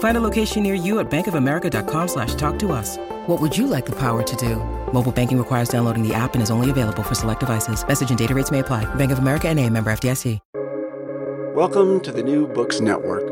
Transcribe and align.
Find 0.00 0.16
a 0.16 0.20
location 0.20 0.62
near 0.62 0.74
you 0.74 0.98
at 0.98 1.10
bankofamerica.com 1.10 2.08
slash 2.08 2.34
talk 2.34 2.58
to 2.60 2.72
us. 2.72 2.96
What 3.26 3.38
would 3.40 3.56
you 3.56 3.66
like 3.66 3.84
the 3.86 3.96
power 3.96 4.22
to 4.22 4.36
do? 4.36 4.56
Mobile 4.92 5.12
banking 5.12 5.38
requires 5.38 5.68
downloading 5.68 6.06
the 6.06 6.14
app 6.14 6.34
and 6.34 6.42
is 6.42 6.50
only 6.50 6.70
available 6.70 7.02
for 7.02 7.14
select 7.14 7.40
devices. 7.40 7.86
Message 7.86 8.08
and 8.10 8.18
data 8.18 8.34
rates 8.34 8.50
may 8.50 8.58
apply. 8.58 8.92
Bank 8.96 9.12
of 9.12 9.18
America 9.18 9.48
and 9.48 9.58
a 9.58 9.68
member 9.68 9.90
FDIC. 9.90 10.38
Welcome 11.54 12.00
to 12.00 12.12
the 12.12 12.22
New 12.22 12.46
Books 12.46 12.80
Network. 12.80 13.28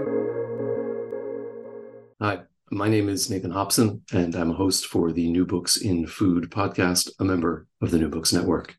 Hi, 2.21 2.41
my 2.71 2.89
name 2.89 3.09
is 3.09 3.31
Nathan 3.31 3.53
Hopson, 3.53 4.03
and 4.13 4.37
I'm 4.37 4.51
a 4.51 4.55
host 4.55 4.87
for 4.87 5.11
the 5.13 5.31
New 5.31 5.47
Books 5.47 5.79
in 5.79 6.07
Food 6.07 6.51
podcast, 6.51 7.09
a 7.19 7.25
member 7.25 7.67
of 7.81 7.91
the 7.91 7.99
New 7.99 8.11
Books 8.11 8.35
Network. 8.35 8.77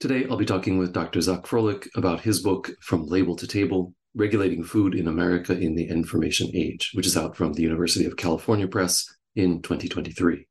Today, 0.00 0.26
I'll 0.28 0.36
be 0.36 0.44
talking 0.44 0.78
with 0.78 0.92
Dr. 0.92 1.20
Xaq 1.20 1.44
Frohlich 1.44 1.86
about 1.94 2.22
his 2.22 2.40
book, 2.40 2.72
From 2.80 3.06
Label 3.06 3.36
to 3.36 3.46
Table 3.46 3.94
Regulating 4.18 4.64
Food 4.64 4.94
in 4.94 5.08
America 5.08 5.52
in 5.52 5.74
the 5.74 5.86
Information 5.90 6.50
Age, 6.54 6.92
which 6.94 7.06
is 7.06 7.18
out 7.18 7.36
from 7.36 7.52
the 7.52 7.62
University 7.62 8.06
of 8.06 8.16
California 8.16 8.66
Press 8.66 9.14
in 9.34 9.60
2023. 9.60 10.48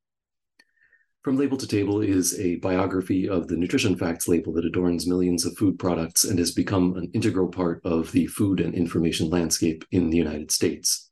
From 1.23 1.35
Label 1.35 1.57
to 1.57 1.65
Table 1.65 1.99
is 1.99 2.39
a 2.39 2.57
biography 2.57 3.27
of 3.27 3.47
the 3.47 3.55
nutrition 3.57 3.95
facts 3.95 4.27
label 4.27 4.53
that 4.53 4.65
adorns 4.65 5.07
millions 5.07 5.47
of 5.47 5.57
food 5.57 5.79
products 5.79 6.23
and 6.23 6.37
has 6.37 6.51
become 6.51 6.95
an 6.95 7.09
integral 7.15 7.47
part 7.47 7.81
of 7.83 8.11
the 8.11 8.27
food 8.27 8.59
and 8.59 8.75
information 8.75 9.31
landscape 9.31 9.83
in 9.89 10.11
the 10.11 10.17
United 10.17 10.51
States. 10.51 11.09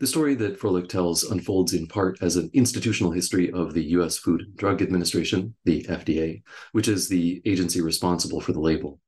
The 0.00 0.08
story 0.08 0.34
that 0.34 0.58
Frohlich 0.58 0.88
tells 0.88 1.22
unfolds 1.22 1.72
in 1.72 1.86
part 1.86 2.20
as 2.20 2.34
an 2.34 2.50
institutional 2.52 3.12
history 3.12 3.48
of 3.52 3.74
the 3.74 3.84
U.S. 3.90 4.18
Food 4.18 4.40
and 4.40 4.56
Drug 4.56 4.82
Administration, 4.82 5.54
the 5.64 5.84
FDA, 5.84 6.42
which 6.72 6.88
is 6.88 7.08
the 7.08 7.40
agency 7.44 7.80
responsible 7.80 8.40
for 8.40 8.50
the 8.50 8.58
label. 8.58 8.98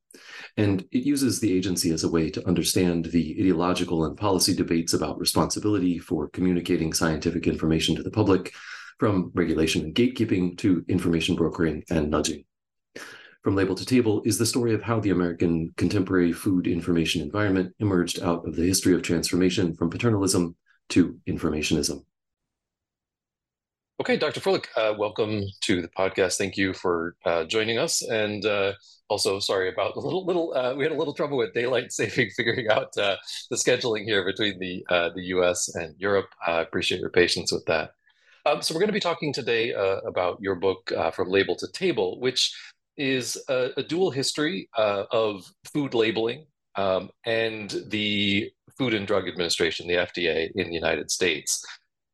And 0.57 0.83
it 0.93 1.05
uses 1.05 1.41
the 1.41 1.53
agency 1.53 1.91
as 1.91 2.05
a 2.05 2.09
way 2.09 2.31
to 2.31 2.47
understand 2.47 3.07
the 3.07 3.37
ideological 3.41 4.05
and 4.05 4.17
policy 4.17 4.55
debates 4.55 4.93
about 4.93 5.19
responsibility 5.19 5.99
for 5.99 6.29
communicating 6.29 6.93
scientific 6.93 7.47
information 7.47 7.97
to 7.97 8.03
the 8.03 8.11
public 8.11 8.53
from 8.99 9.33
regulation 9.35 9.83
and 9.83 9.95
gatekeeping 9.95 10.57
to 10.59 10.85
information 10.89 11.35
brokering 11.35 11.83
and 11.91 12.09
nudging. 12.09 12.45
From 13.43 13.57
Label 13.57 13.75
to 13.75 13.85
Table 13.85 14.23
is 14.25 14.39
the 14.39 14.47
story 14.47 14.73
of 14.73 14.83
how 14.83 15.01
the 15.01 15.11
American 15.11 15.75
contemporary 15.77 16.33
food 16.33 16.67
information 16.67 17.21
environment 17.21 17.75
emerged 17.79 18.23
out 18.23 18.47
of 18.47 18.55
the 18.55 18.65
history 18.65 18.95
of 18.95 19.03
transformation 19.03 19.75
from 19.75 19.91
paternalism 19.91 20.55
to 20.91 21.19
informationism. 21.29 22.05
Okay, 24.01 24.17
Dr. 24.17 24.41
Frohlich, 24.41 24.67
uh, 24.77 24.93
welcome 24.99 25.45
to 25.61 25.81
the 25.81 25.87
podcast. 25.87 26.37
Thank 26.37 26.57
you 26.57 26.75
for 26.75 27.15
uh, 27.25 27.45
joining 27.45 27.79
us. 27.79 28.03
And 28.03 28.45
uh, 28.45 28.73
also, 29.09 29.39
sorry 29.39 29.69
about 29.69 29.95
a 29.95 30.01
little, 30.01 30.27
little. 30.27 30.53
Uh, 30.53 30.75
we 30.75 30.83
had 30.83 30.91
a 30.91 30.97
little 30.97 31.15
trouble 31.15 31.37
with 31.39 31.55
daylight 31.55 31.93
saving, 31.93 32.31
figuring 32.37 32.69
out 32.69 32.89
uh, 32.99 33.15
the 33.51 33.57
scheduling 33.57 34.03
here 34.03 34.25
between 34.25 34.59
the 34.59 34.85
uh, 34.89 35.11
the 35.15 35.23
U.S. 35.37 35.73
and 35.77 35.95
Europe. 35.97 36.27
I 36.45 36.61
appreciate 36.61 37.01
your 37.01 37.11
patience 37.11 37.53
with 37.53 37.65
that. 37.67 37.93
Um, 38.45 38.63
so 38.63 38.75
we're 38.75 38.81
going 38.81 38.89
to 38.89 38.93
be 38.93 38.99
talking 38.99 39.33
today 39.33 39.73
about 39.73 40.39
your 40.41 40.57
book 40.57 40.91
from 41.15 41.29
label 41.29 41.55
to 41.57 41.69
table, 41.71 42.19
which 42.19 42.53
is 42.97 43.41
a, 43.49 43.71
a 43.77 43.83
dual 43.85 44.11
history 44.11 44.69
of 44.77 45.45
food 45.73 45.95
labeling 45.95 46.47
um, 46.75 47.11
and 47.25 47.71
the 47.87 48.51
Food 48.77 48.93
and 48.93 49.07
Drug 49.07 49.29
Administration, 49.29 49.87
the 49.87 49.95
FDA, 49.95 50.51
in 50.57 50.69
the 50.69 50.75
United 50.75 51.11
States. 51.13 51.65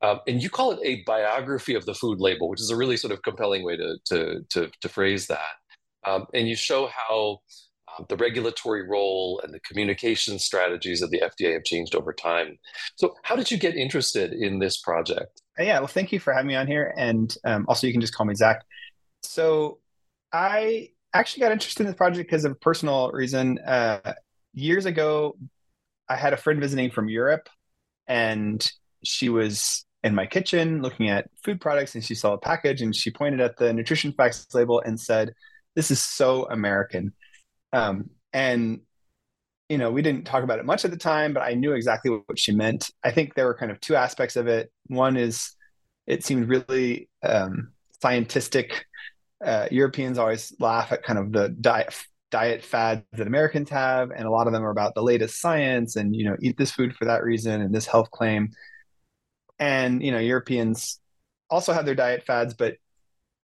Um, 0.03 0.21
and 0.27 0.43
you 0.43 0.49
call 0.49 0.72
it 0.72 0.81
a 0.83 1.03
biography 1.05 1.75
of 1.75 1.84
the 1.84 1.94
food 1.94 2.21
label, 2.21 2.49
which 2.49 2.61
is 2.61 2.71
a 2.71 2.77
really 2.77 2.97
sort 2.97 3.12
of 3.12 3.22
compelling 3.22 3.65
way 3.65 3.77
to 3.77 3.97
to 4.06 4.41
to, 4.50 4.71
to 4.81 4.88
phrase 4.88 5.27
that. 5.27 5.56
Um, 6.06 6.27
and 6.33 6.49
you 6.49 6.56
show 6.56 6.88
how 6.88 7.41
um, 7.99 8.06
the 8.09 8.16
regulatory 8.16 8.87
role 8.89 9.41
and 9.44 9.53
the 9.53 9.60
communication 9.60 10.39
strategies 10.39 11.03
of 11.03 11.10
the 11.10 11.21
FDA 11.21 11.53
have 11.53 11.65
changed 11.65 11.94
over 11.94 12.12
time. 12.12 12.59
So, 12.97 13.15
how 13.22 13.37
did 13.37 13.50
you 13.50 13.59
get 13.59 13.77
interested 13.77 14.33
in 14.33 14.59
this 14.59 14.78
project? 14.78 15.43
Uh, 15.59 15.65
yeah, 15.65 15.78
well, 15.78 15.89
thank 15.89 16.12
you 16.12 16.21
for 16.21 16.33
having 16.33 16.49
me 16.49 16.56
on 16.56 16.66
here, 16.66 16.94
and 16.97 17.34
um, 17.44 17.66
also 17.69 17.87
you 17.87 17.93
can 17.93 18.00
just 18.00 18.15
call 18.15 18.27
me 18.27 18.34
Xaq. 18.34 18.60
So, 19.22 19.78
I 20.33 20.91
actually 21.12 21.43
got 21.43 21.53
interested 21.53 21.83
in 21.83 21.87
this 21.87 21.97
project 21.97 22.31
because 22.31 22.44
of 22.44 22.53
a 22.53 22.56
personal 22.56 23.10
reason. 23.10 23.59
Uh, 23.59 24.15
years 24.55 24.87
ago, 24.87 25.37
I 26.09 26.16
had 26.16 26.33
a 26.33 26.37
friend 26.37 26.60
visiting 26.60 26.91
from 26.91 27.09
Europe, 27.09 27.49
and 28.06 28.66
she 29.05 29.28
was 29.28 29.84
in 30.03 30.15
my 30.15 30.27
kitchen 30.27 30.83
looking 30.83 31.09
at 31.09 31.28
food 31.44 31.61
products, 31.61 31.94
and 31.94 32.05
she 32.05 32.15
saw 32.15 32.34
a 32.34 32.38
package, 32.38 32.83
and 32.83 32.94
she 32.94 33.11
pointed 33.11 33.41
at 33.41 33.56
the 33.56 33.72
nutrition 33.72 34.12
facts 34.12 34.47
label 34.55 34.81
and 34.81 34.99
said, 34.99 35.34
"This 35.75 35.91
is 35.91 36.03
so 36.03 36.44
American." 36.50 37.12
Um, 37.72 38.10
and 38.33 38.81
you 39.69 39.78
know, 39.78 39.93
we 39.93 40.03
didn't 40.03 40.25
talk 40.25 40.43
about 40.43 40.59
it 40.59 40.65
much 40.65 40.84
at 40.84 40.91
the 40.91 40.97
time, 40.97 41.33
but 41.33 41.44
I 41.44 41.55
knew 41.55 41.75
exactly 41.75 42.10
what 42.10 42.39
she 42.39 42.53
meant. 42.53 42.91
I 43.05 43.12
think 43.12 43.34
there 43.34 43.47
were 43.47 43.55
kind 43.55 43.71
of 43.71 43.81
two 43.81 43.94
aspects 43.94 44.34
of 44.34 44.49
it. 44.49 44.72
One 44.89 45.16
is 45.16 45.55
it 46.09 46.25
seemed 46.25 46.49
really 46.49 47.09
um, 47.22 47.72
scientific. 48.03 48.87
Uh, 49.44 49.69
Europeans 49.71 50.19
always 50.19 50.53
laugh 50.59 50.91
at 50.93 51.05
kind 51.05 51.19
of 51.19 51.33
the 51.33 51.50
diet 51.50 51.94
diet 52.31 52.65
fads 52.65 53.03
that 53.12 53.27
Americans 53.27 53.71
have, 53.71 54.10
and 54.10 54.25
a 54.25 54.31
lot 54.31 54.47
of 54.47 54.53
them 54.53 54.65
are 54.65 54.71
about 54.71 54.94
the 54.94 55.03
latest 55.03 55.41
science 55.41 55.97
and 55.97 56.16
you 56.16 56.25
know 56.25 56.37
eat 56.43 56.56
this 56.59 56.72
food 56.72 56.94
for 56.97 57.05
that 57.05 57.22
reason 57.22 57.60
and 57.60 57.75
this 57.75 57.87
health 57.87 58.10
claim. 58.10 58.50
And 59.60 60.03
you 60.03 60.10
know 60.10 60.19
Europeans 60.19 60.98
also 61.48 61.72
have 61.72 61.84
their 61.84 61.94
diet 61.94 62.25
fads, 62.25 62.54
but 62.54 62.75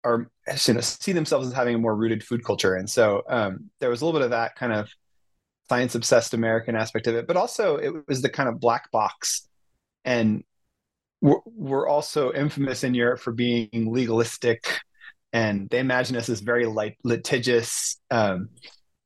are 0.05 0.31
you 0.67 0.75
know, 0.75 0.81
see 0.81 1.13
themselves 1.13 1.47
as 1.49 1.53
having 1.53 1.75
a 1.75 1.79
more 1.79 1.95
rooted 1.95 2.23
food 2.23 2.45
culture. 2.45 2.75
And 2.75 2.89
so 2.89 3.23
um, 3.29 3.71
there 3.81 3.91
was 3.91 4.03
a 4.03 4.05
little 4.05 4.19
bit 4.19 4.25
of 4.25 4.31
that 4.31 4.57
kind 4.57 4.73
of 4.73 4.91
science 5.69 5.95
obsessed 5.95 6.35
American 6.35 6.77
aspect 6.77 7.07
of 7.07 7.15
it, 7.15 7.27
but 7.27 7.37
also 7.37 7.77
it 7.77 8.07
was 8.09 8.23
the 8.23 8.29
kind 8.29 8.49
of 8.49 8.61
black 8.61 8.91
box. 8.91 9.49
And 10.05 10.45
we're, 11.21 11.41
we're 11.47 11.89
also 11.89 12.33
infamous 12.33 12.83
in 12.83 12.95
Europe 12.95 13.21
for 13.21 13.33
being 13.33 13.93
legalistic, 13.93 14.67
and 15.33 15.71
they 15.71 15.79
imagine 15.79 16.17
us 16.17 16.29
as 16.29 16.41
very 16.41 16.67
light, 16.67 16.99
litigious. 17.05 17.97
Um, 18.11 18.51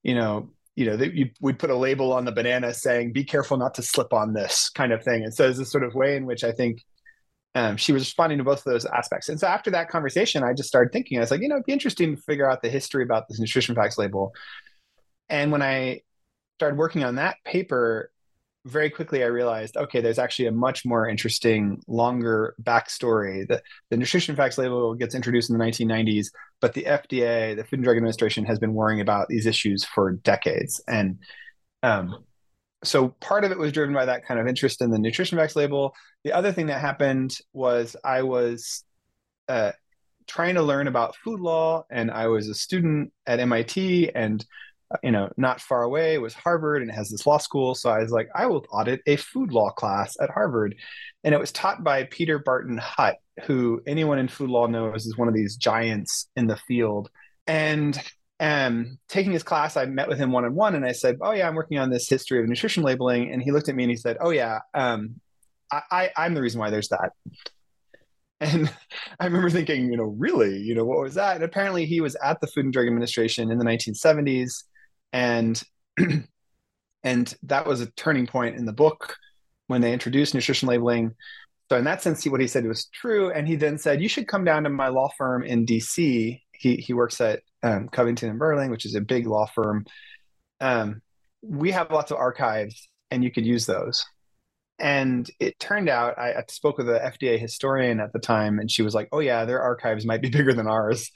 you 0.02 0.14
know, 0.14 0.50
you 0.74 0.86
know, 0.86 0.98
we'd 1.40 1.58
put 1.58 1.70
a 1.70 1.76
label 1.76 2.12
on 2.12 2.24
the 2.24 2.32
banana 2.32 2.72
saying 2.72 3.12
"Be 3.12 3.24
careful 3.24 3.58
not 3.58 3.74
to 3.74 3.82
slip 3.82 4.14
on 4.14 4.32
this" 4.32 4.70
kind 4.70 4.92
of 4.92 5.04
thing. 5.04 5.24
And 5.24 5.34
so 5.34 5.44
there's 5.44 5.58
this 5.58 5.70
sort 5.70 5.84
of 5.84 5.94
way 5.94 6.16
in 6.16 6.24
which 6.24 6.42
I 6.42 6.52
think 6.52 6.82
um, 7.56 7.78
she 7.78 7.90
was 7.90 8.02
responding 8.02 8.36
to 8.36 8.44
both 8.44 8.58
of 8.58 8.70
those 8.70 8.84
aspects. 8.84 9.30
And 9.30 9.40
so 9.40 9.46
after 9.46 9.70
that 9.70 9.88
conversation, 9.88 10.44
I 10.44 10.52
just 10.52 10.68
started 10.68 10.92
thinking, 10.92 11.16
I 11.16 11.22
was 11.22 11.30
like, 11.30 11.40
you 11.40 11.48
know, 11.48 11.54
it'd 11.54 11.64
be 11.64 11.72
interesting 11.72 12.14
to 12.14 12.22
figure 12.22 12.48
out 12.48 12.60
the 12.60 12.68
history 12.68 13.02
about 13.02 13.28
this 13.28 13.40
nutrition 13.40 13.74
facts 13.74 13.96
label. 13.96 14.34
And 15.30 15.50
when 15.50 15.62
I 15.62 16.02
started 16.58 16.76
working 16.76 17.02
on 17.02 17.14
that 17.14 17.38
paper, 17.46 18.10
very 18.66 18.90
quickly 18.90 19.24
I 19.24 19.28
realized, 19.28 19.78
okay, 19.78 20.02
there's 20.02 20.18
actually 20.18 20.48
a 20.48 20.52
much 20.52 20.84
more 20.84 21.08
interesting, 21.08 21.80
longer 21.88 22.54
backstory. 22.62 23.48
The, 23.48 23.62
the 23.88 23.96
nutrition 23.96 24.36
facts 24.36 24.58
label 24.58 24.94
gets 24.94 25.14
introduced 25.14 25.48
in 25.48 25.56
the 25.56 25.64
1990s, 25.64 26.26
but 26.60 26.74
the 26.74 26.82
FDA, 26.82 27.56
the 27.56 27.64
Food 27.64 27.78
and 27.78 27.84
Drug 27.84 27.96
Administration, 27.96 28.44
has 28.44 28.58
been 28.58 28.74
worrying 28.74 29.00
about 29.00 29.28
these 29.28 29.46
issues 29.46 29.82
for 29.82 30.12
decades. 30.12 30.82
And 30.86 31.20
um, 31.82 32.22
so 32.86 33.08
part 33.20 33.44
of 33.44 33.52
it 33.52 33.58
was 33.58 33.72
driven 33.72 33.94
by 33.94 34.06
that 34.06 34.24
kind 34.24 34.40
of 34.40 34.46
interest 34.46 34.80
in 34.80 34.90
the 34.90 34.98
nutrition 34.98 35.38
facts 35.38 35.56
label. 35.56 35.94
The 36.24 36.32
other 36.32 36.52
thing 36.52 36.66
that 36.66 36.80
happened 36.80 37.36
was 37.52 37.96
I 38.04 38.22
was 38.22 38.84
uh, 39.48 39.72
trying 40.26 40.54
to 40.54 40.62
learn 40.62 40.88
about 40.88 41.16
food 41.16 41.40
law, 41.40 41.84
and 41.90 42.10
I 42.10 42.28
was 42.28 42.48
a 42.48 42.54
student 42.54 43.12
at 43.26 43.40
MIT, 43.40 44.14
and 44.14 44.44
uh, 44.90 44.96
you 45.02 45.10
know, 45.10 45.30
not 45.36 45.60
far 45.60 45.82
away 45.82 46.18
was 46.18 46.34
Harvard, 46.34 46.82
and 46.82 46.90
it 46.90 46.94
has 46.94 47.10
this 47.10 47.26
law 47.26 47.38
school. 47.38 47.74
So 47.74 47.90
I 47.90 47.98
was 47.98 48.12
like, 48.12 48.28
I 48.34 48.46
will 48.46 48.64
audit 48.70 49.00
a 49.06 49.16
food 49.16 49.52
law 49.52 49.70
class 49.70 50.16
at 50.20 50.30
Harvard, 50.30 50.76
and 51.24 51.34
it 51.34 51.40
was 51.40 51.52
taught 51.52 51.82
by 51.82 52.04
Peter 52.04 52.38
Barton 52.38 52.78
Hutt, 52.78 53.16
who 53.44 53.82
anyone 53.86 54.18
in 54.18 54.28
food 54.28 54.50
law 54.50 54.66
knows 54.66 55.06
is 55.06 55.16
one 55.16 55.28
of 55.28 55.34
these 55.34 55.56
giants 55.56 56.28
in 56.36 56.46
the 56.46 56.56
field. 56.56 57.10
And 57.48 58.00
um, 58.38 58.98
taking 59.08 59.32
his 59.32 59.42
class, 59.42 59.76
I 59.76 59.86
met 59.86 60.08
with 60.08 60.18
him 60.18 60.30
one 60.30 60.44
on 60.44 60.54
one, 60.54 60.74
and 60.74 60.84
I 60.84 60.92
said, 60.92 61.18
"Oh 61.22 61.32
yeah, 61.32 61.48
I'm 61.48 61.54
working 61.54 61.78
on 61.78 61.90
this 61.90 62.08
history 62.08 62.40
of 62.40 62.48
nutrition 62.48 62.82
labeling." 62.82 63.32
And 63.32 63.42
he 63.42 63.50
looked 63.50 63.68
at 63.68 63.74
me 63.74 63.84
and 63.84 63.90
he 63.90 63.96
said, 63.96 64.18
"Oh 64.20 64.30
yeah, 64.30 64.60
um, 64.74 65.20
I, 65.72 66.10
I, 66.16 66.26
am 66.26 66.34
the 66.34 66.42
reason 66.42 66.60
why 66.60 66.70
there's 66.70 66.88
that." 66.88 67.12
And 68.38 68.70
I 69.18 69.24
remember 69.24 69.48
thinking, 69.48 69.90
you 69.90 69.96
know, 69.96 70.14
really, 70.18 70.58
you 70.58 70.74
know, 70.74 70.84
what 70.84 71.00
was 71.00 71.14
that? 71.14 71.36
And 71.36 71.44
apparently, 71.44 71.86
he 71.86 72.02
was 72.02 72.16
at 72.22 72.38
the 72.42 72.46
Food 72.46 72.66
and 72.66 72.72
Drug 72.72 72.86
Administration 72.86 73.50
in 73.50 73.56
the 73.56 73.64
1970s, 73.64 74.64
and 75.14 75.62
and 77.02 77.34
that 77.44 77.66
was 77.66 77.80
a 77.80 77.90
turning 77.92 78.26
point 78.26 78.56
in 78.56 78.66
the 78.66 78.74
book 78.74 79.16
when 79.68 79.80
they 79.80 79.94
introduced 79.94 80.34
nutrition 80.34 80.68
labeling. 80.68 81.14
So 81.70 81.78
in 81.78 81.84
that 81.84 82.02
sense, 82.02 82.26
what 82.26 82.42
he 82.42 82.46
said 82.46 82.66
was 82.66 82.84
true. 82.92 83.32
And 83.32 83.48
he 83.48 83.56
then 83.56 83.78
said, 83.78 84.02
"You 84.02 84.08
should 84.10 84.28
come 84.28 84.44
down 84.44 84.64
to 84.64 84.68
my 84.68 84.88
law 84.88 85.08
firm 85.16 85.42
in 85.42 85.64
D.C." 85.64 86.42
He 86.58 86.76
he 86.76 86.92
works 86.92 87.20
at 87.20 87.42
um, 87.62 87.88
Covington 87.88 88.30
and 88.30 88.38
Burling, 88.38 88.70
which 88.70 88.86
is 88.86 88.94
a 88.94 89.00
big 89.00 89.26
law 89.26 89.46
firm. 89.46 89.86
Um, 90.60 91.02
we 91.42 91.72
have 91.72 91.90
lots 91.90 92.10
of 92.10 92.18
archives, 92.18 92.88
and 93.10 93.22
you 93.22 93.30
could 93.30 93.46
use 93.46 93.66
those. 93.66 94.04
And 94.78 95.28
it 95.40 95.58
turned 95.58 95.88
out 95.88 96.18
I, 96.18 96.34
I 96.34 96.44
spoke 96.48 96.78
with 96.78 96.88
a 96.88 97.00
FDA 97.00 97.38
historian 97.38 98.00
at 98.00 98.12
the 98.12 98.18
time, 98.18 98.58
and 98.58 98.70
she 98.70 98.82
was 98.82 98.94
like, 98.94 99.08
"Oh 99.12 99.20
yeah, 99.20 99.44
their 99.44 99.62
archives 99.62 100.06
might 100.06 100.22
be 100.22 100.30
bigger 100.36 100.52
than 100.52 100.66
ours 100.66 101.10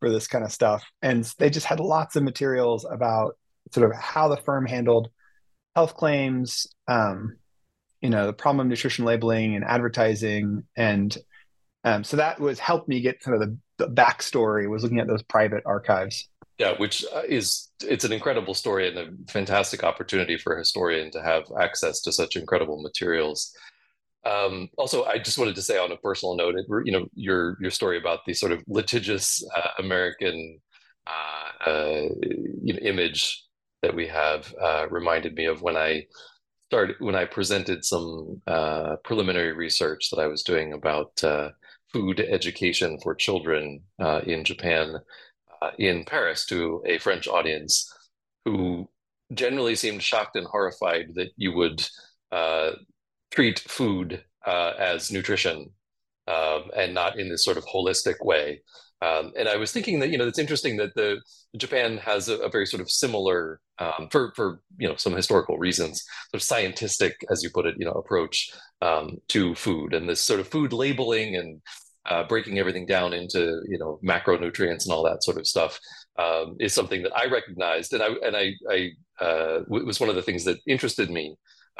for 0.00 0.10
this 0.10 0.28
kind 0.28 0.44
of 0.44 0.52
stuff." 0.52 0.84
And 1.02 1.24
they 1.38 1.50
just 1.50 1.66
had 1.66 1.80
lots 1.80 2.16
of 2.16 2.22
materials 2.22 2.86
about 2.90 3.36
sort 3.72 3.90
of 3.90 3.96
how 3.96 4.28
the 4.28 4.36
firm 4.36 4.66
handled 4.66 5.08
health 5.74 5.94
claims, 5.94 6.66
um, 6.86 7.36
you 8.00 8.10
know, 8.10 8.26
the 8.26 8.32
problem 8.32 8.60
of 8.60 8.66
nutrition 8.66 9.04
labeling 9.04 9.54
and 9.54 9.64
advertising, 9.64 10.64
and 10.76 11.16
um, 11.88 12.04
so 12.04 12.16
that 12.16 12.40
was 12.40 12.58
helped 12.58 12.88
me 12.88 13.00
get 13.00 13.20
kind 13.20 13.40
of 13.40 13.48
the, 13.48 13.58
the 13.84 13.92
backstory. 13.92 14.68
Was 14.68 14.82
looking 14.82 15.00
at 15.00 15.06
those 15.06 15.22
private 15.22 15.62
archives. 15.66 16.28
Yeah, 16.58 16.72
which 16.76 17.04
uh, 17.14 17.22
is 17.28 17.68
it's 17.82 18.04
an 18.04 18.12
incredible 18.12 18.54
story 18.54 18.88
and 18.88 18.98
a 18.98 19.32
fantastic 19.32 19.84
opportunity 19.84 20.36
for 20.36 20.54
a 20.54 20.58
historian 20.58 21.10
to 21.12 21.22
have 21.22 21.44
access 21.60 22.00
to 22.02 22.12
such 22.12 22.36
incredible 22.36 22.82
materials. 22.82 23.52
Um, 24.24 24.68
also, 24.76 25.04
I 25.04 25.18
just 25.18 25.38
wanted 25.38 25.54
to 25.54 25.62
say 25.62 25.78
on 25.78 25.92
a 25.92 25.96
personal 25.96 26.36
note, 26.36 26.56
it, 26.56 26.66
you 26.84 26.92
know, 26.92 27.06
your 27.14 27.56
your 27.60 27.70
story 27.70 27.96
about 27.96 28.20
the 28.26 28.34
sort 28.34 28.52
of 28.52 28.62
litigious 28.66 29.44
uh, 29.56 29.70
American 29.78 30.58
uh, 31.06 31.70
uh, 31.70 32.08
you 32.62 32.74
know, 32.74 32.80
image 32.80 33.44
that 33.82 33.94
we 33.94 34.06
have 34.08 34.52
uh, 34.60 34.86
reminded 34.90 35.34
me 35.34 35.46
of 35.46 35.62
when 35.62 35.76
I 35.76 36.06
started 36.68 36.96
when 36.98 37.14
I 37.14 37.24
presented 37.24 37.84
some 37.84 38.42
uh, 38.46 38.96
preliminary 39.04 39.52
research 39.52 40.10
that 40.10 40.20
I 40.20 40.26
was 40.26 40.42
doing 40.42 40.72
about 40.72 41.22
food 41.92 42.20
education 42.20 42.98
for 43.02 43.14
children 43.14 43.80
uh, 43.98 44.20
in 44.26 44.44
Japan 44.44 44.96
uh, 45.62 45.70
in 45.78 46.04
Paris 46.04 46.46
to 46.46 46.82
a 46.86 46.98
French 46.98 47.26
audience 47.26 47.92
who 48.44 48.88
generally 49.34 49.74
seemed 49.74 50.02
shocked 50.02 50.36
and 50.36 50.46
horrified 50.46 51.14
that 51.14 51.30
you 51.36 51.52
would 51.52 51.86
uh, 52.32 52.70
treat 53.30 53.58
food 53.60 54.24
as 54.46 55.12
nutrition 55.12 55.70
um, 56.28 56.70
and 56.76 56.94
not 56.94 57.18
in 57.18 57.28
this 57.28 57.44
sort 57.44 57.56
of 57.56 57.64
holistic 57.64 58.24
way. 58.24 58.60
Um, 59.00 59.32
and 59.36 59.48
I 59.48 59.56
was 59.56 59.72
thinking 59.72 60.00
that 60.00 60.10
you 60.10 60.18
know 60.18 60.26
it's 60.26 60.38
interesting 60.38 60.76
that 60.76 60.94
the 60.94 61.20
Japan 61.56 61.98
has 61.98 62.28
a, 62.28 62.36
a 62.38 62.50
very 62.50 62.66
sort 62.66 62.82
of 62.82 62.90
similar 62.90 63.60
um, 63.78 64.08
for 64.10 64.32
for 64.34 64.60
you 64.78 64.88
know 64.88 64.96
some 64.96 65.14
historical 65.14 65.58
reasons, 65.58 66.04
sort 66.30 66.40
of 66.40 66.42
scientific, 66.42 67.16
as 67.30 67.42
you 67.42 67.50
put 67.50 67.66
it, 67.66 67.76
you 67.78 67.84
know, 67.84 67.92
approach 67.92 68.50
um, 68.82 69.18
to 69.28 69.54
food 69.54 69.94
and 69.94 70.08
this 70.08 70.20
sort 70.20 70.40
of 70.40 70.48
food 70.48 70.72
labeling 70.72 71.36
and 71.36 71.60
uh, 72.06 72.24
breaking 72.24 72.58
everything 72.58 72.86
down 72.86 73.12
into 73.12 73.60
you 73.68 73.78
know 73.78 73.98
macronutrients 74.04 74.84
and 74.84 74.92
all 74.92 75.04
that 75.04 75.22
sort 75.22 75.36
of 75.36 75.46
stuff 75.46 75.78
um, 76.18 76.56
is 76.58 76.72
something 76.72 77.02
that 77.02 77.16
I 77.16 77.26
recognized, 77.26 77.92
and 77.92 78.02
I 78.02 78.08
and 78.24 78.36
I, 78.36 78.52
I 78.70 78.90
uh, 79.24 79.60
it 79.70 79.86
was 79.86 80.00
one 80.00 80.08
of 80.08 80.16
the 80.16 80.22
things 80.22 80.44
that 80.44 80.58
interested 80.66 81.10
me 81.10 81.36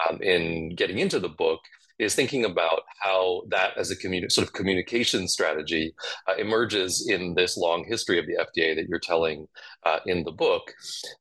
um, 0.08 0.20
in 0.22 0.74
getting 0.74 0.98
into 0.98 1.18
the 1.18 1.28
book 1.28 1.60
is 1.98 2.14
thinking 2.14 2.44
about 2.44 2.82
how 3.00 3.42
that 3.48 3.76
as 3.76 3.90
a 3.90 4.28
sort 4.30 4.46
of 4.46 4.52
communication 4.52 5.28
strategy 5.28 5.94
uh, 6.28 6.34
emerges 6.36 7.08
in 7.08 7.34
this 7.34 7.56
long 7.56 7.84
history 7.88 8.18
of 8.18 8.26
the 8.26 8.36
FDA 8.36 8.74
that 8.74 8.86
you're 8.88 9.00
telling 9.00 9.46
uh, 9.84 9.98
in 10.06 10.24
the 10.24 10.32
book. 10.32 10.72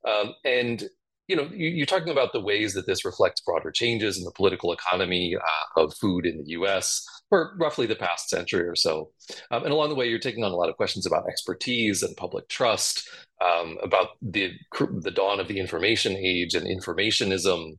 Um, 0.06 0.34
and 0.46 0.88
you 1.28 1.36
know, 1.36 1.50
you, 1.54 1.84
are 1.84 1.86
talking 1.86 2.10
about 2.10 2.32
the 2.32 2.40
ways 2.40 2.74
that 2.74 2.88
this 2.88 3.04
reflects 3.04 3.42
broader 3.42 3.70
changes 3.70 4.18
in 4.18 4.24
the 4.24 4.32
political 4.32 4.72
economy 4.72 5.36
uh, 5.36 5.82
of 5.82 5.94
food 5.94 6.26
in 6.26 6.38
the 6.38 6.52
U.S. 6.52 7.06
for 7.28 7.54
roughly 7.60 7.86
the 7.86 7.98
past 7.98 8.30
century 8.30 8.66
or 8.66 8.76
so. 8.76 9.12
Um, 9.52 9.64
and 9.64 9.74
along 9.74 9.90
the 9.90 9.96
way, 9.96 10.08
you're 10.08 10.20
taking 10.20 10.46
on 10.46 10.54
a 10.54 10.56
lot 10.56 10.70
of 10.70 10.78
questions 10.78 11.06
about 11.06 11.28
expertise 11.28 12.02
and 12.02 12.16
public 12.16 12.48
trust, 12.48 13.10
um, 13.42 13.78
about 13.84 14.12
the 14.22 14.54
the 15.02 15.12
dawn 15.12 15.42
of 15.42 15.50
the 15.50 15.60
information 15.60 16.16
age 16.16 16.56
and 16.56 16.66
informationism, 16.66 17.74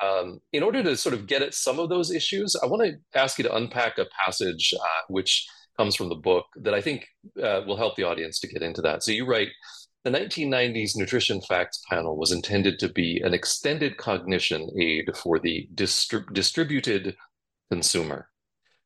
um, 0.00 0.40
in 0.52 0.62
order 0.62 0.82
to 0.82 0.96
sort 0.96 1.14
of 1.14 1.26
get 1.26 1.42
at 1.42 1.54
some 1.54 1.78
of 1.78 1.88
those 1.88 2.10
issues, 2.10 2.56
I 2.62 2.66
want 2.66 2.82
to 2.82 3.18
ask 3.18 3.38
you 3.38 3.44
to 3.44 3.54
unpack 3.54 3.98
a 3.98 4.06
passage 4.24 4.72
uh, 4.74 5.02
which 5.08 5.46
comes 5.76 5.94
from 5.94 6.08
the 6.08 6.14
book 6.14 6.46
that 6.56 6.74
I 6.74 6.80
think 6.80 7.06
uh, 7.42 7.62
will 7.66 7.76
help 7.76 7.96
the 7.96 8.04
audience 8.04 8.40
to 8.40 8.48
get 8.48 8.62
into 8.62 8.82
that. 8.82 9.02
So 9.02 9.12
you 9.12 9.26
write, 9.26 9.48
the 10.04 10.10
1990s 10.10 10.96
Nutrition 10.96 11.40
Facts 11.40 11.82
Panel 11.88 12.16
was 12.16 12.32
intended 12.32 12.78
to 12.80 12.88
be 12.88 13.20
an 13.20 13.34
extended 13.34 13.96
cognition 13.96 14.70
aid 14.80 15.10
for 15.16 15.38
the 15.38 15.68
distrib- 15.74 16.32
distributed 16.32 17.16
consumer. 17.70 18.28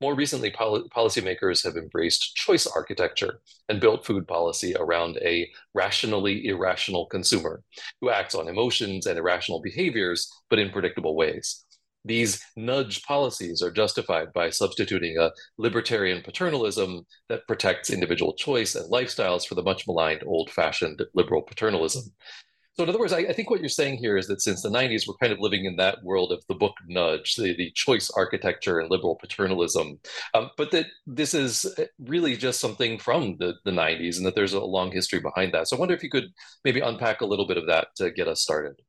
More 0.03 0.17
recently, 0.17 0.51
pol- 0.51 0.89
policymakers 0.89 1.63
have 1.63 1.77
embraced 1.77 2.35
choice 2.35 2.67
architecture 2.67 3.41
and 3.69 3.81
built 3.81 4.05
food 4.05 4.27
policy 4.27 4.75
around 4.77 5.17
a 5.19 5.49
rationally 5.75 6.45
irrational 6.45 7.07
consumer 7.07 7.63
who 8.01 8.11
acts 8.11 8.35
on 8.35 8.49
emotions 8.49 9.07
and 9.07 9.17
irrational 9.17 9.63
behaviors, 9.63 10.29
but 10.51 10.59
in 10.59 10.71
predictable 10.71 11.15
ways. 11.15 11.65
These 12.05 12.45
nudge 12.57 13.05
policies 13.05 13.63
are 13.63 13.71
justified 13.71 14.33
by 14.33 14.51
substituting 14.51 15.19
a 15.19 15.31
libertarian 15.57 16.21
paternalism 16.21 17.07
that 17.29 17.47
protects 17.47 17.89
individual 17.89 18.35
choice 18.35 18.75
and 18.75 18.91
lifestyles 18.91 19.47
for 19.47 19.55
the 19.55 19.63
much 19.63 19.87
maligned 19.87 20.25
old 20.27 20.51
fashioned 20.51 21.01
liberal 21.15 21.43
paternalism. 21.43 22.13
So, 22.75 22.85
in 22.85 22.89
other 22.89 22.99
words, 22.99 23.13
I, 23.13 23.19
I, 23.19 23.33
think 23.35 23.51
what 23.51 23.61
you're 23.61 23.69
saying 23.69 23.99
here 23.99 24.17
is 24.17 24.27
that 24.29 24.41
since 24.41 24.63
the 24.63 24.71
90s, 24.71 25.07
we're 25.07 25.15
kind 25.21 25.33
of 25.33 25.41
living 25.41 25.67
in 25.67 25.77
that 25.77 26.03
world 26.03 26.33
of 26.33 26.43
the 26.49 26.55
book 26.55 26.73
nudge, 26.89 27.35
the, 27.35 27.55
the 27.55 27.71
choice 27.73 28.11
architecture 28.11 28.79
and 28.81 28.91
liberal 28.91 29.17
paternalism. 29.17 30.01
Um, 30.33 30.51
but 30.57 30.71
that 30.71 30.87
this 31.07 31.35
is 31.35 31.67
uh, 31.79 31.85
really 31.99 32.35
just 32.35 32.61
something 32.61 32.99
from 32.99 33.37
the, 33.39 33.55
the 33.67 33.73
90s 33.73 34.17
and 34.17 34.25
that 34.25 34.35
there's 34.35 34.55
a 34.55 34.61
long 34.61 34.91
history 34.91 35.21
behind 35.21 35.53
that. 35.53 35.69
So, 35.69 35.77
I 35.77 35.81
wonder 35.81 35.95
if 35.95 36.03
you 36.03 36.09
could 36.09 36.29
maybe 36.65 36.81
unpack 36.81 37.21
a 37.21 37.27
little 37.27 37.47
bit 37.47 37.59
of 37.59 37.67
that 37.67 37.89
to 37.97 38.11
get 38.11 38.27
us 38.27 38.41
started. 38.41 38.81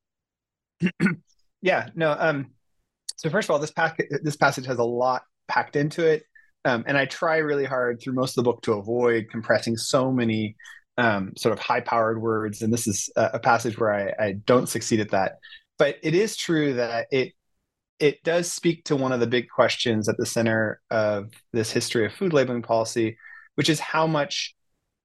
yeah, 1.61 1.89
no. 1.93 2.15
Um, 2.17 2.51
so, 3.17 3.29
first 3.29 3.49
of 3.49 3.53
all, 3.53 3.59
this, 3.59 3.71
pack, 3.71 3.97
this 4.21 4.37
passage 4.37 4.65
has 4.65 4.79
a 4.79 4.83
lot 4.83 5.23
packed 5.49 5.75
into 5.75 6.05
it. 6.05 6.23
Um, 6.65 6.85
and 6.87 6.97
I 6.97 7.05
try 7.05 7.37
really 7.37 7.65
hard 7.65 8.01
through 8.01 8.13
most 8.13 8.37
of 8.37 8.43
the 8.43 8.49
book 8.49 8.61
to 8.61 8.73
avoid 8.73 9.27
compressing 9.29 9.75
so 9.75 10.09
many 10.09 10.55
um, 10.97 11.33
sort 11.37 11.53
of 11.53 11.59
high 11.59 11.81
powered 11.81 12.21
words. 12.21 12.61
And 12.61 12.71
this 12.71 12.87
is 12.87 13.09
a, 13.15 13.39
passage 13.39 13.79
where 13.79 13.93
I, 13.93 14.25
I, 14.25 14.31
don't 14.33 14.69
succeed 14.69 14.99
at 14.99 15.11
that. 15.11 15.37
But 15.79 15.97
it 16.03 16.13
is 16.13 16.37
true 16.37 16.75
that 16.75 17.07
it 17.11 17.33
it 17.99 18.23
does 18.23 18.51
speak 18.51 18.83
to 18.85 18.95
one 18.95 19.11
of 19.11 19.19
the 19.19 19.27
big 19.27 19.49
questions 19.49 20.09
at 20.09 20.17
the 20.17 20.25
center 20.25 20.81
of 20.91 21.31
this 21.51 21.71
history 21.71 22.05
of 22.05 22.13
food 22.13 22.33
labeling 22.33 22.61
policy, 22.61 23.17
which 23.55 23.69
is 23.69 23.79
how 23.79 24.05
much 24.07 24.55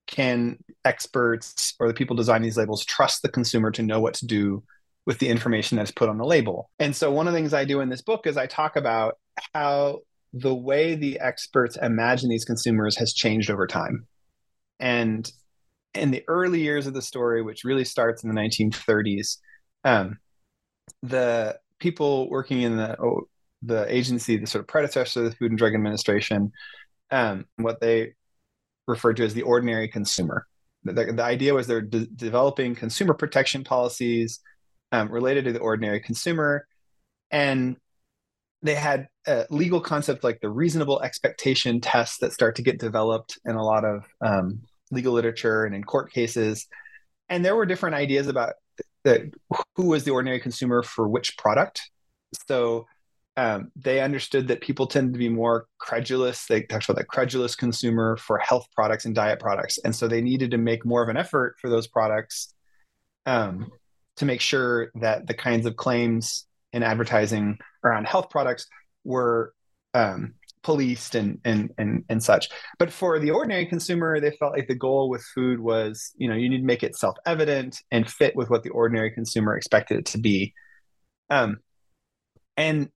can 0.07 0.59
experts 0.85 1.75
or 1.78 1.87
the 1.87 1.95
people 1.95 2.16
designing 2.16 2.45
these 2.45 2.57
labels 2.57 2.85
trust 2.85 3.23
the 3.23 3.28
consumer 3.28 3.71
to 3.71 3.83
know 3.83 4.00
what 4.00 4.14
to 4.14 4.26
do 4.26 4.62
with 5.07 5.18
the 5.18 5.28
information 5.28 5.76
that's 5.76 5.90
put 5.90 6.09
on 6.09 6.18
the 6.18 6.25
label. 6.25 6.71
And 6.78 6.97
so 6.97 7.11
one 7.11 7.26
of 7.26 7.33
the 7.33 7.38
things 7.38 7.54
I 7.54 7.64
do 7.64 7.80
in 7.80 7.88
this 7.88 8.02
book 8.02 8.26
is 8.26 8.37
I 8.37 8.47
talk 8.47 8.76
about 8.76 9.18
how 9.54 10.00
the 10.33 10.54
way 10.54 10.95
the 10.95 11.21
experts 11.21 11.78
imagine 11.80 12.28
these 12.28 12.45
consumers 12.45 12.97
has 12.97 13.12
changed 13.12 13.50
over 13.50 13.66
time. 13.66 14.07
And 14.80 15.30
in 15.95 16.11
the 16.11 16.25
early 16.28 16.61
years 16.61 16.87
of 16.87 16.95
the 16.95 17.02
story, 17.02 17.42
which 17.42 17.64
really 17.64 17.85
starts 17.85 18.23
in 18.23 18.33
the 18.33 18.40
1930s, 18.40 19.38
um, 19.85 20.18
the 21.02 21.59
people 21.78 22.28
working 22.30 22.62
in 22.62 22.76
the 22.76 23.00
oh, 23.00 23.28
the 23.62 23.92
agency, 23.92 24.37
the 24.37 24.47
sort 24.47 24.61
of 24.61 24.68
predecessor 24.68 25.25
of 25.25 25.30
the 25.30 25.37
Food 25.37 25.50
and 25.50 25.59
Drug 25.59 25.75
Administration, 25.75 26.52
um, 27.11 27.47
what 27.57 27.80
they 27.80 28.14
referred 28.87 29.16
to 29.16 29.25
as 29.25 29.35
the 29.35 29.42
ordinary 29.42 29.88
consumer. 29.88 30.47
The, 30.85 30.92
the 30.92 31.25
idea 31.25 31.54
was 31.54 31.66
they're 31.66 31.80
de- 31.80 32.07
developing 32.07 32.75
consumer 32.75 33.14
protection 33.14 33.64
policies 33.64 34.40
um, 34.92 35.11
related 35.11 35.45
to 35.47 35.52
the 35.52 35.59
ordinary 35.59 36.00
consumer, 36.00 36.66
and 37.30 37.76
they 38.62 38.75
had 38.75 39.09
a 39.26 39.47
legal 39.50 39.80
concept 39.80 40.25
like 40.25 40.40
the 40.40 40.50
reasonable 40.50 41.00
expectation 41.02 41.80
tests 41.80 42.18
that 42.18 42.33
start 42.33 42.57
to 42.57 42.62
get 42.62 42.78
developed 42.78 43.38
in 43.45 43.57
a 43.57 43.64
lot 43.64 43.85
of 43.85 44.04
um, 44.21 44.61
legal 44.90 45.12
literature 45.12 45.64
and 45.64 45.75
in 45.75 45.85
court 45.85 46.12
cases. 46.12 46.66
And 47.28 47.45
there 47.45 47.57
were 47.57 47.66
different 47.66 47.97
ideas 47.97 48.26
about 48.26 48.54
the, 49.04 49.30
who 49.76 49.87
was 49.87 50.04
the 50.04 50.11
ordinary 50.11 50.40
consumer 50.40 50.83
for 50.83 51.09
which 51.09 51.37
product. 51.37 51.90
So 52.49 52.87
um, 53.37 53.71
they 53.76 54.00
understood 54.00 54.49
that 54.49 54.61
people 54.61 54.87
tend 54.87 55.12
to 55.12 55.18
be 55.18 55.28
more 55.28 55.66
credulous. 55.78 56.47
They 56.47 56.62
talked 56.62 56.88
about 56.88 56.99
the 56.99 57.04
credulous 57.04 57.54
consumer 57.54 58.16
for 58.16 58.38
health 58.38 58.66
products 58.75 59.04
and 59.04 59.14
diet 59.14 59.38
products. 59.38 59.78
And 59.85 59.95
so 59.95 60.09
they 60.09 60.21
needed 60.21 60.50
to 60.50 60.59
make 60.59 60.85
more 60.85 61.02
of 61.02 61.09
an 61.09 61.16
effort 61.16 61.57
for 61.61 61.71
those 61.71 61.87
products 61.87 62.52
um, 63.26 63.71
to 64.16 64.25
make 64.25 64.40
sure 64.40 64.90
that 64.97 65.26
the 65.26 65.35
kinds 65.35 65.66
of 65.66 65.76
claims 65.76 66.47
in 66.73 66.83
advertising 66.83 67.59
around 67.85 68.07
health 68.07 68.28
products 68.30 68.66
were 69.04 69.52
um, 69.95 70.35
policed 70.68 71.14
and 71.14 71.38
and 71.46 71.70
and 71.78 72.04
and 72.10 72.22
such. 72.22 72.50
But 72.78 72.92
for 72.92 73.18
the 73.18 73.30
ordinary 73.30 73.64
consumer, 73.64 74.20
they 74.20 74.32
felt 74.32 74.52
like 74.52 74.68
the 74.68 74.75
goal 74.75 75.08
with 75.08 75.25
food 75.34 75.60
was, 75.60 76.12
you 76.18 76.28
know, 76.28 76.34
you 76.34 76.50
need 76.50 76.58
to 76.58 76.64
make 76.64 76.82
it 76.82 76.94
self-evident 76.94 77.80
and 77.90 78.06
fit 78.06 78.37
with 78.37 78.50
what 78.50 78.64
the 78.64 78.68
ordinary 78.68 79.10
consumer 79.10 79.56
expected 79.56 80.00
it 80.00 80.06
to 80.06 80.18
be. 80.18 80.52
Um, 81.30 81.60
and 82.58 82.90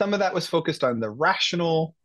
some 0.00 0.14
of 0.14 0.20
that 0.20 0.32
was 0.32 0.46
focused 0.46 0.84
on 0.84 1.00
the 1.00 1.10
rational 1.10 1.96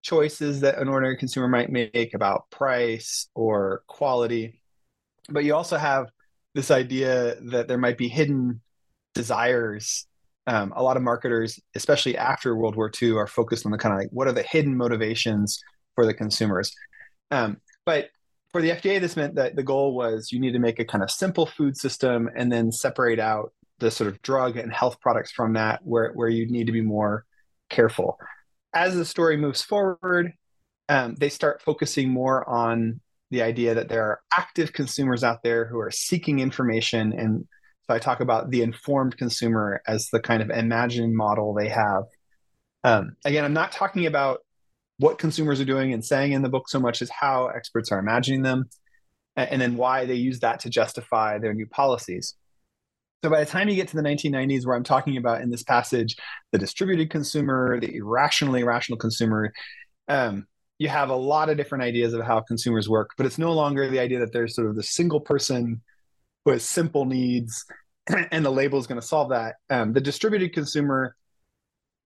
choices 0.00 0.60
that 0.60 0.78
an 0.78 0.88
ordinary 0.88 1.18
consumer 1.18 1.46
might 1.46 1.68
make 1.68 2.14
about 2.14 2.48
price 2.48 3.28
or 3.34 3.82
quality. 3.86 4.62
But 5.28 5.44
you 5.44 5.54
also 5.54 5.76
have 5.76 6.06
this 6.54 6.70
idea 6.70 7.36
that 7.50 7.68
there 7.68 7.76
might 7.76 7.98
be 7.98 8.08
hidden 8.08 8.62
desires 9.12 10.06
um, 10.46 10.72
a 10.74 10.82
lot 10.82 10.96
of 10.96 11.02
marketers, 11.02 11.60
especially 11.74 12.16
after 12.16 12.56
World 12.56 12.76
War 12.76 12.90
II, 13.00 13.12
are 13.12 13.26
focused 13.26 13.64
on 13.64 13.72
the 13.72 13.78
kind 13.78 13.94
of 13.94 14.00
like 14.00 14.10
what 14.10 14.26
are 14.26 14.32
the 14.32 14.42
hidden 14.42 14.76
motivations 14.76 15.60
for 15.94 16.04
the 16.06 16.14
consumers. 16.14 16.74
Um, 17.30 17.58
but 17.86 18.10
for 18.50 18.60
the 18.60 18.70
FDA, 18.70 19.00
this 19.00 19.16
meant 19.16 19.36
that 19.36 19.56
the 19.56 19.62
goal 19.62 19.94
was 19.94 20.30
you 20.32 20.40
need 20.40 20.52
to 20.52 20.58
make 20.58 20.78
a 20.78 20.84
kind 20.84 21.02
of 21.02 21.10
simple 21.10 21.46
food 21.46 21.76
system 21.76 22.28
and 22.36 22.52
then 22.52 22.70
separate 22.72 23.18
out 23.18 23.52
the 23.78 23.90
sort 23.90 24.08
of 24.08 24.20
drug 24.22 24.56
and 24.56 24.72
health 24.72 25.00
products 25.00 25.32
from 25.32 25.54
that, 25.54 25.80
where 25.84 26.12
where 26.12 26.28
you 26.28 26.50
need 26.50 26.66
to 26.66 26.72
be 26.72 26.82
more 26.82 27.24
careful. 27.70 28.18
As 28.74 28.94
the 28.94 29.04
story 29.04 29.36
moves 29.36 29.62
forward, 29.62 30.32
um, 30.88 31.14
they 31.18 31.28
start 31.28 31.62
focusing 31.62 32.10
more 32.10 32.48
on 32.48 33.00
the 33.30 33.42
idea 33.42 33.74
that 33.74 33.88
there 33.88 34.04
are 34.04 34.20
active 34.32 34.72
consumers 34.72 35.24
out 35.24 35.42
there 35.42 35.64
who 35.64 35.78
are 35.78 35.90
seeking 35.90 36.38
information 36.40 37.12
and 37.12 37.46
I 37.92 37.98
talk 37.98 38.20
about 38.20 38.50
the 38.50 38.62
informed 38.62 39.16
consumer 39.16 39.82
as 39.86 40.08
the 40.10 40.20
kind 40.20 40.42
of 40.42 40.50
imagined 40.50 41.16
model 41.16 41.54
they 41.54 41.68
have. 41.68 42.04
Um, 42.84 43.16
again, 43.24 43.44
I'm 43.44 43.52
not 43.52 43.72
talking 43.72 44.06
about 44.06 44.40
what 44.98 45.18
consumers 45.18 45.60
are 45.60 45.64
doing 45.64 45.92
and 45.92 46.04
saying 46.04 46.32
in 46.32 46.42
the 46.42 46.48
book 46.48 46.68
so 46.68 46.80
much 46.80 47.02
as 47.02 47.10
how 47.10 47.48
experts 47.48 47.90
are 47.92 47.98
imagining 47.98 48.42
them 48.42 48.68
and, 49.36 49.50
and 49.50 49.62
then 49.62 49.76
why 49.76 50.04
they 50.04 50.14
use 50.14 50.40
that 50.40 50.60
to 50.60 50.70
justify 50.70 51.38
their 51.38 51.54
new 51.54 51.66
policies. 51.66 52.34
So 53.24 53.30
by 53.30 53.40
the 53.40 53.50
time 53.50 53.68
you 53.68 53.76
get 53.76 53.88
to 53.88 53.96
the 53.96 54.02
1990s, 54.02 54.66
where 54.66 54.76
I'm 54.76 54.82
talking 54.82 55.16
about 55.16 55.42
in 55.42 55.50
this 55.50 55.62
passage, 55.62 56.16
the 56.50 56.58
distributed 56.58 57.10
consumer, 57.10 57.78
the 57.78 57.94
irrationally 57.94 58.64
rational 58.64 58.98
consumer, 58.98 59.52
um, 60.08 60.46
you 60.78 60.88
have 60.88 61.10
a 61.10 61.16
lot 61.16 61.48
of 61.48 61.56
different 61.56 61.84
ideas 61.84 62.14
of 62.14 62.24
how 62.24 62.40
consumers 62.40 62.88
work, 62.88 63.10
but 63.16 63.24
it's 63.24 63.38
no 63.38 63.52
longer 63.52 63.88
the 63.88 64.00
idea 64.00 64.18
that 64.18 64.32
there's 64.32 64.56
sort 64.56 64.68
of 64.68 64.74
the 64.74 64.82
single 64.82 65.20
person 65.20 65.80
who 66.44 66.50
has 66.50 66.64
simple 66.64 67.04
needs 67.04 67.64
and 68.30 68.44
the 68.44 68.50
label 68.50 68.78
is 68.78 68.86
going 68.86 69.00
to 69.00 69.06
solve 69.06 69.30
that. 69.30 69.56
Um, 69.70 69.92
the 69.92 70.00
distributed 70.00 70.52
consumer, 70.52 71.16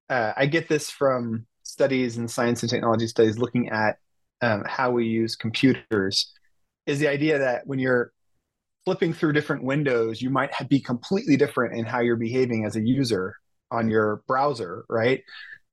uh, 0.09 0.33
I 0.37 0.47
get 0.47 0.69
this 0.69 0.91
from 0.91 1.47
studies 1.63 2.17
and 2.17 2.31
science 2.31 2.63
and 2.63 2.71
technology 2.71 3.07
studies 3.07 3.39
looking 3.39 3.69
at 3.69 3.99
um, 4.43 4.63
how 4.67 4.91
we 4.91 5.07
use 5.07 5.37
computers, 5.37 6.33
is 6.87 6.99
the 6.99 7.09
idea 7.09 7.39
that 7.39 7.67
when 7.67 7.79
you're 7.79 8.13
flipping 8.85 9.13
through 9.13 9.33
different 9.33 9.65
windows, 9.65 10.23
you 10.23 10.31
might 10.31 10.51
be 10.69 10.81
completely 10.81 11.37
different 11.37 11.77
in 11.77 11.85
how 11.85 12.01
you're 12.01 12.17
behaving 12.17 12.65
as 12.65 12.77
a 12.77 12.81
user 12.81 13.35
on 13.71 13.91
your 13.91 14.23
browser, 14.29 14.85
right? 14.89 15.23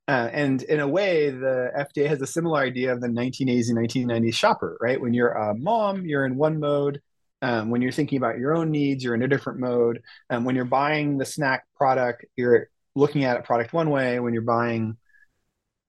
Uh, 0.07 0.29
and 0.33 0.63
in 0.63 0.79
a 0.79 0.87
way, 0.87 1.29
the 1.29 1.71
FDA 1.77 2.07
has 2.07 2.21
a 2.21 2.27
similar 2.27 2.59
idea 2.59 2.91
of 2.91 2.99
the 2.99 3.07
1980s 3.07 3.69
and 3.69 3.77
1990s 3.77 4.33
shopper, 4.33 4.77
right? 4.81 4.99
When 4.99 5.13
you're 5.13 5.31
a 5.31 5.55
mom, 5.55 6.05
you're 6.05 6.25
in 6.25 6.35
one 6.35 6.59
mode. 6.59 7.01
Um, 7.43 7.69
when 7.69 7.81
you're 7.81 7.91
thinking 7.91 8.17
about 8.17 8.37
your 8.37 8.55
own 8.55 8.71
needs, 8.71 9.03
you're 9.03 9.15
in 9.15 9.21
a 9.21 9.27
different 9.27 9.59
mode. 9.59 10.01
And 10.29 10.45
when 10.45 10.55
you're 10.55 10.63
buying 10.63 11.17
the 11.17 11.25
snack 11.25 11.65
product, 11.75 12.23
you're 12.37 12.69
looking 12.95 13.25
at 13.25 13.37
a 13.37 13.43
product 13.43 13.73
one 13.73 13.89
way. 13.89 14.21
When 14.21 14.33
you're 14.33 14.43
buying 14.43 14.95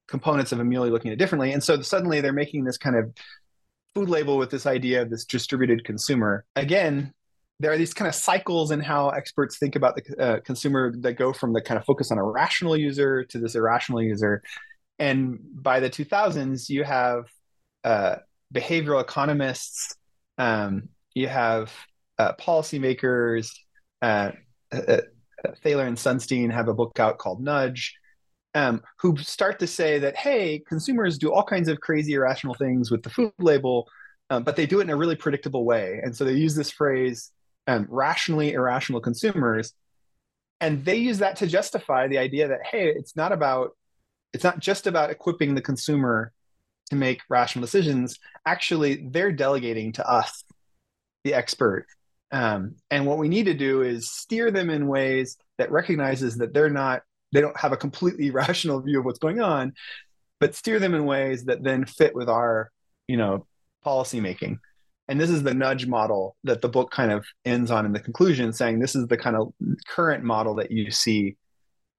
components 0.09 0.51
of 0.51 0.59
a 0.59 0.65
meal, 0.65 0.83
you're 0.83 0.91
looking 0.91 1.11
at 1.11 1.13
it 1.13 1.19
differently. 1.19 1.53
And 1.53 1.63
so 1.63 1.81
suddenly 1.81 2.19
they're 2.19 2.33
making 2.33 2.65
this 2.65 2.77
kind 2.77 2.97
of 2.97 3.13
food 3.95 4.09
label 4.09 4.37
with 4.37 4.49
this 4.49 4.65
idea 4.65 5.01
of 5.01 5.09
this 5.09 5.23
distributed 5.23 5.85
consumer. 5.85 6.43
Again, 6.57 7.13
there 7.61 7.71
are 7.71 7.77
these 7.77 7.93
kind 7.93 8.09
of 8.09 8.15
cycles 8.15 8.71
in 8.71 8.81
how 8.81 9.11
experts 9.11 9.57
think 9.57 9.77
about 9.77 9.95
the 9.95 10.21
uh, 10.21 10.39
consumer 10.41 10.93
that 10.97 11.13
go 11.13 11.31
from 11.31 11.53
the 11.53 11.61
kind 11.61 11.79
of 11.79 11.85
focus 11.85 12.11
on 12.11 12.17
a 12.17 12.23
rational 12.23 12.75
user 12.75 13.23
to 13.23 13.39
this 13.39 13.55
irrational 13.55 14.01
user. 14.01 14.43
And 14.99 15.39
by 15.53 15.79
the 15.79 15.89
2000s, 15.89 16.67
you 16.67 16.83
have 16.83 17.29
uh, 17.85 18.17
behavioral 18.53 18.99
economists 19.01 19.95
um, 20.37 20.89
you 21.15 21.27
have 21.27 21.73
uh, 22.19 22.33
policymakers. 22.33 23.49
Uh, 24.01 24.31
uh, 24.71 24.77
uh, 24.87 25.51
Thaler 25.63 25.85
and 25.85 25.97
Sunstein 25.97 26.51
have 26.51 26.67
a 26.67 26.73
book 26.73 26.99
out 26.99 27.17
called 27.17 27.41
Nudge, 27.41 27.95
um, 28.53 28.81
who 28.99 29.17
start 29.17 29.59
to 29.59 29.67
say 29.67 29.97
that 29.99 30.15
hey, 30.15 30.59
consumers 30.67 31.17
do 31.17 31.33
all 31.33 31.43
kinds 31.43 31.69
of 31.69 31.79
crazy 31.79 32.13
irrational 32.13 32.53
things 32.53 32.91
with 32.91 33.01
the 33.01 33.09
food 33.09 33.33
label, 33.39 33.87
um, 34.29 34.43
but 34.43 34.55
they 34.55 34.65
do 34.65 34.79
it 34.79 34.83
in 34.83 34.89
a 34.89 34.95
really 34.95 35.15
predictable 35.15 35.65
way. 35.65 35.99
And 36.03 36.15
so 36.15 36.23
they 36.25 36.33
use 36.33 36.55
this 36.55 36.71
phrase, 36.71 37.31
um, 37.67 37.87
rationally 37.89 38.53
irrational 38.53 39.01
consumers, 39.01 39.73
and 40.61 40.85
they 40.85 40.95
use 40.97 41.19
that 41.19 41.37
to 41.37 41.47
justify 41.47 42.07
the 42.07 42.17
idea 42.17 42.47
that 42.47 42.65
hey, 42.65 42.89
it's 42.89 43.15
not 43.15 43.31
about 43.31 43.71
it's 44.33 44.43
not 44.43 44.59
just 44.59 44.85
about 44.85 45.11
equipping 45.11 45.55
the 45.55 45.61
consumer 45.61 46.33
to 46.89 46.95
make 46.95 47.21
rational 47.29 47.61
decisions. 47.61 48.19
Actually, 48.45 49.07
they're 49.09 49.31
delegating 49.31 49.93
to 49.93 50.07
us 50.07 50.43
the 51.25 51.33
expert. 51.33 51.87
Um, 52.31 52.75
and 52.89 53.05
what 53.05 53.17
we 53.17 53.27
need 53.27 53.47
to 53.47 53.53
do 53.53 53.81
is 53.81 54.09
steer 54.09 54.51
them 54.51 54.69
in 54.69 54.87
ways 54.87 55.37
that 55.57 55.71
recognizes 55.71 56.37
that 56.37 56.53
they're 56.53 56.69
not, 56.69 57.01
they 57.33 57.41
don't 57.41 57.57
have 57.57 57.73
a 57.73 57.77
completely 57.77 58.31
rational 58.31 58.79
view 58.79 58.99
of 58.99 59.05
what's 59.05 59.19
going 59.19 59.41
on, 59.41 59.73
but 60.39 60.55
steer 60.55 60.79
them 60.79 60.93
in 60.93 61.05
ways 61.05 61.45
that 61.45 61.63
then 61.63 61.85
fit 61.85 62.15
with 62.15 62.29
our, 62.29 62.71
you 63.07 63.17
know, 63.17 63.45
policy 63.83 64.21
making. 64.21 64.59
And 65.07 65.19
this 65.19 65.29
is 65.29 65.43
the 65.43 65.53
nudge 65.53 65.85
model 65.85 66.35
that 66.45 66.61
the 66.61 66.69
book 66.69 66.89
kind 66.89 67.11
of 67.11 67.25
ends 67.43 67.69
on 67.69 67.85
in 67.85 67.93
the 67.93 67.99
conclusion, 67.99 68.53
saying 68.53 68.79
this 68.79 68.95
is 68.95 69.07
the 69.07 69.17
kind 69.17 69.35
of 69.35 69.53
current 69.87 70.23
model 70.23 70.55
that 70.55 70.71
you 70.71 70.89
see. 70.89 71.35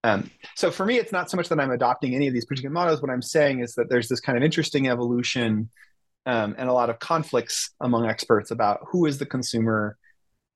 Um, 0.02 0.30
so 0.56 0.70
for 0.70 0.84
me, 0.84 0.98
it's 0.98 1.12
not 1.12 1.30
so 1.30 1.36
much 1.36 1.48
that 1.48 1.60
I'm 1.60 1.70
adopting 1.70 2.14
any 2.14 2.26
of 2.26 2.34
these 2.34 2.44
particular 2.44 2.72
models. 2.72 3.00
What 3.00 3.10
I'm 3.10 3.22
saying 3.22 3.60
is 3.60 3.74
that 3.74 3.88
there's 3.88 4.08
this 4.08 4.20
kind 4.20 4.36
of 4.36 4.44
interesting 4.44 4.88
evolution 4.88 5.70
um, 6.26 6.54
and 6.58 6.68
a 6.68 6.72
lot 6.72 6.90
of 6.90 6.98
conflicts 6.98 7.70
among 7.80 8.06
experts 8.06 8.50
about 8.50 8.80
who 8.90 9.06
is 9.06 9.18
the 9.18 9.26
consumer 9.26 9.96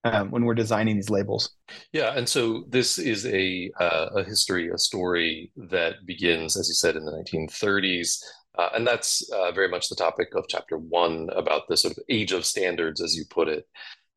um, 0.05 0.31
when 0.31 0.45
we're 0.45 0.55
designing 0.55 0.97
these 0.97 1.11
labels. 1.11 1.51
Yeah, 1.93 2.17
and 2.17 2.29
so 2.29 2.65
this 2.69 2.99
is 2.99 3.27
a 3.27 3.71
uh, 3.79 4.07
a 4.17 4.25
history, 4.25 4.71
a 4.71 4.79
story 4.79 5.53
that 5.57 6.07
begins, 6.07 6.57
as 6.59 6.69
you 6.69 6.75
said, 6.75 6.97
in 6.97 7.05
the 7.05 7.13
1930s. 7.13 8.23
Uh, 8.59 8.69
and 8.75 8.87
that's 8.87 9.31
uh, 9.31 9.53
very 9.53 9.69
much 9.69 9.89
the 9.89 9.95
topic 9.95 10.35
of 10.35 10.45
chapter 10.49 10.77
one 10.77 11.29
about 11.37 11.69
the 11.69 11.77
sort 11.77 11.97
of 11.97 12.03
age 12.09 12.33
of 12.33 12.45
standards, 12.45 13.01
as 13.01 13.15
you 13.15 13.25
put 13.31 13.49
it. 13.49 13.65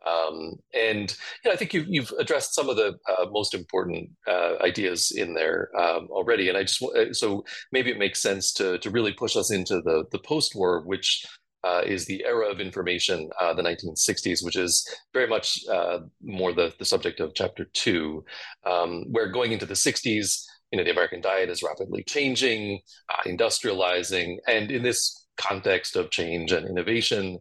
Um, 0.06 0.56
and 0.74 1.16
you 1.44 1.50
know, 1.50 1.54
I 1.54 1.56
think 1.56 1.74
you've, 1.74 1.88
you've 1.88 2.12
addressed 2.20 2.54
some 2.54 2.70
of 2.70 2.76
the 2.76 2.98
uh, 3.08 3.26
most 3.32 3.54
important 3.54 4.10
uh, 4.28 4.56
ideas 4.62 5.12
in 5.12 5.34
there 5.34 5.70
um, 5.80 6.08
already. 6.10 6.50
And 6.50 6.58
I 6.58 6.64
just 6.64 6.82
uh, 6.82 7.14
so 7.14 7.46
maybe 7.72 7.90
it 7.90 7.98
makes 7.98 8.22
sense 8.22 8.52
to 8.54 8.78
to 8.80 8.90
really 8.90 9.14
push 9.14 9.38
us 9.38 9.52
into 9.52 9.82
the 9.82 10.06
the 10.12 10.20
post 10.20 10.56
war, 10.56 10.82
which 10.82 11.26
uh, 11.64 11.82
is 11.86 12.06
the 12.06 12.24
era 12.26 12.50
of 12.50 12.60
information, 12.60 13.30
uh, 13.40 13.54
the 13.54 13.64
1960s, 13.64 14.44
which 14.44 14.56
is 14.56 14.88
very 15.14 15.28
much 15.28 15.60
uh, 15.72 16.00
more 16.22 16.54
the, 16.54 16.74
the 16.80 16.86
subject 16.86 17.20
of 17.20 17.34
chapter 17.34 17.66
two, 17.74 18.24
um, 18.66 19.06
where 19.12 19.30
going 19.30 19.52
into 19.52 19.66
the 19.66 19.74
60s, 19.74 20.44
you 20.72 20.78
know, 20.78 20.84
the 20.84 20.92
American 20.92 21.22
diet 21.22 21.50
is 21.50 21.64
rapidly 21.64 22.04
changing, 22.04 22.80
uh, 23.10 23.30
industrializing, 23.30 24.38
and 24.48 24.72
in 24.72 24.84
this 24.84 25.28
context 25.38 25.96
of 25.96 26.12
change 26.12 26.52
and 26.52 26.68
innovation, 26.68 27.40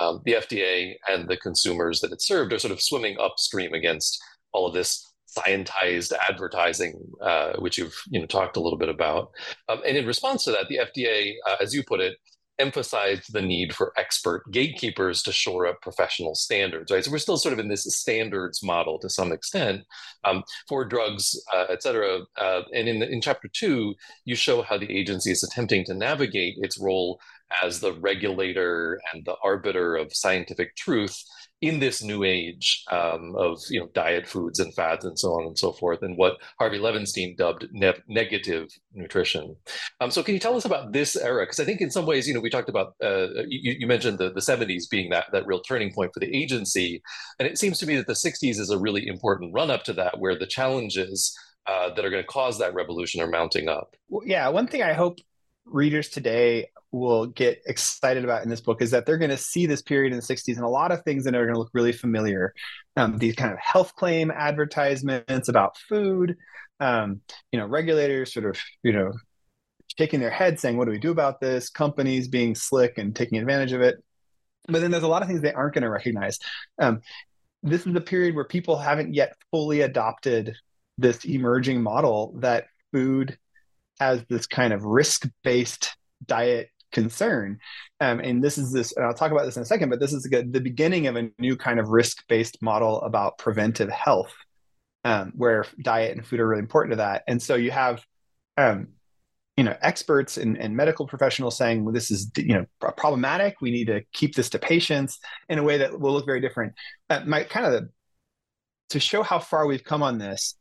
um, 0.00 0.20
the 0.24 0.32
FDA 0.32 0.94
and 1.08 1.28
the 1.28 1.36
consumers 1.36 2.00
that 2.00 2.12
it 2.12 2.22
served 2.22 2.52
are 2.52 2.58
sort 2.58 2.72
of 2.72 2.80
swimming 2.80 3.16
upstream 3.20 3.74
against 3.74 4.20
all 4.52 4.66
of 4.66 4.74
this 4.74 5.12
scientized 5.36 6.12
advertising, 6.28 7.00
uh, 7.22 7.52
which 7.58 7.78
you've 7.78 7.94
you 8.10 8.20
know 8.20 8.26
talked 8.26 8.56
a 8.56 8.60
little 8.60 8.78
bit 8.78 8.88
about. 8.88 9.30
Um, 9.68 9.80
and 9.86 9.96
in 9.96 10.06
response 10.06 10.44
to 10.44 10.50
that, 10.52 10.68
the 10.68 10.78
FDA, 10.78 11.34
uh, 11.48 11.56
as 11.60 11.74
you 11.74 11.82
put 11.84 12.00
it, 12.00 12.16
emphasized 12.58 13.32
the 13.32 13.42
need 13.42 13.74
for 13.74 13.92
expert 13.96 14.44
gatekeepers 14.50 15.22
to 15.22 15.32
shore 15.32 15.66
up 15.66 15.80
professional 15.80 16.34
standards, 16.34 16.92
right? 16.92 17.04
So 17.04 17.10
we're 17.10 17.18
still 17.18 17.36
sort 17.36 17.52
of 17.52 17.58
in 17.58 17.68
this 17.68 17.84
standards 17.84 18.62
model 18.62 18.98
to 19.00 19.08
some 19.08 19.32
extent 19.32 19.82
um, 20.24 20.44
for 20.68 20.84
drugs, 20.84 21.40
uh, 21.54 21.66
et 21.70 21.82
cetera. 21.82 22.20
Uh, 22.36 22.62
and 22.74 22.88
in, 22.88 23.02
in 23.02 23.20
chapter 23.20 23.48
two, 23.52 23.94
you 24.24 24.34
show 24.34 24.62
how 24.62 24.78
the 24.78 24.90
agency 24.90 25.30
is 25.30 25.42
attempting 25.42 25.84
to 25.86 25.94
navigate 25.94 26.56
its 26.58 26.78
role 26.78 27.20
as 27.62 27.80
the 27.80 27.94
regulator 27.94 29.00
and 29.12 29.24
the 29.24 29.36
arbiter 29.42 29.96
of 29.96 30.14
scientific 30.14 30.74
truth 30.76 31.22
in 31.62 31.78
this 31.78 32.02
new 32.02 32.24
age 32.24 32.84
um, 32.90 33.34
of 33.36 33.60
you 33.70 33.78
know 33.80 33.88
diet 33.94 34.26
foods 34.26 34.58
and 34.58 34.74
fads 34.74 35.04
and 35.04 35.18
so 35.18 35.28
on 35.32 35.46
and 35.46 35.56
so 35.56 35.72
forth, 35.72 36.02
and 36.02 36.18
what 36.18 36.36
Harvey 36.58 36.78
Levenstein 36.78 37.36
dubbed 37.36 37.68
ne- 37.70 38.02
negative 38.08 38.68
nutrition. 38.92 39.56
Um, 40.00 40.10
so, 40.10 40.22
can 40.22 40.34
you 40.34 40.40
tell 40.40 40.56
us 40.56 40.64
about 40.64 40.92
this 40.92 41.16
era? 41.16 41.44
Because 41.44 41.60
I 41.60 41.64
think 41.64 41.80
in 41.80 41.90
some 41.90 42.04
ways, 42.04 42.26
you 42.26 42.34
know, 42.34 42.40
we 42.40 42.50
talked 42.50 42.68
about 42.68 42.94
uh, 43.02 43.28
you, 43.46 43.76
you, 43.78 43.86
mentioned 43.86 44.18
the, 44.18 44.30
the 44.30 44.40
70s 44.40 44.90
being 44.90 45.10
that 45.10 45.26
that 45.32 45.46
real 45.46 45.60
turning 45.60 45.92
point 45.92 46.12
for 46.12 46.20
the 46.20 46.36
agency, 46.36 47.00
and 47.38 47.48
it 47.48 47.58
seems 47.58 47.78
to 47.78 47.86
me 47.86 47.96
that 47.96 48.08
the 48.08 48.12
60s 48.12 48.58
is 48.58 48.70
a 48.70 48.78
really 48.78 49.06
important 49.06 49.54
run 49.54 49.70
up 49.70 49.84
to 49.84 49.92
that, 49.94 50.18
where 50.18 50.36
the 50.36 50.46
challenges 50.46 51.36
uh, 51.68 51.94
that 51.94 52.04
are 52.04 52.10
going 52.10 52.22
to 52.22 52.26
cause 52.26 52.58
that 52.58 52.74
revolution 52.74 53.20
are 53.20 53.28
mounting 53.28 53.68
up. 53.68 53.94
Yeah, 54.24 54.48
one 54.48 54.66
thing 54.66 54.82
I 54.82 54.94
hope 54.94 55.20
readers 55.64 56.08
today 56.08 56.68
will 56.90 57.26
get 57.26 57.62
excited 57.66 58.22
about 58.22 58.42
in 58.42 58.50
this 58.50 58.60
book 58.60 58.82
is 58.82 58.90
that 58.90 59.06
they're 59.06 59.18
going 59.18 59.30
to 59.30 59.36
see 59.36 59.66
this 59.66 59.80
period 59.82 60.12
in 60.12 60.18
the 60.18 60.22
60s 60.22 60.56
and 60.56 60.64
a 60.64 60.68
lot 60.68 60.92
of 60.92 61.02
things 61.02 61.24
that 61.24 61.34
are 61.34 61.44
going 61.44 61.54
to 61.54 61.58
look 61.58 61.70
really 61.72 61.92
familiar. 61.92 62.52
Um, 62.96 63.18
these 63.18 63.34
kind 63.34 63.52
of 63.52 63.58
health 63.58 63.94
claim 63.94 64.30
advertisements 64.30 65.48
about 65.48 65.78
food, 65.78 66.36
um, 66.80 67.22
you 67.50 67.58
know, 67.58 67.66
regulators 67.66 68.32
sort 68.32 68.46
of, 68.46 68.58
you 68.82 68.92
know, 68.92 69.12
shaking 69.98 70.20
their 70.20 70.30
head 70.30 70.60
saying, 70.60 70.76
what 70.76 70.84
do 70.84 70.90
we 70.90 70.98
do 70.98 71.10
about 71.10 71.40
this? 71.40 71.70
Companies 71.70 72.28
being 72.28 72.54
slick 72.54 72.98
and 72.98 73.16
taking 73.16 73.38
advantage 73.38 73.72
of 73.72 73.80
it. 73.80 73.96
But 74.68 74.80
then 74.80 74.90
there's 74.90 75.02
a 75.02 75.08
lot 75.08 75.22
of 75.22 75.28
things 75.28 75.40
they 75.40 75.52
aren't 75.52 75.74
going 75.74 75.82
to 75.82 75.90
recognize. 75.90 76.38
Um, 76.78 77.00
this 77.62 77.86
is 77.86 77.92
the 77.92 78.00
period 78.00 78.34
where 78.34 78.44
people 78.44 78.76
haven't 78.76 79.14
yet 79.14 79.34
fully 79.50 79.80
adopted 79.80 80.56
this 80.98 81.24
emerging 81.24 81.82
model 81.82 82.34
that 82.40 82.66
food 82.92 83.38
has 84.02 84.24
this 84.28 84.46
kind 84.46 84.72
of 84.72 84.84
risk-based 84.84 85.96
diet 86.26 86.70
concern. 86.90 87.58
Um, 88.00 88.18
and 88.18 88.42
this 88.42 88.58
is 88.58 88.72
this, 88.72 88.92
and 88.96 89.06
I'll 89.06 89.14
talk 89.14 89.30
about 89.30 89.44
this 89.44 89.56
in 89.56 89.62
a 89.62 89.66
second, 89.66 89.90
but 89.90 90.00
this 90.00 90.12
is 90.12 90.24
the, 90.24 90.42
the 90.42 90.60
beginning 90.60 91.06
of 91.06 91.14
a 91.14 91.30
new 91.38 91.56
kind 91.56 91.78
of 91.78 91.88
risk 91.88 92.24
based 92.28 92.60
model 92.60 93.00
about 93.02 93.38
preventive 93.38 93.88
health, 93.90 94.34
um, 95.04 95.32
where 95.36 95.66
diet 95.80 96.16
and 96.16 96.26
food 96.26 96.40
are 96.40 96.48
really 96.48 96.58
important 96.58 96.92
to 96.92 96.96
that. 96.96 97.22
And 97.28 97.40
so 97.40 97.54
you 97.54 97.70
have, 97.70 98.04
um, 98.56 98.88
you 99.56 99.62
know, 99.62 99.76
experts 99.80 100.36
and, 100.36 100.58
and 100.58 100.76
medical 100.76 101.06
professionals 101.06 101.56
saying, 101.56 101.84
well, 101.84 101.94
this 101.94 102.10
is, 102.10 102.28
you 102.36 102.54
know, 102.54 102.66
problematic. 102.96 103.60
We 103.60 103.70
need 103.70 103.86
to 103.86 104.02
keep 104.12 104.34
this 104.34 104.50
to 104.50 104.58
patients 104.58 105.20
in 105.48 105.60
a 105.60 105.62
way 105.62 105.78
that 105.78 106.00
will 106.00 106.12
look 106.12 106.26
very 106.26 106.40
different. 106.40 106.72
Uh, 107.08 107.20
my 107.24 107.44
kind 107.44 107.66
of 107.66 107.72
the, 107.72 107.88
to 108.90 108.98
show 108.98 109.22
how 109.22 109.38
far 109.38 109.64
we've 109.68 109.84
come 109.84 110.02
on 110.02 110.18
this, 110.18 110.56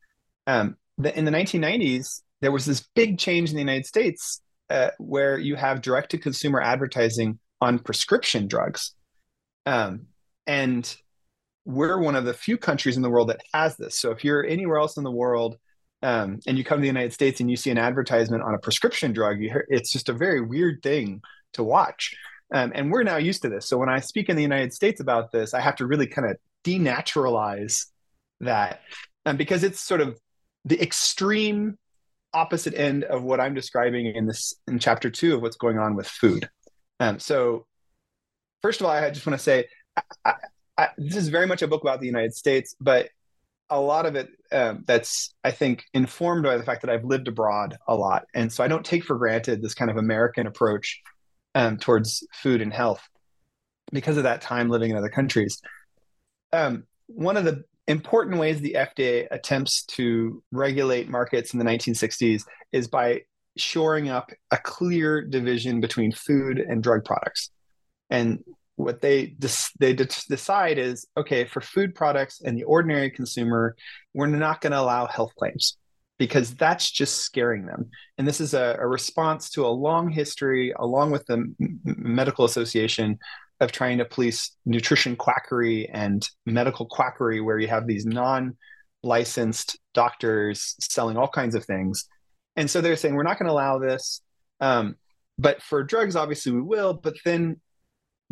um, 0.46 0.78
the, 1.00 1.18
in 1.18 1.26
the 1.26 1.32
1990s, 1.32 2.22
there 2.42 2.52
was 2.52 2.66
this 2.66 2.88
big 2.96 3.18
change 3.18 3.50
in 3.50 3.56
the 3.56 3.62
United 3.62 3.86
States 3.86 4.42
uh, 4.70 4.90
where 4.98 5.38
you 5.38 5.56
have 5.56 5.82
direct 5.82 6.12
to 6.12 6.18
consumer 6.18 6.62
advertising 6.62 7.40
on 7.60 7.80
prescription 7.80 8.48
drugs. 8.48 8.94
Um, 9.66 10.08
and 10.48 10.96
we're 11.66 12.00
one 12.00 12.16
of 12.16 12.26
the 12.26 12.34
few 12.34 12.58
countries 12.58 12.98
in 12.98 13.04
the 13.04 13.10
world 13.10 13.30
that 13.30 13.42
has 13.54 13.78
this. 13.78 14.00
So 14.00 14.12
if 14.12 14.24
you're 14.24 14.46
anywhere 14.46 14.78
else 14.78 14.98
in 14.98 15.04
the 15.04 15.12
world 15.12 15.58
um, 16.02 16.40
and 16.48 16.58
you 16.58 16.64
come 16.64 16.80
to 16.80 16.82
the 16.82 16.88
United 16.88 17.14
States 17.14 17.40
and 17.40 17.50
you 17.50 17.56
see 17.56 17.70
an 17.70 17.78
advertisement 17.78 18.42
on 18.44 18.56
a 18.56 18.60
prescription 18.60 19.14
drug, 19.14 19.40
hear, 19.40 19.66
it's 19.70 19.92
just 19.92 20.10
a 20.10 20.14
very 20.14 20.42
weird 20.42 20.82
thing 20.82 21.22
to 21.54 21.64
watch. 21.64 22.16
Um, 22.54 22.72
and 22.74 22.92
we're 22.92 23.04
now 23.04 23.18
used 23.18 23.44
to 23.44 23.50
this. 23.50 23.68
So 23.68 23.78
when 23.78 23.90
I 23.90 24.00
speak 24.00 24.30
in 24.30 24.36
the 24.36 24.42
United 24.42 24.74
States 24.74 25.00
about 25.00 25.32
this, 25.32 25.54
I 25.54 25.62
have 25.62 25.76
to 25.78 25.86
really 25.86 26.08
kind 26.08 26.30
of 26.30 26.38
denaturalize 26.64 27.86
that 28.42 28.82
um, 29.26 29.38
because 29.38 29.64
it's 29.64 29.80
sort 29.80 30.02
of 30.02 30.20
the 30.66 30.82
extreme 30.82 31.78
opposite 32.34 32.74
end 32.74 33.04
of 33.04 33.24
what 33.24 33.40
I'm 33.40 33.54
describing 33.54 34.08
in 34.08 34.26
this 34.26 34.54
in 34.68 34.80
chapter 34.80 35.10
two 35.10 35.36
of 35.36 35.42
what's 35.42 35.58
going 35.58 35.78
on 35.78 35.96
with 35.96 36.08
food. 36.08 36.50
Um, 37.00 37.20
so, 37.20 37.66
first 38.62 38.80
of 38.80 38.86
all, 38.86 38.92
I 38.92 39.10
just 39.10 39.26
want 39.26 39.38
to 39.38 39.44
say 39.44 39.66
I, 40.26 40.34
I, 40.78 40.90
this 40.98 41.18
is 41.18 41.30
very 41.30 41.48
much 41.48 41.62
a 41.62 41.68
book 41.68 41.82
about 41.82 42.00
the 42.00 42.08
United 42.08 42.34
States, 42.34 42.76
but 42.80 43.10
a 43.70 43.80
lot 43.80 44.06
of 44.06 44.16
it 44.16 44.30
um, 44.52 44.84
that's 44.86 45.34
I 45.44 45.52
think 45.52 45.86
informed 45.94 46.44
by 46.44 46.58
the 46.58 46.64
fact 46.64 46.82
that 46.82 46.90
I've 46.90 47.06
lived 47.06 47.28
abroad 47.28 47.78
a 47.88 47.96
lot, 47.96 48.26
and 48.34 48.52
so 48.52 48.64
I 48.64 48.68
don't 48.68 48.86
take 48.86 49.04
for 49.04 49.18
granted 49.18 49.62
this 49.62 49.74
kind 49.74 49.90
of 49.90 49.98
American 49.98 50.48
approach 50.48 51.02
um, 51.56 51.78
towards 51.78 52.26
food 52.34 52.62
and 52.62 52.74
health 52.74 53.08
because 53.92 54.18
of 54.18 54.24
that 54.24 54.42
time 54.42 54.70
living 54.70 54.92
in 54.92 54.98
other 54.98 55.10
countries. 55.10 55.62
Um, 56.54 56.84
one 57.08 57.38
of 57.38 57.46
the 57.46 57.64
important 57.88 58.38
ways 58.38 58.60
the 58.60 58.78
FDA 58.78 59.28
attempts 59.32 59.84
to 59.84 60.44
regulate 60.52 61.10
markets 61.10 61.54
in 61.54 61.60
the 61.60 61.66
1960s 61.66 62.44
is 62.72 62.88
by 62.88 63.22
shoring 63.58 64.10
up 64.10 64.32
a 64.52 64.58
clear 64.58 65.22
division 65.22 65.82
between 65.82 66.12
food 66.12 66.60
and 66.60 66.82
drug 66.82 67.04
products. 67.04 67.52
And 68.10 68.44
what 68.76 69.02
they 69.02 69.36
they 69.80 69.94
decide 69.94 70.78
is 70.78 71.06
okay 71.16 71.46
for 71.46 71.62
food 71.62 71.94
products 71.94 72.42
and 72.42 72.58
the 72.58 72.64
ordinary 72.64 73.12
consumer, 73.12 73.76
we're 74.14 74.28
not 74.28 74.62
going 74.62 74.72
to 74.72 74.80
allow 74.80 75.06
health 75.06 75.34
claims 75.38 75.78
because 76.18 76.54
that's 76.56 76.90
just 76.92 77.22
scaring 77.22 77.66
them. 77.66 77.90
And 78.18 78.28
this 78.28 78.40
is 78.40 78.54
a, 78.54 78.78
a 78.80 78.88
response 78.88 79.50
to 79.52 79.66
a 79.66 79.70
long 79.70 80.10
history, 80.10 80.74
along 80.78 81.12
with 81.12 81.26
the 81.26 81.52
Medical 81.84 82.46
Association, 82.46 83.18
of 83.62 83.72
trying 83.72 84.00
to 84.00 84.06
police 84.06 84.56
nutrition 84.66 85.16
quackery 85.16 85.88
and 85.88 86.28
medical 86.46 86.86
quackery, 86.88 87.40
where 87.40 87.60
you 87.60 87.68
have 87.68 87.88
these 87.88 88.06
non 88.06 88.58
licensed 89.04 89.80
doctors 89.94 90.76
selling 90.82 91.16
all 91.16 91.30
kinds 91.30 91.56
of 91.56 91.64
things. 91.64 92.08
And 92.56 92.70
so 92.70 92.82
they're 92.82 92.98
saying, 92.98 93.16
we're 93.16 93.24
not 93.24 93.40
going 93.40 93.48
to 93.48 93.54
allow 93.54 93.80
this. 93.80 94.22
Um, 94.60 94.96
but 95.38 95.62
for 95.62 95.84
drugs, 95.84 96.16
obviously 96.16 96.52
we 96.52 96.62
will. 96.62 96.94
But 96.94 97.16
then 97.24 97.62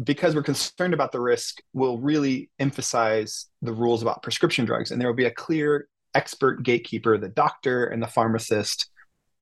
because 0.03 0.35
we're 0.35 0.43
concerned 0.43 0.93
about 0.93 1.11
the 1.11 1.21
risk, 1.21 1.61
we'll 1.73 1.97
really 1.97 2.49
emphasize 2.59 3.47
the 3.61 3.73
rules 3.73 4.01
about 4.01 4.23
prescription 4.23 4.65
drugs. 4.65 4.91
And 4.91 4.99
there 4.99 5.07
will 5.07 5.15
be 5.15 5.25
a 5.25 5.31
clear 5.31 5.87
expert 6.13 6.63
gatekeeper, 6.63 7.17
the 7.17 7.29
doctor 7.29 7.85
and 7.85 8.01
the 8.01 8.07
pharmacist, 8.07 8.89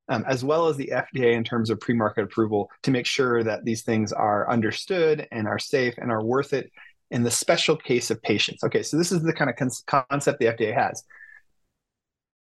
um, 0.09 0.23
as 0.27 0.43
well 0.43 0.67
as 0.67 0.77
the 0.77 0.91
FDA 0.93 1.33
in 1.33 1.43
terms 1.43 1.69
of 1.69 1.79
pre-market 1.79 2.23
approval 2.23 2.69
to 2.83 2.91
make 2.91 3.05
sure 3.05 3.43
that 3.43 3.65
these 3.65 3.83
things 3.83 4.13
are 4.13 4.49
understood 4.49 5.27
and 5.31 5.47
are 5.47 5.59
safe 5.59 5.95
and 5.97 6.11
are 6.11 6.23
worth 6.23 6.53
it 6.53 6.71
in 7.11 7.23
the 7.23 7.31
special 7.31 7.75
case 7.75 8.11
of 8.11 8.21
patients. 8.21 8.63
Okay, 8.63 8.83
so 8.83 8.97
this 8.97 9.11
is 9.11 9.21
the 9.21 9.33
kind 9.33 9.49
of 9.49 9.55
con- 9.55 10.05
concept 10.09 10.39
the 10.39 10.45
FDA 10.45 10.73
has. 10.73 11.03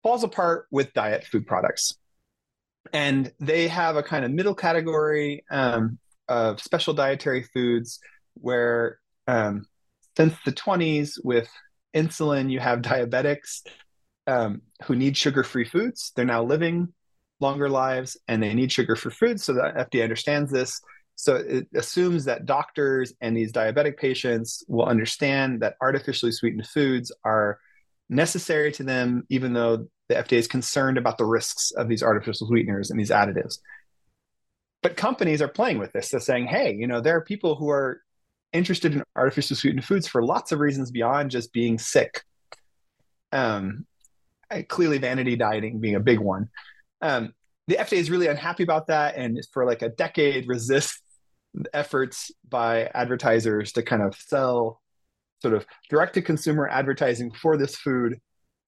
Falls 0.03 0.23
apart 0.23 0.67
with 0.71 0.93
diet 0.93 1.25
food 1.25 1.47
products. 1.47 1.97
And 2.93 3.33
they 3.39 3.67
have 3.67 3.97
a 3.97 4.03
kind 4.03 4.23
of 4.23 4.31
middle 4.31 4.55
category 4.55 5.43
um, 5.51 5.99
of 6.29 6.61
special 6.61 6.93
dietary 6.93 7.43
foods 7.43 7.99
where 8.35 8.99
um, 9.27 9.65
since 10.15 10.33
the 10.45 10.53
20s 10.53 11.19
with 11.23 11.49
insulin, 11.93 12.49
you 12.49 12.59
have 12.59 12.81
diabetics 12.81 13.61
um, 14.25 14.61
who 14.83 14.95
need 14.95 15.17
sugar-free 15.17 15.65
foods. 15.65 16.11
They're 16.15 16.25
now 16.25 16.43
living 16.43 16.93
longer 17.39 17.69
lives 17.69 18.17
and 18.27 18.41
they 18.41 18.53
need 18.53 18.71
sugar 18.71 18.95
for 18.95 19.11
food. 19.11 19.39
So 19.39 19.53
the 19.53 19.61
FDA 19.61 20.03
understands 20.03 20.51
this. 20.51 20.81
So 21.15 21.35
it 21.35 21.67
assumes 21.75 22.25
that 22.25 22.45
doctors 22.45 23.13
and 23.21 23.35
these 23.35 23.51
diabetic 23.51 23.97
patients 23.97 24.63
will 24.67 24.85
understand 24.85 25.61
that 25.61 25.75
artificially 25.81 26.31
sweetened 26.31 26.67
foods 26.67 27.11
are 27.23 27.59
necessary 28.09 28.71
to 28.73 28.83
them, 28.83 29.25
even 29.29 29.53
though 29.53 29.87
the 30.09 30.15
FDA 30.15 30.37
is 30.37 30.47
concerned 30.47 30.97
about 30.97 31.17
the 31.17 31.25
risks 31.25 31.71
of 31.71 31.87
these 31.87 32.03
artificial 32.03 32.47
sweeteners 32.47 32.91
and 32.91 32.99
these 32.99 33.09
additives. 33.09 33.59
But 34.83 34.95
companies 34.95 35.41
are 35.41 35.47
playing 35.47 35.79
with 35.79 35.91
this. 35.91 36.09
They're 36.09 36.19
saying, 36.19 36.47
hey, 36.47 36.73
you 36.73 36.87
know, 36.87 37.01
there 37.01 37.17
are 37.17 37.21
people 37.21 37.55
who 37.55 37.69
are 37.69 38.01
interested 38.53 38.93
in 38.93 39.03
artificially 39.15 39.57
sweetened 39.57 39.85
foods 39.85 40.07
for 40.07 40.23
lots 40.23 40.51
of 40.51 40.59
reasons 40.59 40.91
beyond 40.91 41.31
just 41.31 41.51
being 41.51 41.77
sick. 41.77 42.21
Um, 43.31 43.85
clearly, 44.67 44.99
vanity 44.99 45.35
dieting 45.35 45.79
being 45.79 45.95
a 45.95 45.99
big 45.99 46.19
one. 46.19 46.49
Um, 47.01 47.33
the 47.67 47.75
FDA 47.75 47.97
is 47.97 48.09
really 48.09 48.27
unhappy 48.27 48.63
about 48.63 48.87
that, 48.87 49.15
and 49.15 49.39
for 49.51 49.65
like 49.65 49.81
a 49.81 49.89
decade 49.89 50.47
resist 50.47 51.01
efforts 51.73 52.31
by 52.47 52.89
advertisers 52.93 53.71
to 53.73 53.83
kind 53.83 54.01
of 54.01 54.15
sell 54.15 54.81
sort 55.41 55.53
of 55.53 55.65
direct 55.89 56.13
to 56.15 56.21
consumer 56.21 56.67
advertising 56.67 57.31
for 57.31 57.57
this 57.57 57.75
food, 57.75 58.19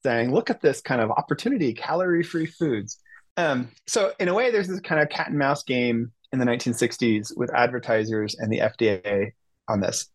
saying, 0.03 0.33
"Look 0.33 0.49
at 0.49 0.61
this 0.61 0.81
kind 0.81 1.01
of 1.01 1.11
opportunity, 1.11 1.73
calorie 1.73 2.23
free 2.23 2.45
foods." 2.45 2.99
Um, 3.37 3.71
so 3.87 4.13
in 4.19 4.27
a 4.27 4.33
way, 4.33 4.51
there's 4.51 4.67
this 4.67 4.81
kind 4.81 5.01
of 5.01 5.09
cat 5.09 5.29
and 5.29 5.37
mouse 5.37 5.63
game 5.63 6.11
in 6.33 6.39
the 6.39 6.45
1960s 6.45 7.35
with 7.35 7.53
advertisers 7.53 8.35
and 8.35 8.51
the 8.51 8.59
FDA 8.59 9.31
on 9.67 9.79
this. 9.79 10.07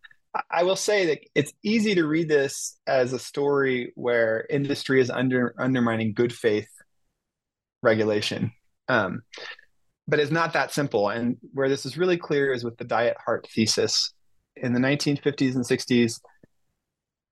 I 0.50 0.64
will 0.64 0.77
say 0.77 1.07
that 1.07 1.20
it's 1.35 1.53
easy 1.62 1.94
to 1.94 2.07
read 2.07 2.29
this 2.29 2.77
as 2.87 3.12
a 3.12 3.18
story 3.18 3.92
where 3.94 4.46
industry 4.50 5.00
is 5.00 5.09
under 5.09 5.55
undermining 5.59 6.12
good 6.12 6.33
faith 6.33 6.68
regulation. 7.85 8.53
Um, 8.88 9.23
but 10.09 10.20
it's 10.20 10.31
not 10.31 10.53
that 10.53 10.73
simple. 10.73 11.09
And 11.09 11.37
where 11.53 11.68
this 11.68 11.87
is 11.87 11.97
really 11.97 12.16
clear 12.16 12.53
is 12.53 12.64
with 12.64 12.77
the 12.77 12.85
diet 12.85 13.16
heart 13.25 13.47
thesis. 13.55 14.12
In 14.57 14.73
the 14.73 14.81
1950s 14.81 15.55
and 15.55 15.64
60s, 15.64 16.20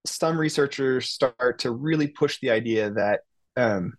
some 0.07 0.39
researchers 0.39 1.11
start 1.11 1.59
to 1.61 1.71
really 1.71 2.09
push 2.09 2.39
the 2.41 2.51
idea 2.51 2.91
that 2.91 3.21
um, 3.57 3.95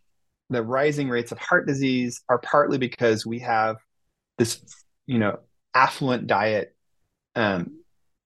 the 0.49 0.63
rising 0.63 1.09
rates 1.09 1.31
of 1.31 1.37
heart 1.37 1.67
disease 1.67 2.21
are 2.29 2.39
partly 2.39 2.77
because 2.77 3.25
we 3.25 3.39
have 3.39 3.77
this, 4.37 4.61
you 5.05 5.19
know, 5.19 5.39
affluent 5.75 6.27
diet 6.27 6.75
um, 7.35 7.79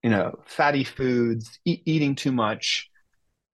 you 0.03 0.09
know, 0.09 0.39
fatty 0.45 0.83
foods, 0.83 1.59
e- 1.65 1.81
eating 1.85 2.15
too 2.15 2.31
much, 2.31 2.89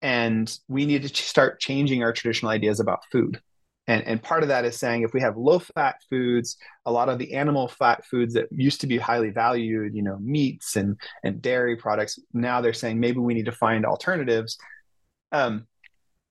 and 0.02 0.58
we 0.68 0.86
need 0.86 1.04
to 1.04 1.10
start 1.10 1.60
changing 1.60 2.04
our 2.04 2.14
traditional 2.14 2.52
ideas 2.52 2.80
about 2.80 3.04
food. 3.12 3.42
And, 3.88 4.04
and 4.04 4.22
part 4.22 4.44
of 4.44 4.50
that 4.50 4.64
is 4.66 4.78
saying 4.78 5.02
if 5.02 5.14
we 5.14 5.22
have 5.22 5.36
low 5.36 5.60
fat 5.60 5.96
foods, 6.10 6.58
a 6.86 6.92
lot 6.92 7.10
of 7.10 7.20
the 7.20 7.34
animal 7.34 7.68
fat 7.68 8.06
foods 8.06 8.34
that 8.36 8.48
used 8.52 8.82
to 8.82 8.88
be 8.88 8.98
highly 8.98 9.30
valued, 9.30 9.94
you 9.94 10.02
know, 10.02 10.18
meats 10.22 10.78
and, 10.78 10.98
and 11.24 11.42
dairy 11.42 11.76
products, 11.76 12.18
now 12.34 12.62
they're 12.62 12.74
saying 12.74 13.00
maybe 13.00 13.20
we 13.20 13.34
need 13.34 13.46
to 13.46 13.52
find 13.52 13.86
alternatives. 13.86 14.58
Um, 15.32 15.68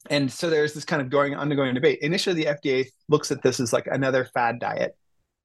and 0.08 0.32
so 0.32 0.48
there's 0.48 0.72
this 0.72 0.84
kind 0.84 1.02
of 1.02 1.10
going 1.10 1.36
undergoing 1.36 1.74
debate. 1.74 2.00
Initially, 2.00 2.42
the 2.42 2.50
FDA 2.50 2.86
looks 3.08 3.30
at 3.30 3.42
this 3.42 3.60
as 3.60 3.72
like 3.72 3.86
another 3.86 4.24
fad 4.24 4.58
diet 4.58 4.96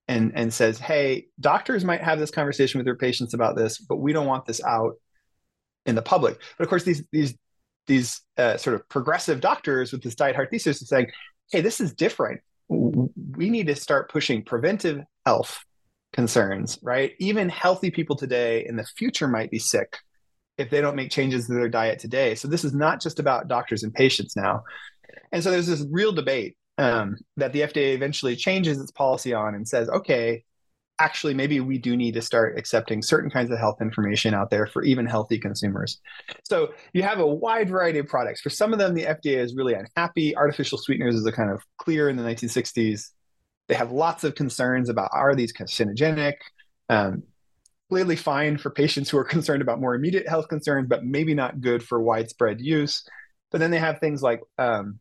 and, 0.08 0.32
and 0.34 0.54
says, 0.54 0.80
hey, 0.80 1.28
doctors 1.39 1.84
might 1.84 2.02
have 2.02 2.20
this 2.20 2.32
conversation 2.32 2.80
with 2.80 2.86
their 2.86 2.96
patients 2.96 3.34
about 3.34 3.58
this, 3.58 3.78
but 3.78 3.98
we 3.98 4.13
don't 4.13 4.28
want 4.28 4.46
this 4.46 4.63
out 4.63 4.96
in 5.86 5.96
the 5.96 6.02
public. 6.02 6.39
But 6.58 6.63
of 6.63 6.70
course, 6.70 6.84
these 6.84 7.04
these 7.12 7.36
these 7.88 8.22
uh, 8.38 8.58
sort 8.58 8.76
of 8.76 8.88
progressive 8.89 9.39
doctors 9.41 9.91
with 9.91 10.04
this 10.04 10.15
diet 10.15 10.36
heart 10.36 10.50
thesis 10.52 10.82
are 10.82 10.86
saying, 10.86 11.08
hey, 11.51 11.62
this 11.62 11.79
is 11.79 11.93
different. 11.93 12.41
We 12.69 13.49
need 13.49 13.67
to 13.67 13.75
start 13.75 14.12
pushing 14.12 14.43
preventive 14.43 15.01
health 15.25 15.63
concerns, 16.13 16.79
right? 16.81 17.13
Even 17.19 17.49
healthy 17.49 17.91
people 17.91 18.15
today 18.15 18.65
in 18.67 18.75
the 18.75 18.83
future 18.83 19.27
might 19.27 19.51
be 19.51 19.60
sick 19.60 19.97
if 20.57 20.69
they 20.69 20.81
don't 20.81 20.95
make 20.95 21.12
changes 21.12 21.47
to 21.47 21.53
their 21.53 21.69
diet 21.69 21.99
today. 21.99 22.36
So 22.36 22.47
this 22.47 22.63
is 22.63 22.73
not 22.73 23.01
just 23.01 23.19
about 23.19 23.47
doctors 23.47 23.83
and 23.83 23.93
patients 23.93 24.36
now. 24.36 24.63
And 25.31 25.43
so 25.43 25.51
there's 25.51 25.67
this 25.67 25.86
real 25.89 26.12
debate 26.12 26.57
um, 26.77 27.17
that 27.38 27.53
the 27.53 27.62
FDA 27.62 27.93
eventually 27.93 28.36
changes 28.36 28.79
its 28.79 28.91
policy 28.91 29.33
on 29.33 29.55
and 29.55 29.67
says, 29.67 29.89
okay, 29.89 30.43
actually 30.99 31.33
maybe 31.33 31.60
we 31.60 31.77
do 31.77 31.95
need 31.95 32.13
to 32.13 32.21
start 32.21 32.57
accepting 32.57 33.01
certain 33.01 33.29
kinds 33.29 33.51
of 33.51 33.60
health 33.60 33.81
information 33.81 34.33
out 34.33 34.49
there 34.49 34.65
for 34.67 34.83
even 34.83 35.05
healthy 35.05 35.38
consumers. 35.38 35.99
So 36.43 36.73
you 36.93 37.03
have 37.03 37.19
a 37.19 37.27
wide 37.27 37.69
variety 37.69 37.99
of 37.99 38.07
products. 38.07 38.41
For 38.41 38.49
some 38.49 38.73
of 38.73 38.79
them, 38.79 38.93
the 38.93 39.03
FDA 39.03 39.38
is 39.38 39.55
really 39.55 39.73
unhappy. 39.73 40.36
Artificial 40.36 40.77
sweeteners 40.77 41.15
is 41.15 41.25
a 41.25 41.31
kind 41.31 41.51
of 41.51 41.62
clear 41.77 42.10
in 42.10 42.15
the 42.15 42.23
1960s. 42.23 43.12
They 43.67 43.75
have 43.75 43.91
lots 43.91 44.23
of 44.23 44.36
concerns 44.36 44.89
about 44.89 45.10
are 45.13 45.36
these 45.36 45.53
carcinogenic? 45.53 46.36
Um, 46.89 47.23
clearly 47.89 48.15
fine 48.15 48.57
for 48.57 48.69
patients 48.69 49.10
who 49.10 49.17
are 49.17 49.23
concerned 49.36 49.62
about 49.62 49.79
more 49.79 49.95
immediate 49.95 50.27
health 50.27 50.47
concerns, 50.47 50.88
but 50.88 51.05
maybe 51.05 51.33
not 51.33 51.62
good 51.62 51.83
for 51.83 52.01
widespread 52.01 52.60
use. 52.62 53.03
But 53.51 53.60
then 53.60 53.71
they 53.71 53.79
have 53.79 53.99
things 53.99 54.21
like 54.21 54.41
um, 54.57 54.99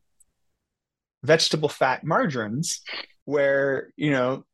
vegetable 1.22 1.68
fat 1.68 2.04
margarines, 2.04 2.82
where 3.24 3.90
you 3.96 4.11
know 4.11 4.44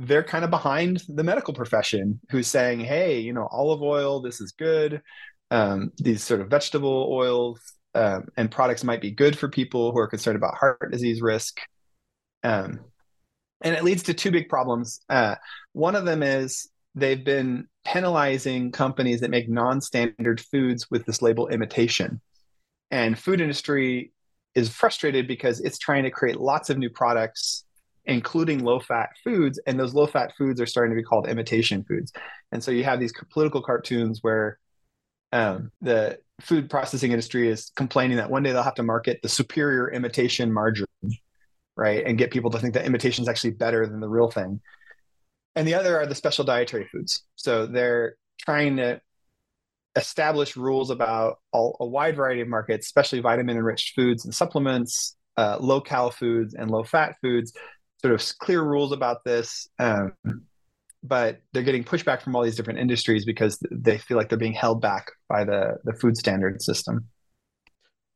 they're 0.00 0.24
kind 0.24 0.44
of 0.44 0.50
behind 0.50 1.02
the 1.08 1.22
medical 1.22 1.52
profession 1.52 2.20
who's 2.30 2.46
saying, 2.46 2.80
hey, 2.80 3.20
you 3.20 3.32
know, 3.32 3.46
olive 3.50 3.82
oil, 3.82 4.20
this 4.20 4.40
is 4.40 4.52
good. 4.52 5.02
Um, 5.50 5.92
these 5.98 6.22
sort 6.22 6.40
of 6.40 6.48
vegetable 6.48 7.08
oils 7.10 7.60
um, 7.94 8.28
and 8.36 8.50
products 8.50 8.82
might 8.82 9.02
be 9.02 9.10
good 9.10 9.36
for 9.36 9.48
people 9.48 9.92
who 9.92 9.98
are 9.98 10.08
concerned 10.08 10.36
about 10.36 10.54
heart 10.54 10.90
disease 10.90 11.20
risk. 11.20 11.60
Um, 12.42 12.80
and 13.60 13.74
it 13.74 13.84
leads 13.84 14.04
to 14.04 14.14
two 14.14 14.30
big 14.30 14.48
problems. 14.48 15.00
Uh, 15.10 15.34
one 15.72 15.94
of 15.94 16.06
them 16.06 16.22
is 16.22 16.70
they've 16.94 17.24
been 17.24 17.68
penalizing 17.84 18.72
companies 18.72 19.20
that 19.20 19.30
make 19.30 19.50
non-standard 19.50 20.40
foods 20.40 20.90
with 20.90 21.04
this 21.04 21.20
label 21.20 21.48
imitation. 21.48 22.22
And 22.90 23.18
food 23.18 23.40
industry 23.42 24.12
is 24.54 24.70
frustrated 24.70 25.28
because 25.28 25.60
it's 25.60 25.78
trying 25.78 26.04
to 26.04 26.10
create 26.10 26.40
lots 26.40 26.70
of 26.70 26.78
new 26.78 26.90
products 26.90 27.64
including 28.04 28.64
low 28.64 28.80
fat 28.80 29.10
foods 29.22 29.60
and 29.66 29.78
those 29.78 29.94
low 29.94 30.06
fat 30.06 30.32
foods 30.36 30.60
are 30.60 30.66
starting 30.66 30.94
to 30.94 31.00
be 31.00 31.04
called 31.04 31.28
imitation 31.28 31.84
foods. 31.84 32.12
And 32.52 32.62
so 32.62 32.70
you 32.70 32.84
have 32.84 33.00
these 33.00 33.12
political 33.30 33.62
cartoons 33.62 34.20
where 34.22 34.58
um, 35.32 35.70
the 35.80 36.18
food 36.40 36.70
processing 36.70 37.12
industry 37.12 37.48
is 37.48 37.70
complaining 37.76 38.16
that 38.16 38.30
one 38.30 38.42
day 38.42 38.52
they'll 38.52 38.62
have 38.62 38.74
to 38.74 38.82
market 38.82 39.20
the 39.22 39.28
superior 39.28 39.90
imitation 39.90 40.52
margarine 40.52 40.86
right 41.76 42.04
and 42.04 42.18
get 42.18 42.30
people 42.30 42.50
to 42.50 42.58
think 42.58 42.74
that 42.74 42.84
imitation 42.84 43.22
is 43.22 43.28
actually 43.28 43.52
better 43.52 43.86
than 43.86 44.00
the 44.00 44.08
real 44.08 44.30
thing. 44.30 44.60
And 45.56 45.66
the 45.66 45.74
other 45.74 45.98
are 45.98 46.06
the 46.06 46.14
special 46.14 46.44
dietary 46.44 46.88
foods. 46.90 47.24
So 47.36 47.66
they're 47.66 48.16
trying 48.38 48.76
to 48.78 49.00
establish 49.96 50.56
rules 50.56 50.90
about 50.90 51.38
all, 51.52 51.76
a 51.80 51.86
wide 51.86 52.16
variety 52.16 52.40
of 52.40 52.48
markets 52.48 52.86
especially 52.86 53.18
vitamin 53.18 53.56
enriched 53.56 53.94
foods 53.96 54.24
and 54.24 54.32
supplements 54.32 55.16
uh, 55.36 55.56
low 55.58 55.80
cal 55.80 56.10
foods 56.10 56.54
and 56.54 56.70
low 56.70 56.84
fat 56.84 57.16
foods 57.20 57.52
sort 58.00 58.14
of 58.14 58.38
clear 58.38 58.62
rules 58.62 58.92
about 58.92 59.24
this. 59.24 59.68
Um, 59.78 60.12
but 61.02 61.40
they're 61.52 61.62
getting 61.62 61.84
pushback 61.84 62.20
from 62.20 62.36
all 62.36 62.42
these 62.42 62.56
different 62.56 62.78
industries 62.78 63.24
because 63.24 63.58
they 63.70 63.98
feel 63.98 64.16
like 64.16 64.28
they're 64.28 64.38
being 64.38 64.52
held 64.52 64.80
back 64.80 65.10
by 65.28 65.44
the 65.44 65.78
the 65.84 65.94
food 65.94 66.16
standard 66.16 66.60
system. 66.60 67.06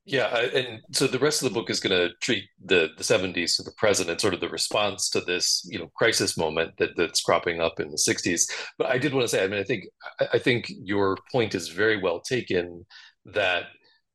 Yeah, 0.07 0.37
and 0.37 0.81
so 0.93 1.07
the 1.07 1.19
rest 1.19 1.43
of 1.43 1.49
the 1.49 1.59
book 1.59 1.71
is 1.71 1.81
going 1.81 1.99
to 1.99 2.15
treat 2.21 2.45
the 2.63 2.91
the 2.99 3.03
70s 3.03 3.57
to 3.57 3.63
the 3.63 3.73
present 3.79 4.11
and 4.11 4.21
sort 4.21 4.35
of 4.35 4.41
the 4.41 4.51
response 4.51 5.09
to 5.11 5.21
this, 5.23 5.67
you 5.71 5.79
know, 5.79 5.91
crisis 5.95 6.37
moment 6.37 6.73
that 6.77 6.91
that's 6.95 7.23
cropping 7.23 7.63
up 7.63 7.81
in 7.81 7.91
the 7.91 7.97
60s. 7.97 8.43
But 8.77 8.89
I 8.89 8.99
did 8.99 9.15
want 9.15 9.25
to 9.25 9.29
say, 9.29 9.43
I 9.43 9.49
mean, 9.49 9.61
I 9.61 9.65
think 9.65 9.85
I 10.33 10.39
think 10.39 10.67
your 10.69 11.17
point 11.33 11.55
is 11.55 11.69
very 11.69 11.97
well 12.03 12.21
taken 12.21 12.85
that 13.25 13.65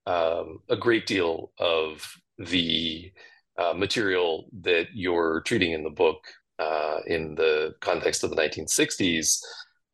um, 0.06 0.60
a 0.70 0.76
great 0.76 1.08
deal 1.08 1.52
of 1.58 2.08
the 2.38 3.12
uh, 3.60 3.74
material 3.74 4.50
that 4.62 4.88
you're 4.94 5.42
treating 5.42 5.74
in 5.74 5.84
the 5.84 5.90
book 5.90 6.24
uh, 6.60 7.00
in 7.08 7.36
the 7.36 7.74
context 7.82 8.24
of 8.24 8.30
the 8.30 8.36
1960s, 8.36 9.40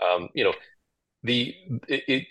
um, 0.03 0.29
you 0.33 0.43
know, 0.43 0.53
the 1.23 1.53
it, 1.87 2.03
it, 2.07 2.27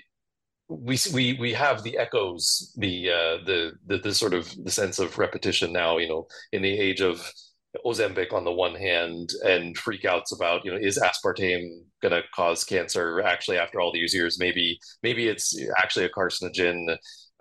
we 0.69 0.99
we 1.13 1.35
we 1.35 1.53
have 1.53 1.83
the 1.83 1.99
echoes, 1.99 2.73
the, 2.77 3.11
uh, 3.11 3.45
the 3.45 3.73
the 3.87 3.99
the 3.99 4.15
sort 4.15 4.35
of 4.35 4.53
the 4.65 4.71
sense 4.71 4.99
of 4.99 5.19
repetition 5.19 5.73
now. 5.73 5.99
You 5.99 6.09
know, 6.09 6.27
in 6.53 6.63
the 6.63 6.79
age 6.79 7.01
of 7.01 7.31
Ozempic 7.85 8.33
on 8.33 8.45
the 8.45 8.53
one 8.53 8.75
hand, 8.75 9.31
and 9.45 9.77
freakouts 9.77 10.35
about 10.35 10.65
you 10.65 10.71
know 10.71 10.79
is 10.81 10.99
aspartame 10.99 11.69
going 12.03 12.13
to 12.13 12.23
cause 12.35 12.65
cancer? 12.65 13.21
Actually, 13.23 13.59
after 13.59 13.81
all 13.81 13.93
these 13.93 14.15
years, 14.15 14.39
maybe 14.39 14.79
maybe 15.03 15.29
it's 15.29 15.59
actually 15.77 16.07
a 16.07 16.11
carcinogen. 16.11 16.97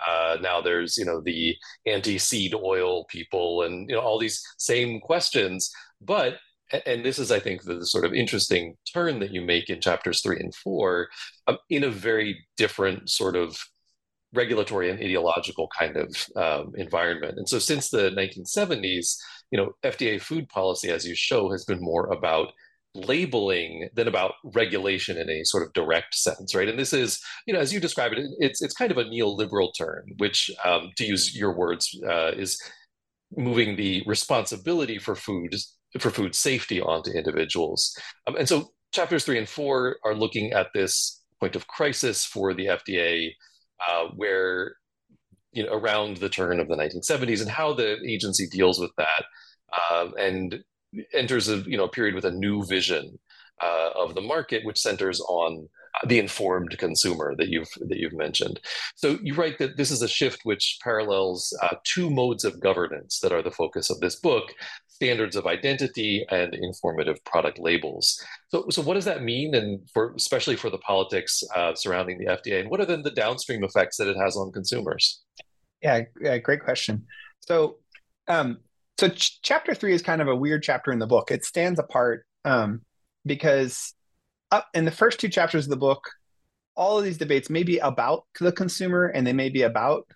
Uh, 0.08 0.38
now 0.42 0.62
there's 0.62 0.98
you 0.98 1.06
know 1.06 1.22
the 1.22 1.56
anti-seed 1.86 2.54
oil 2.56 3.06
people 3.06 3.64
and 3.64 3.90
you 3.90 3.96
know 3.96 4.02
all 4.02 4.20
these 4.20 4.42
same 4.58 5.00
questions. 5.00 5.72
But 6.02 6.38
and 6.86 7.06
this 7.06 7.20
is 7.20 7.32
i 7.32 7.40
think 7.40 7.62
the, 7.64 7.86
sort 7.86 8.06
of 8.06 8.14
interesting 8.14 8.76
turn 8.92 9.20
that 9.20 9.32
you 9.32 9.42
make 9.42 9.70
in 9.70 9.80
chapters 9.80 10.22
three 10.22 10.40
and 10.40 10.56
four 10.56 11.08
um, 11.48 11.58
in 11.70 11.84
a 11.84 11.90
very 11.90 12.46
different 12.58 13.10
sort 13.10 13.36
of 13.36 13.56
regulatory 14.34 14.90
and 14.90 15.00
ideological 15.00 15.70
kind 15.78 15.96
of 15.96 16.28
um, 16.36 16.74
environment. 16.76 17.38
And 17.38 17.48
so 17.48 17.60
since 17.60 17.90
the 17.90 18.10
1970s 18.12 19.18
you 19.52 19.58
know 19.58 19.74
fda 19.84 20.20
food 20.20 20.50
policy 20.50 20.90
as 20.90 21.06
you 21.08 21.16
show 21.16 21.52
has 21.52 21.64
been 21.66 21.80
more 21.80 22.08
about 22.08 22.48
labeling 22.96 23.90
than 23.96 24.08
about 24.08 24.34
regulation 24.44 25.18
in 25.18 25.30
a 25.30 25.44
sort 25.44 25.64
of 25.64 25.74
direct 25.74 26.16
sense, 26.16 26.54
right? 26.54 26.70
And 26.70 26.78
this 26.78 26.94
is, 26.94 27.20
you 27.48 27.54
know, 27.54 27.60
as 27.60 27.74
you 27.74 27.80
describe 27.80 28.14
it, 28.14 28.26
it's 28.40 28.62
it's 28.62 28.74
kind 28.74 28.92
of 28.92 28.98
a 28.98 29.06
neoliberal 29.06 29.72
turn, 29.78 30.14
which, 30.18 30.52
um, 30.64 30.92
to 30.98 31.06
use 31.06 31.36
your 31.36 31.56
words, 31.56 31.90
uh, 32.08 32.32
is 32.32 32.62
moving 33.36 33.76
the 33.76 34.04
responsibility 34.06 35.00
for 35.00 35.16
food 35.16 35.56
for 36.00 36.10
food 36.10 36.36
safety 36.36 36.82
onto 36.82 37.12
individuals. 37.12 37.96
Um, 38.28 38.36
and 38.36 38.48
so, 38.48 38.72
chapters 38.92 39.26
three 39.26 39.38
and 39.38 39.50
four 39.50 39.98
are 40.06 40.16
looking 40.16 40.52
at 40.54 40.68
this 40.74 41.22
point 41.40 41.56
of 41.56 41.68
crisis 41.68 42.26
for 42.26 42.54
the 42.54 42.68
FDA, 42.68 43.32
uh, 43.88 44.08
where 44.16 44.76
you 45.52 45.66
know 45.66 45.74
around 45.74 46.18
the 46.18 46.30
turn 46.30 46.60
of 46.60 46.68
the 46.68 46.76
1970s 46.76 47.42
and 47.42 47.50
how 47.50 47.74
the 47.74 47.98
agency 48.08 48.48
deals 48.52 48.80
with 48.80 48.92
that. 48.98 49.26
Um, 49.92 50.14
and 50.20 50.64
enters 51.14 51.50
a 51.50 51.58
you 51.58 51.78
know 51.78 51.88
period 51.88 52.16
with 52.16 52.26
a 52.26 52.32
new 52.32 52.64
vision 52.66 53.20
uh, 53.62 53.90
of 53.96 54.16
the 54.16 54.22
market, 54.22 54.66
which 54.66 54.80
centers 54.80 55.20
on 55.22 55.68
the 56.08 56.18
informed 56.18 56.76
consumer 56.80 57.36
that 57.38 57.50
you've 57.50 57.70
that 57.88 57.98
you've 57.98 58.14
mentioned. 58.14 58.60
So 58.96 59.20
you 59.22 59.36
write 59.36 59.60
that 59.60 59.78
this 59.78 59.92
is 59.92 60.02
a 60.02 60.08
shift 60.08 60.42
which 60.44 60.80
parallels 60.84 61.56
uh, 61.62 61.76
two 61.84 62.10
modes 62.10 62.44
of 62.46 62.60
governance 62.60 63.20
that 63.20 63.32
are 63.32 63.44
the 63.44 63.52
focus 63.52 63.90
of 63.90 64.00
this 64.00 64.16
book: 64.16 64.54
standards 64.88 65.36
of 65.36 65.46
identity 65.46 66.26
and 66.30 66.54
informative 66.54 67.24
product 67.26 67.60
labels. 67.60 68.22
So, 68.50 68.66
so 68.70 68.82
what 68.82 68.96
does 68.96 69.06
that 69.06 69.24
mean, 69.24 69.56
and 69.56 69.80
for 69.94 70.14
especially 70.16 70.56
for 70.56 70.70
the 70.70 70.78
politics 70.80 71.44
uh, 71.56 71.76
surrounding 71.76 72.18
the 72.20 72.26
FDA, 72.26 72.62
and 72.62 72.70
what 72.70 72.80
are 72.80 72.86
then 72.86 73.04
the 73.04 73.12
downstream 73.12 73.64
effects 73.64 73.98
that 73.98 74.08
it 74.08 74.18
has 74.18 74.36
on 74.36 74.52
consumers? 74.52 75.22
Yeah, 75.82 76.02
yeah 76.22 76.38
great 76.38 76.64
question. 76.64 77.06
So, 77.42 77.78
um, 78.28 78.60
so 78.98 79.10
ch- 79.10 79.42
chapter 79.42 79.74
three 79.74 79.94
is 79.94 80.02
kind 80.02 80.22
of 80.22 80.28
a 80.28 80.36
weird 80.36 80.64
chapter 80.64 80.92
in 80.92 81.00
the 81.00 81.08
book. 81.08 81.32
It 81.32 81.46
stands 81.46 81.80
apart 81.80 82.26
um, 82.46 82.82
because 83.26 83.94
up 84.52 84.68
in 84.74 84.86
the 84.86 84.92
first 84.92 85.20
two 85.20 85.30
chapters 85.30 85.66
of 85.66 85.70
the 85.70 85.78
book, 85.78 86.10
all 86.76 86.98
of 86.98 87.04
these 87.04 87.18
debates 87.18 87.50
may 87.50 87.64
be 87.64 87.78
about 87.80 88.26
the 88.40 88.52
consumer 88.52 89.06
and 89.06 89.26
they 89.26 89.34
may 89.34 89.50
be 89.50 89.64
about 89.64 90.08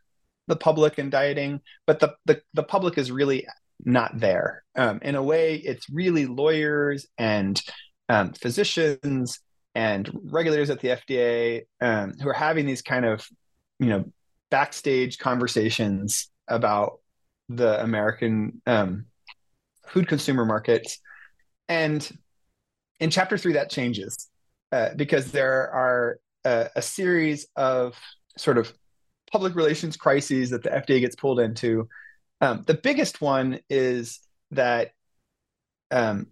the 0.47 0.55
public 0.55 0.97
and 0.97 1.11
dieting, 1.11 1.61
but 1.85 1.99
the 1.99 2.15
the, 2.25 2.41
the 2.53 2.63
public 2.63 2.97
is 2.97 3.11
really 3.11 3.45
not 3.83 4.19
there. 4.19 4.63
Um, 4.75 4.99
in 5.01 5.15
a 5.15 5.23
way, 5.23 5.55
it's 5.55 5.89
really 5.89 6.25
lawyers 6.25 7.05
and 7.17 7.61
um, 8.09 8.33
physicians 8.33 9.39
and 9.75 10.09
regulators 10.23 10.69
at 10.69 10.79
the 10.79 10.89
FDA 10.89 11.65
um, 11.81 12.13
who 12.21 12.29
are 12.29 12.33
having 12.33 12.65
these 12.65 12.81
kind 12.81 13.05
of, 13.05 13.27
you 13.79 13.87
know, 13.87 14.05
backstage 14.49 15.19
conversations 15.19 16.29
about 16.47 16.99
the 17.49 17.81
American 17.81 18.61
um, 18.65 19.05
food 19.87 20.07
consumer 20.07 20.45
market. 20.45 20.97
And 21.69 22.09
in 22.99 23.09
chapter 23.09 23.37
three, 23.37 23.53
that 23.53 23.69
changes 23.69 24.29
uh, 24.71 24.89
because 24.95 25.31
there 25.31 25.71
are 25.71 26.19
a, 26.45 26.69
a 26.75 26.81
series 26.81 27.47
of 27.55 27.97
sort 28.37 28.57
of 28.57 28.73
public 29.31 29.55
relations 29.55 29.97
crises 29.97 30.49
that 30.51 30.63
the 30.63 30.69
FDA 30.69 30.99
gets 30.99 31.15
pulled 31.15 31.39
into. 31.39 31.87
Um, 32.41 32.63
the 32.65 32.73
biggest 32.73 33.21
one 33.21 33.59
is 33.69 34.19
that 34.51 34.91
um, 35.91 36.27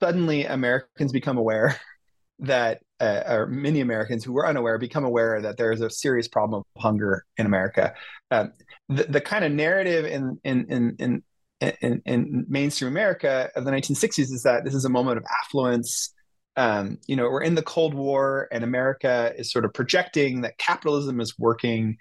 suddenly 0.00 0.44
Americans 0.44 1.12
become 1.12 1.38
aware 1.38 1.78
that, 2.40 2.82
uh, 3.00 3.22
or 3.28 3.46
many 3.46 3.80
Americans 3.80 4.24
who 4.24 4.32
were 4.32 4.46
unaware 4.46 4.78
become 4.78 5.04
aware 5.04 5.40
that 5.40 5.56
there 5.56 5.72
is 5.72 5.80
a 5.80 5.90
serious 5.90 6.28
problem 6.28 6.62
of 6.76 6.82
hunger 6.82 7.24
in 7.36 7.46
America. 7.46 7.94
Um, 8.30 8.52
the, 8.88 9.04
the 9.04 9.20
kind 9.20 9.44
of 9.44 9.52
narrative 9.52 10.04
in 10.04 10.38
in 10.44 10.66
in 10.70 10.96
in 10.98 11.22
in, 11.60 12.02
in 12.04 12.46
mainstream 12.48 12.90
America 12.90 13.50
of 13.56 13.64
the 13.64 13.70
1960s 13.70 14.18
is 14.18 14.42
that 14.42 14.64
this 14.64 14.74
is 14.74 14.84
a 14.84 14.90
moment 14.90 15.18
of 15.18 15.24
affluence. 15.42 16.12
Um, 16.56 16.98
you 17.06 17.16
know, 17.16 17.24
we're 17.24 17.42
in 17.42 17.56
the 17.56 17.62
Cold 17.62 17.94
War, 17.94 18.48
and 18.52 18.62
America 18.62 19.32
is 19.36 19.50
sort 19.50 19.64
of 19.64 19.74
projecting 19.74 20.42
that 20.42 20.56
capitalism 20.58 21.20
is 21.20 21.36
working. 21.38 21.96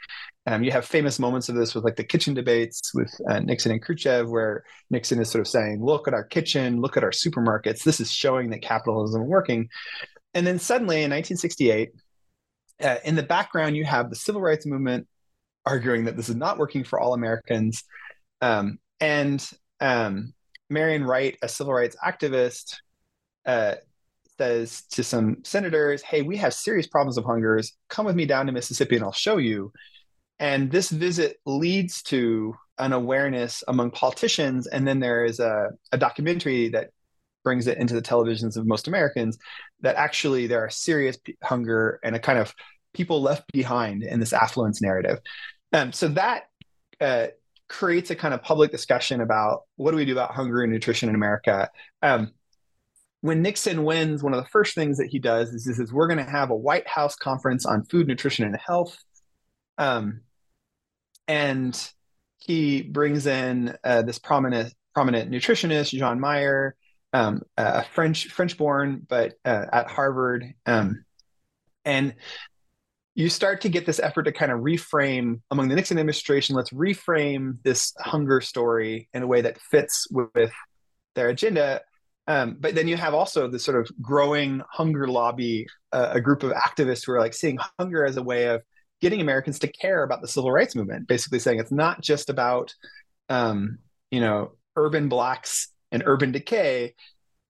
Um, 0.45 0.63
you 0.63 0.71
have 0.71 0.85
famous 0.85 1.17
moments 1.19 1.49
of 1.49 1.55
this 1.55 1.73
with 1.73 1.83
like 1.83 1.95
the 1.95 2.03
kitchen 2.03 2.33
debates 2.33 2.93
with 2.93 3.11
uh, 3.29 3.39
Nixon 3.39 3.71
and 3.71 3.81
Khrushchev, 3.81 4.29
where 4.29 4.63
Nixon 4.91 5.19
is 5.19 5.29
sort 5.31 5.41
of 5.41 5.47
saying, 5.47 5.83
"Look 5.83 6.07
at 6.07 6.13
our 6.13 6.23
kitchen, 6.23 6.81
look 6.81 6.97
at 6.97 7.03
our 7.03 7.11
supermarkets. 7.11 7.83
This 7.83 7.99
is 7.99 8.11
showing 8.11 8.49
that 8.51 8.61
capitalism 8.61 9.23
is 9.23 9.27
working." 9.27 9.69
And 10.33 10.45
then 10.45 10.59
suddenly, 10.59 10.97
in 10.97 11.11
1968, 11.11 11.91
uh, 12.81 12.97
in 13.03 13.15
the 13.15 13.23
background, 13.23 13.75
you 13.75 13.85
have 13.85 14.09
the 14.09 14.15
civil 14.15 14.41
rights 14.41 14.65
movement 14.65 15.07
arguing 15.65 16.05
that 16.05 16.17
this 16.17 16.29
is 16.29 16.35
not 16.35 16.57
working 16.57 16.83
for 16.83 16.99
all 16.99 17.13
Americans. 17.13 17.83
Um, 18.41 18.79
and 18.99 19.47
um, 19.79 20.33
Marian 20.69 21.03
Wright, 21.03 21.37
a 21.41 21.47
civil 21.47 21.73
rights 21.73 21.95
activist, 22.05 22.75
uh, 23.45 23.75
says 24.37 24.83
to 24.91 25.03
some 25.03 25.37
senators, 25.43 26.01
Hey, 26.01 26.21
we 26.21 26.37
have 26.37 26.53
serious 26.53 26.87
problems 26.87 27.17
of 27.17 27.25
hungers. 27.25 27.73
Come 27.89 28.05
with 28.05 28.15
me 28.15 28.25
down 28.25 28.47
to 28.47 28.51
Mississippi 28.51 28.95
and 28.95 29.05
I'll 29.05 29.11
show 29.11 29.37
you. 29.37 29.71
And 30.39 30.71
this 30.71 30.89
visit 30.89 31.37
leads 31.45 32.01
to 32.03 32.55
an 32.77 32.91
awareness 32.91 33.63
among 33.67 33.91
politicians. 33.91 34.67
And 34.67 34.87
then 34.87 34.99
there 34.99 35.23
is 35.23 35.39
a, 35.39 35.69
a 35.91 35.97
documentary 35.97 36.69
that 36.69 36.89
brings 37.43 37.67
it 37.67 37.77
into 37.77 37.93
the 37.93 38.01
televisions 38.01 38.57
of 38.57 38.65
most 38.65 38.87
Americans 38.87 39.37
that 39.81 39.95
actually 39.95 40.47
there 40.47 40.63
are 40.63 40.69
serious 40.69 41.17
hunger 41.43 41.99
and 42.03 42.15
a 42.15 42.19
kind 42.19 42.39
of 42.39 42.53
people 42.93 43.21
left 43.21 43.51
behind 43.51 44.03
in 44.03 44.19
this 44.19 44.33
affluence 44.33 44.81
narrative. 44.81 45.19
Um, 45.71 45.91
so 45.91 46.07
that 46.09 46.43
uh, 47.01 47.27
creates 47.67 48.11
a 48.11 48.15
kind 48.15 48.33
of 48.33 48.43
public 48.43 48.71
discussion 48.71 49.21
about 49.21 49.61
what 49.75 49.91
do 49.91 49.97
we 49.97 50.05
do 50.05 50.11
about 50.11 50.33
hunger 50.33 50.61
and 50.61 50.71
nutrition 50.71 51.09
in 51.09 51.15
America. 51.15 51.69
Um, 52.01 52.31
when 53.21 53.41
Nixon 53.41 53.83
wins, 53.83 54.21
one 54.21 54.33
of 54.33 54.43
the 54.43 54.49
first 54.49 54.75
things 54.75 54.97
that 54.97 55.07
he 55.07 55.17
does 55.17 55.49
is 55.53 55.65
he 55.65 55.73
says, 55.73 55.93
We're 55.93 56.07
going 56.07 56.23
to 56.23 56.29
have 56.29 56.49
a 56.49 56.55
White 56.55 56.87
House 56.87 57.15
conference 57.15 57.65
on 57.65 57.85
food, 57.85 58.07
nutrition, 58.07 58.45
and 58.45 58.57
health. 58.57 58.97
Um, 59.77 60.21
and 61.27 61.91
he 62.37 62.81
brings 62.83 63.25
in 63.25 63.77
uh, 63.83 64.01
this 64.01 64.19
prominent 64.19 64.73
prominent 64.93 65.31
nutritionist, 65.31 65.97
Jean 65.97 66.19
Mayer, 66.19 66.75
um, 67.13 67.43
uh, 67.57 67.83
French 67.93 68.27
French 68.27 68.57
born, 68.57 69.05
but 69.07 69.35
uh, 69.45 69.65
at 69.71 69.87
Harvard. 69.87 70.53
Um, 70.65 71.05
and 71.85 72.15
you 73.15 73.29
start 73.29 73.61
to 73.61 73.69
get 73.69 73.85
this 73.85 73.99
effort 73.99 74.23
to 74.23 74.31
kind 74.31 74.51
of 74.51 74.61
reframe 74.61 75.41
among 75.51 75.69
the 75.69 75.75
Nixon 75.75 75.99
administration. 75.99 76.55
Let's 76.55 76.71
reframe 76.71 77.57
this 77.63 77.93
hunger 77.99 78.41
story 78.41 79.07
in 79.13 79.21
a 79.21 79.27
way 79.27 79.41
that 79.41 79.61
fits 79.61 80.07
with, 80.09 80.29
with 80.33 80.51
their 81.13 81.29
agenda. 81.29 81.81
Um, 82.25 82.57
but 82.59 82.73
then 82.73 82.87
you 82.87 82.97
have 82.97 83.13
also 83.13 83.47
this 83.47 83.63
sort 83.63 83.79
of 83.79 83.91
growing 84.01 84.61
hunger 84.71 85.07
lobby, 85.07 85.67
uh, 85.91 86.11
a 86.13 86.21
group 86.21 86.41
of 86.41 86.53
activists 86.53 87.05
who 87.05 87.11
are 87.11 87.19
like 87.19 87.33
seeing 87.33 87.59
hunger 87.79 88.05
as 88.05 88.17
a 88.17 88.23
way 88.23 88.47
of 88.47 88.61
getting 89.01 89.21
Americans 89.21 89.59
to 89.59 89.67
care 89.67 90.03
about 90.03 90.21
the 90.21 90.27
civil 90.27 90.51
rights 90.51 90.75
movement. 90.75 91.07
Basically, 91.07 91.37
saying 91.37 91.59
it's 91.59 91.71
not 91.71 92.01
just 92.01 92.29
about 92.29 92.73
um, 93.29 93.77
you 94.09 94.21
know 94.21 94.53
urban 94.75 95.09
blacks 95.09 95.72
and 95.93 96.03
urban 96.05 96.33
decay. 96.33 96.95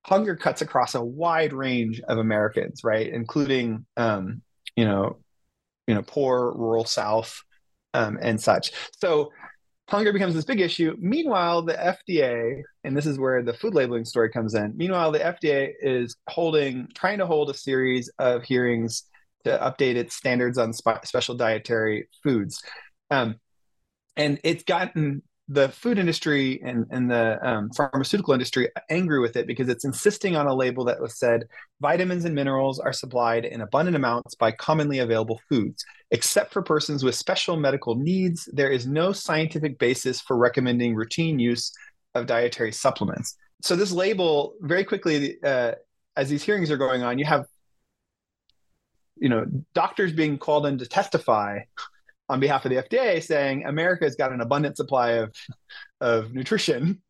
Hunger 0.06 0.36
cuts 0.36 0.62
across 0.62 0.94
a 0.94 1.04
wide 1.04 1.54
range 1.54 2.02
of 2.02 2.18
Americans, 2.20 2.84
right, 2.84 3.08
including 3.08 3.86
um, 3.98 4.42
you 4.76 4.86
know 4.86 5.18
you 5.88 5.96
know 5.96 6.04
poor 6.04 6.54
rural 6.56 6.86
South 6.86 7.42
um, 7.94 8.20
and 8.22 8.40
such. 8.40 8.72
So 9.00 9.32
hunger 9.90 10.14
becomes 10.14 10.34
this 10.34 10.46
big 10.46 10.60
issue. 10.60 10.96
Meanwhile, 11.00 11.64
the 11.64 11.74
FDA, 11.74 12.62
and 12.84 12.96
this 12.96 13.06
is 13.06 13.18
where 13.18 13.42
the 13.42 13.54
food 13.54 13.74
labeling 13.74 14.06
story 14.06 14.30
comes 14.30 14.56
in. 14.56 14.74
Meanwhile, 14.76 15.12
the 15.12 15.20
FDA 15.20 15.72
is 15.82 16.16
holding, 16.28 16.90
trying 16.94 17.20
to 17.20 17.26
hold 17.26 17.50
a 17.50 17.54
series 17.54 18.10
of 18.20 18.44
hearings 18.44 19.04
to 19.46 19.58
update 19.58 19.96
its 19.96 20.16
standards 20.16 20.58
on 20.58 20.74
spe- 20.74 21.06
special 21.06 21.36
dietary 21.36 22.08
foods. 22.24 22.62
Um, 23.12 23.36
and 24.16 24.40
it's 24.44 24.64
gotten 24.64 25.22
the 25.54 25.70
food 25.70 26.00
industry 26.00 26.60
and, 26.64 26.86
and 26.90 27.12
the 27.12 27.38
um, 27.48 27.70
pharmaceutical 27.70 28.34
industry 28.34 28.70
angry 28.90 29.20
with 29.20 29.36
it 29.36 29.46
because 29.46 29.70
it's 29.70 29.86
insisting 29.86 30.36
on 30.36 30.48
a 30.48 30.54
label 30.54 30.84
that 30.86 31.00
was 31.00 31.20
said 31.20 31.48
vitamins 31.80 32.26
and 32.26 32.34
minerals 32.34 32.80
are 32.80 32.92
supplied 32.92 33.46
in 33.46 33.62
abundant 33.62 33.96
amounts 33.96 34.34
by 34.34 34.52
commonly 34.52 35.00
available 35.00 35.40
foods. 35.50 35.86
Except 36.10 36.52
for 36.52 36.64
persons 36.64 37.04
with 37.04 37.14
special 37.14 37.56
medical 37.56 37.94
needs, 37.94 38.50
there 38.52 38.70
is 38.70 38.88
no 38.88 39.12
scientific 39.12 39.78
basis 39.78 40.20
for 40.20 40.38
recommending 40.38 40.96
routine 40.96 41.38
use 41.38 41.72
of 42.16 42.26
dietary 42.26 42.72
supplements. 42.72 43.38
So, 43.62 43.76
this 43.76 43.92
label, 43.92 44.56
very 44.62 44.84
quickly, 44.84 45.38
uh, 45.44 45.74
as 46.16 46.30
these 46.30 46.44
hearings 46.44 46.70
are 46.72 46.78
going 46.78 47.04
on, 47.04 47.20
you 47.20 47.26
have 47.26 47.46
you 49.18 49.30
know 49.30 49.46
doctors 49.74 50.12
being 50.12 50.38
called 50.38 50.66
in 50.66 50.80
to 50.80 50.86
testify 50.86 51.60
on 52.30 52.40
behalf 52.40 52.66
of 52.66 52.72
the 52.72 52.78
FDA 52.78 53.22
saying 53.22 53.66
America's 53.66 54.16
got 54.16 54.32
an 54.32 54.42
abundant 54.42 54.78
supply 54.78 55.12
of 55.12 55.34
of 56.02 56.34
nutrition. 56.34 57.02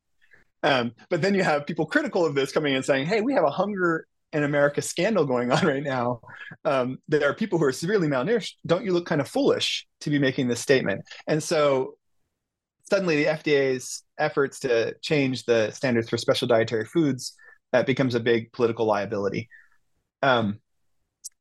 Um, 0.63 0.93
but 1.09 1.21
then 1.21 1.35
you 1.35 1.43
have 1.43 1.65
people 1.65 1.85
critical 1.85 2.25
of 2.25 2.35
this 2.35 2.51
coming 2.51 2.73
in 2.73 2.83
saying, 2.83 3.05
"Hey, 3.05 3.21
we 3.21 3.33
have 3.33 3.43
a 3.43 3.49
hunger 3.49 4.07
in 4.31 4.43
America 4.43 4.81
scandal 4.81 5.25
going 5.25 5.51
on 5.51 5.65
right 5.65 5.83
now. 5.83 6.21
Um, 6.65 6.99
there 7.07 7.29
are 7.29 7.33
people 7.33 7.59
who 7.59 7.65
are 7.65 7.71
severely 7.71 8.07
malnourished. 8.07 8.53
Don't 8.65 8.85
you 8.85 8.93
look 8.93 9.05
kind 9.05 9.21
of 9.21 9.27
foolish 9.27 9.85
to 10.01 10.09
be 10.09 10.19
making 10.19 10.47
this 10.47 10.59
statement?" 10.59 11.01
And 11.27 11.43
so 11.43 11.95
suddenly, 12.89 13.17
the 13.17 13.29
FDA's 13.29 14.03
efforts 14.17 14.59
to 14.59 14.95
change 15.01 15.45
the 15.45 15.71
standards 15.71 16.09
for 16.09 16.17
special 16.17 16.47
dietary 16.47 16.85
foods 16.85 17.33
that 17.71 17.85
becomes 17.85 18.15
a 18.15 18.19
big 18.19 18.51
political 18.53 18.85
liability. 18.85 19.49
Um, 20.21 20.59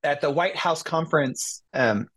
at 0.02 0.20
the 0.20 0.30
White 0.30 0.56
House 0.56 0.82
conference, 0.82 1.62
um, 1.74 2.08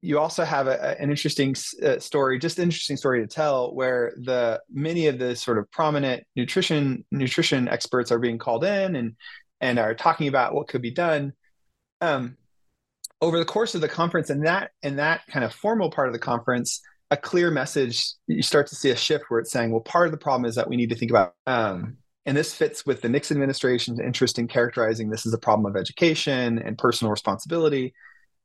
you 0.00 0.18
also 0.18 0.44
have 0.44 0.68
a, 0.68 1.00
an 1.00 1.10
interesting 1.10 1.56
uh, 1.84 1.98
story, 1.98 2.38
just 2.38 2.58
an 2.58 2.64
interesting 2.64 2.96
story 2.96 3.20
to 3.20 3.26
tell, 3.26 3.74
where 3.74 4.12
the 4.16 4.60
many 4.72 5.06
of 5.08 5.18
the 5.18 5.34
sort 5.34 5.58
of 5.58 5.70
prominent 5.70 6.24
nutrition 6.36 7.04
nutrition 7.10 7.68
experts 7.68 8.12
are 8.12 8.18
being 8.18 8.38
called 8.38 8.64
in 8.64 8.96
and 8.96 9.16
and 9.60 9.78
are 9.78 9.94
talking 9.94 10.28
about 10.28 10.54
what 10.54 10.68
could 10.68 10.82
be 10.82 10.92
done. 10.92 11.32
Um, 12.00 12.36
over 13.20 13.38
the 13.38 13.44
course 13.44 13.74
of 13.74 13.80
the 13.80 13.88
conference, 13.88 14.30
and 14.30 14.46
that 14.46 14.70
and 14.82 14.98
that 14.98 15.22
kind 15.26 15.44
of 15.44 15.52
formal 15.52 15.90
part 15.90 16.08
of 16.08 16.12
the 16.12 16.20
conference, 16.20 16.80
a 17.10 17.16
clear 17.16 17.50
message. 17.50 18.12
You 18.28 18.42
start 18.42 18.68
to 18.68 18.76
see 18.76 18.90
a 18.90 18.96
shift 18.96 19.24
where 19.28 19.40
it's 19.40 19.50
saying, 19.50 19.72
well, 19.72 19.80
part 19.80 20.06
of 20.06 20.12
the 20.12 20.18
problem 20.18 20.44
is 20.48 20.54
that 20.54 20.68
we 20.68 20.76
need 20.76 20.90
to 20.90 20.96
think 20.96 21.10
about. 21.10 21.34
Um, 21.46 21.96
and 22.24 22.36
this 22.36 22.54
fits 22.54 22.86
with 22.86 23.00
the 23.00 23.08
Nixon 23.08 23.36
administration's 23.38 23.98
interest 23.98 24.38
in 24.38 24.46
characterizing 24.46 25.08
this 25.08 25.26
as 25.26 25.32
a 25.32 25.38
problem 25.38 25.66
of 25.66 25.80
education 25.80 26.58
and 26.58 26.76
personal 26.78 27.10
responsibility 27.10 27.94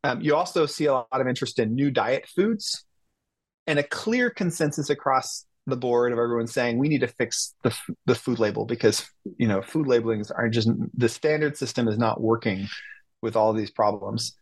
um, 0.04 0.22
you 0.22 0.36
also 0.36 0.66
see 0.66 0.86
a 0.86 0.94
lot 0.94 1.08
of 1.12 1.28
interest 1.28 1.60
in 1.60 1.76
new 1.76 1.92
diet 1.92 2.28
foods 2.28 2.86
and 3.68 3.80
a 3.80 3.84
clear 3.84 4.30
consensus 4.30 4.90
across 4.90 5.46
the 5.66 5.78
board 5.78 6.12
of 6.12 6.20
everyone 6.20 6.48
saying 6.48 6.78
we 6.78 6.90
need 6.90 7.00
to 7.00 7.08
fix 7.08 7.56
the, 7.64 7.76
the 8.06 8.16
food 8.16 8.38
label 8.38 8.66
because 8.66 9.10
you 9.38 9.48
know 9.48 9.62
food 9.62 9.88
labelings 9.88 10.30
are 10.30 10.50
just 10.50 10.70
the 10.96 11.08
standard 11.08 11.56
system 11.56 11.88
is 11.88 11.98
not 11.98 12.22
working 12.22 12.68
with 13.22 13.36
all 13.36 13.54
these 13.54 13.72
problems. 13.72 14.36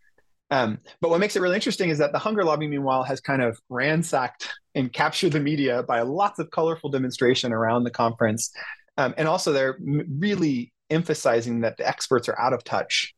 Um, 0.50 0.80
but 1.00 1.10
what 1.10 1.22
makes 1.22 1.38
it 1.38 1.42
really 1.42 1.56
interesting 1.56 1.90
is 1.90 2.00
that 2.00 2.12
the 2.12 2.20
hunger 2.20 2.44
lobby 2.44 2.68
meanwhile 2.68 3.04
has 3.04 3.22
kind 3.22 3.42
of 3.42 3.58
ransacked 3.70 4.52
and 4.76 4.92
captured 4.92 5.32
the 5.32 5.40
media 5.40 5.84
by 5.84 6.02
lots 6.02 6.40
of 6.40 6.52
colorful 6.52 6.90
demonstration 6.90 7.54
around 7.54 7.86
the 7.86 7.92
conference. 7.92 8.52
Um, 8.98 9.14
and 9.18 9.30
also 9.30 9.54
they're 9.54 9.78
really 9.80 10.74
emphasizing 10.90 11.62
that 11.62 11.78
the 11.78 11.88
experts 11.88 12.28
are 12.28 12.38
out 12.38 12.52
of 12.52 12.66
touch 12.66 13.16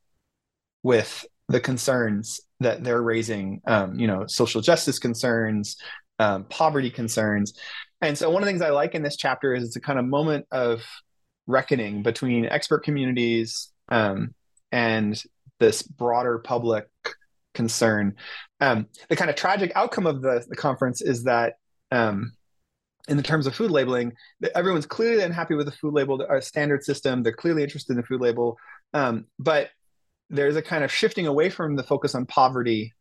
with 0.83 1.25
the 1.49 1.59
concerns 1.59 2.41
that 2.59 2.83
they're 2.83 3.01
raising, 3.01 3.61
um, 3.67 3.99
you 3.99 4.07
know, 4.07 4.25
social 4.27 4.61
justice 4.61 4.99
concerns, 4.99 5.77
um, 6.19 6.45
poverty 6.45 6.89
concerns. 6.89 7.53
And 8.01 8.17
so, 8.17 8.29
one 8.29 8.41
of 8.41 8.45
the 8.45 8.51
things 8.51 8.61
I 8.61 8.69
like 8.69 8.95
in 8.95 9.03
this 9.03 9.17
chapter 9.17 9.53
is 9.53 9.63
it's 9.63 9.75
a 9.75 9.81
kind 9.81 9.99
of 9.99 10.05
moment 10.05 10.45
of 10.51 10.81
reckoning 11.47 12.03
between 12.03 12.45
expert 12.45 12.83
communities 12.83 13.71
um, 13.89 14.33
and 14.71 15.21
this 15.59 15.81
broader 15.81 16.39
public 16.39 16.87
concern. 17.53 18.15
Um, 18.59 18.87
the 19.09 19.15
kind 19.15 19.29
of 19.29 19.35
tragic 19.35 19.71
outcome 19.75 20.07
of 20.07 20.21
the, 20.21 20.43
the 20.47 20.55
conference 20.55 21.01
is 21.01 21.23
that 21.23 21.55
um, 21.91 22.33
in 23.07 23.17
the 23.17 23.23
terms 23.23 23.47
of 23.47 23.55
food 23.55 23.71
labeling, 23.71 24.13
everyone's 24.55 24.85
clearly 24.85 25.23
unhappy 25.23 25.55
with 25.55 25.65
the 25.65 25.71
food 25.71 25.93
label 25.93 26.25
our 26.27 26.41
standard 26.41 26.83
system. 26.83 27.21
They're 27.21 27.33
clearly 27.33 27.63
interested 27.63 27.91
in 27.91 27.97
the 27.97 28.03
food 28.03 28.21
label, 28.21 28.57
um, 28.93 29.25
but 29.39 29.69
there's 30.29 30.55
a 30.55 30.61
kind 30.61 30.83
of 30.83 30.91
shifting 30.91 31.27
away 31.27 31.49
from 31.49 31.75
the 31.75 31.83
focus 31.83 32.15
on 32.15 32.25
poverty 32.25 32.93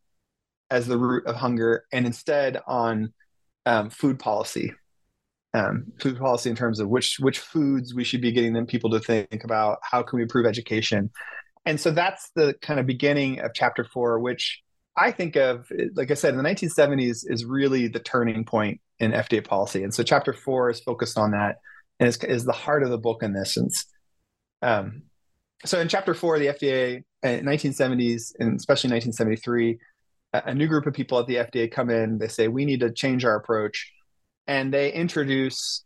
as 0.70 0.86
the 0.86 0.98
root 0.98 1.26
of 1.26 1.36
hunger, 1.36 1.84
and 1.92 2.06
instead 2.06 2.60
on 2.66 3.12
um, 3.66 3.90
food 3.90 4.18
policy. 4.18 4.72
Um, 5.54 5.92
food 6.00 6.18
policy 6.18 6.48
in 6.48 6.56
terms 6.56 6.80
of 6.80 6.88
which 6.88 7.18
which 7.20 7.38
foods 7.38 7.94
we 7.94 8.04
should 8.04 8.22
be 8.22 8.32
getting 8.32 8.54
them 8.54 8.66
people 8.66 8.88
to 8.90 9.00
think 9.00 9.44
about. 9.44 9.78
How 9.82 10.02
can 10.02 10.16
we 10.16 10.22
improve 10.22 10.46
education? 10.46 11.10
And 11.66 11.78
so 11.78 11.90
that's 11.90 12.30
the 12.34 12.54
kind 12.62 12.80
of 12.80 12.86
beginning 12.86 13.40
of 13.40 13.52
chapter 13.54 13.84
four, 13.84 14.18
which 14.18 14.62
I 14.96 15.10
think 15.10 15.36
of, 15.36 15.70
like 15.94 16.10
I 16.10 16.14
said, 16.14 16.34
in 16.34 16.42
the 16.42 16.48
1970s 16.48 17.24
is 17.30 17.44
really 17.44 17.88
the 17.88 18.00
turning 18.00 18.44
point 18.44 18.80
in 18.98 19.12
FDA 19.12 19.44
policy. 19.44 19.84
And 19.84 19.94
so 19.94 20.02
chapter 20.02 20.32
four 20.32 20.70
is 20.70 20.80
focused 20.80 21.18
on 21.18 21.32
that 21.32 21.56
and 21.98 22.08
is, 22.08 22.16
is 22.24 22.44
the 22.44 22.52
heart 22.52 22.82
of 22.82 22.90
the 22.90 22.98
book 22.98 23.22
in 23.22 23.32
this 23.32 23.54
sense. 23.54 23.86
Um, 24.60 25.02
so 25.64 25.80
in 25.80 25.88
chapter 25.88 26.14
four, 26.14 26.38
the 26.38 26.48
FDA 26.48 27.04
in 27.22 27.44
1970s 27.44 28.32
and 28.38 28.58
especially 28.58 28.90
1973, 28.90 29.78
a, 30.32 30.42
a 30.46 30.54
new 30.54 30.66
group 30.66 30.86
of 30.86 30.94
people 30.94 31.18
at 31.18 31.26
the 31.26 31.36
FDA 31.36 31.70
come 31.70 31.90
in. 31.90 32.18
They 32.18 32.28
say 32.28 32.48
we 32.48 32.64
need 32.64 32.80
to 32.80 32.90
change 32.90 33.24
our 33.24 33.36
approach, 33.36 33.92
and 34.46 34.72
they 34.72 34.92
introduce 34.92 35.84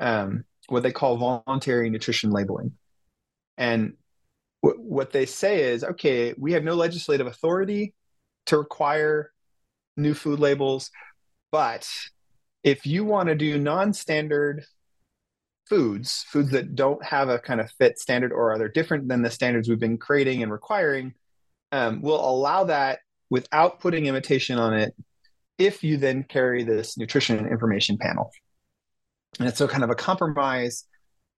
um, 0.00 0.44
what 0.68 0.82
they 0.82 0.92
call 0.92 1.16
voluntary 1.16 1.90
nutrition 1.90 2.30
labeling. 2.30 2.72
And 3.56 3.94
w- 4.62 4.82
what 4.82 5.12
they 5.12 5.26
say 5.26 5.62
is, 5.72 5.84
okay, 5.84 6.34
we 6.36 6.52
have 6.52 6.64
no 6.64 6.74
legislative 6.74 7.26
authority 7.26 7.94
to 8.46 8.58
require 8.58 9.30
new 9.96 10.14
food 10.14 10.40
labels, 10.40 10.90
but 11.50 11.88
if 12.64 12.86
you 12.86 13.04
want 13.04 13.28
to 13.28 13.34
do 13.34 13.58
non-standard 13.58 14.64
foods, 15.72 16.26
foods 16.28 16.50
that 16.50 16.74
don't 16.74 17.02
have 17.02 17.30
a 17.30 17.38
kind 17.38 17.58
of 17.58 17.70
fit 17.78 17.98
standard 17.98 18.30
or 18.30 18.52
are 18.52 18.58
they 18.58 18.68
different 18.74 19.08
than 19.08 19.22
the 19.22 19.30
standards 19.30 19.70
we've 19.70 19.80
been 19.80 19.96
creating 19.96 20.42
and 20.42 20.52
requiring, 20.52 21.14
um, 21.72 22.02
will 22.02 22.20
allow 22.20 22.64
that 22.64 22.98
without 23.30 23.80
putting 23.80 24.04
imitation 24.04 24.58
on 24.58 24.74
it 24.74 24.94
if 25.56 25.82
you 25.82 25.96
then 25.96 26.24
carry 26.24 26.62
this 26.62 26.98
nutrition 26.98 27.46
information 27.46 27.96
panel. 27.96 28.30
And 29.38 29.48
it's 29.48 29.56
so 29.56 29.66
kind 29.66 29.82
of 29.82 29.88
a 29.88 29.94
compromise 29.94 30.84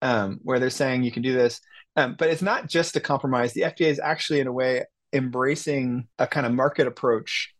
um, 0.03 0.41
where 0.43 0.59
they're 0.59 0.69
saying 0.69 1.05
you 1.05 1.13
can 1.13 1.23
do 1.23 1.33
this. 1.33 1.61
Um, 1.95 2.17
but 2.19 2.29
it's 2.29 2.43
not 2.43 2.69
just 2.69 2.97
a 2.97 3.01
compromise. 3.01 3.53
The 3.53 3.61
FDA 3.61 3.87
is 3.87 4.01
actually, 4.01 4.41
in 4.41 4.49
a 4.49 4.53
way, 4.53 4.83
embracing 5.13 6.09
a 6.19 6.27
kind 6.27 6.45
of 6.45 6.53
market 6.53 6.89
approach 6.89 7.55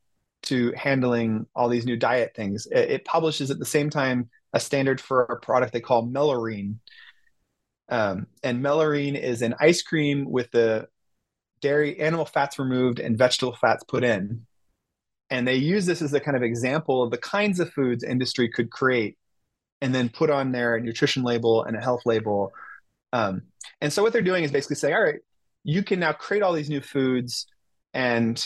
to 0.45 0.73
handling 0.77 1.47
all 1.55 1.69
these 1.69 1.87
new 1.87 1.97
diet 1.97 2.33
things. 2.35 2.67
It, 2.67 2.91
it 2.91 3.05
publishes 3.05 3.53
at 3.53 3.61
the 3.61 3.65
same 3.65 3.91
time 3.91 4.29
a 4.55 4.61
standard 4.61 5.01
for 5.01 5.25
a 5.25 5.37
product 5.37 5.73
they 5.73 5.81
call 5.81 6.07
Mellorine. 6.07 6.77
Um, 7.91 8.29
and 8.43 8.63
Mellorine 8.63 9.21
is 9.21 9.43
an 9.43 9.55
ice 9.61 9.83
cream 9.83 10.31
with 10.31 10.51
the 10.53 10.89
dairy 11.61 12.01
animal 12.01 12.25
fats 12.25 12.59
removed 12.59 13.01
and 13.01 13.19
vegetable 13.19 13.57
fats 13.61 13.85
put 13.85 14.05
in. 14.05 14.47
And 15.29 15.47
they 15.47 15.57
use 15.57 15.85
this 15.85 16.01
as 16.01 16.15
a 16.15 16.21
kind 16.21 16.37
of 16.37 16.43
example 16.43 17.03
of 17.03 17.11
the 17.11 17.19
kinds 17.19 17.59
of 17.59 17.73
foods 17.73 18.05
industry 18.05 18.49
could 18.49 18.71
create 18.71 19.19
and 19.81 19.95
then 19.95 20.09
put 20.09 20.31
on 20.31 20.53
their 20.53 20.79
nutrition 20.79 21.25
label 21.25 21.65
and 21.65 21.77
a 21.77 21.81
health 21.81 22.03
label. 22.07 22.53
Um, 23.13 23.43
and 23.81 23.93
so 23.93 24.03
what 24.03 24.13
they're 24.13 24.23
doing 24.23 24.45
is 24.45 24.53
basically 24.53 24.77
saying, 24.77 24.95
all 24.95 25.03
right, 25.03 25.21
you 25.65 25.83
can 25.83 25.99
now 25.99 26.13
create 26.13 26.43
all 26.43 26.53
these 26.53 26.71
new 26.71 26.81
foods 26.81 27.47
and 27.93 28.43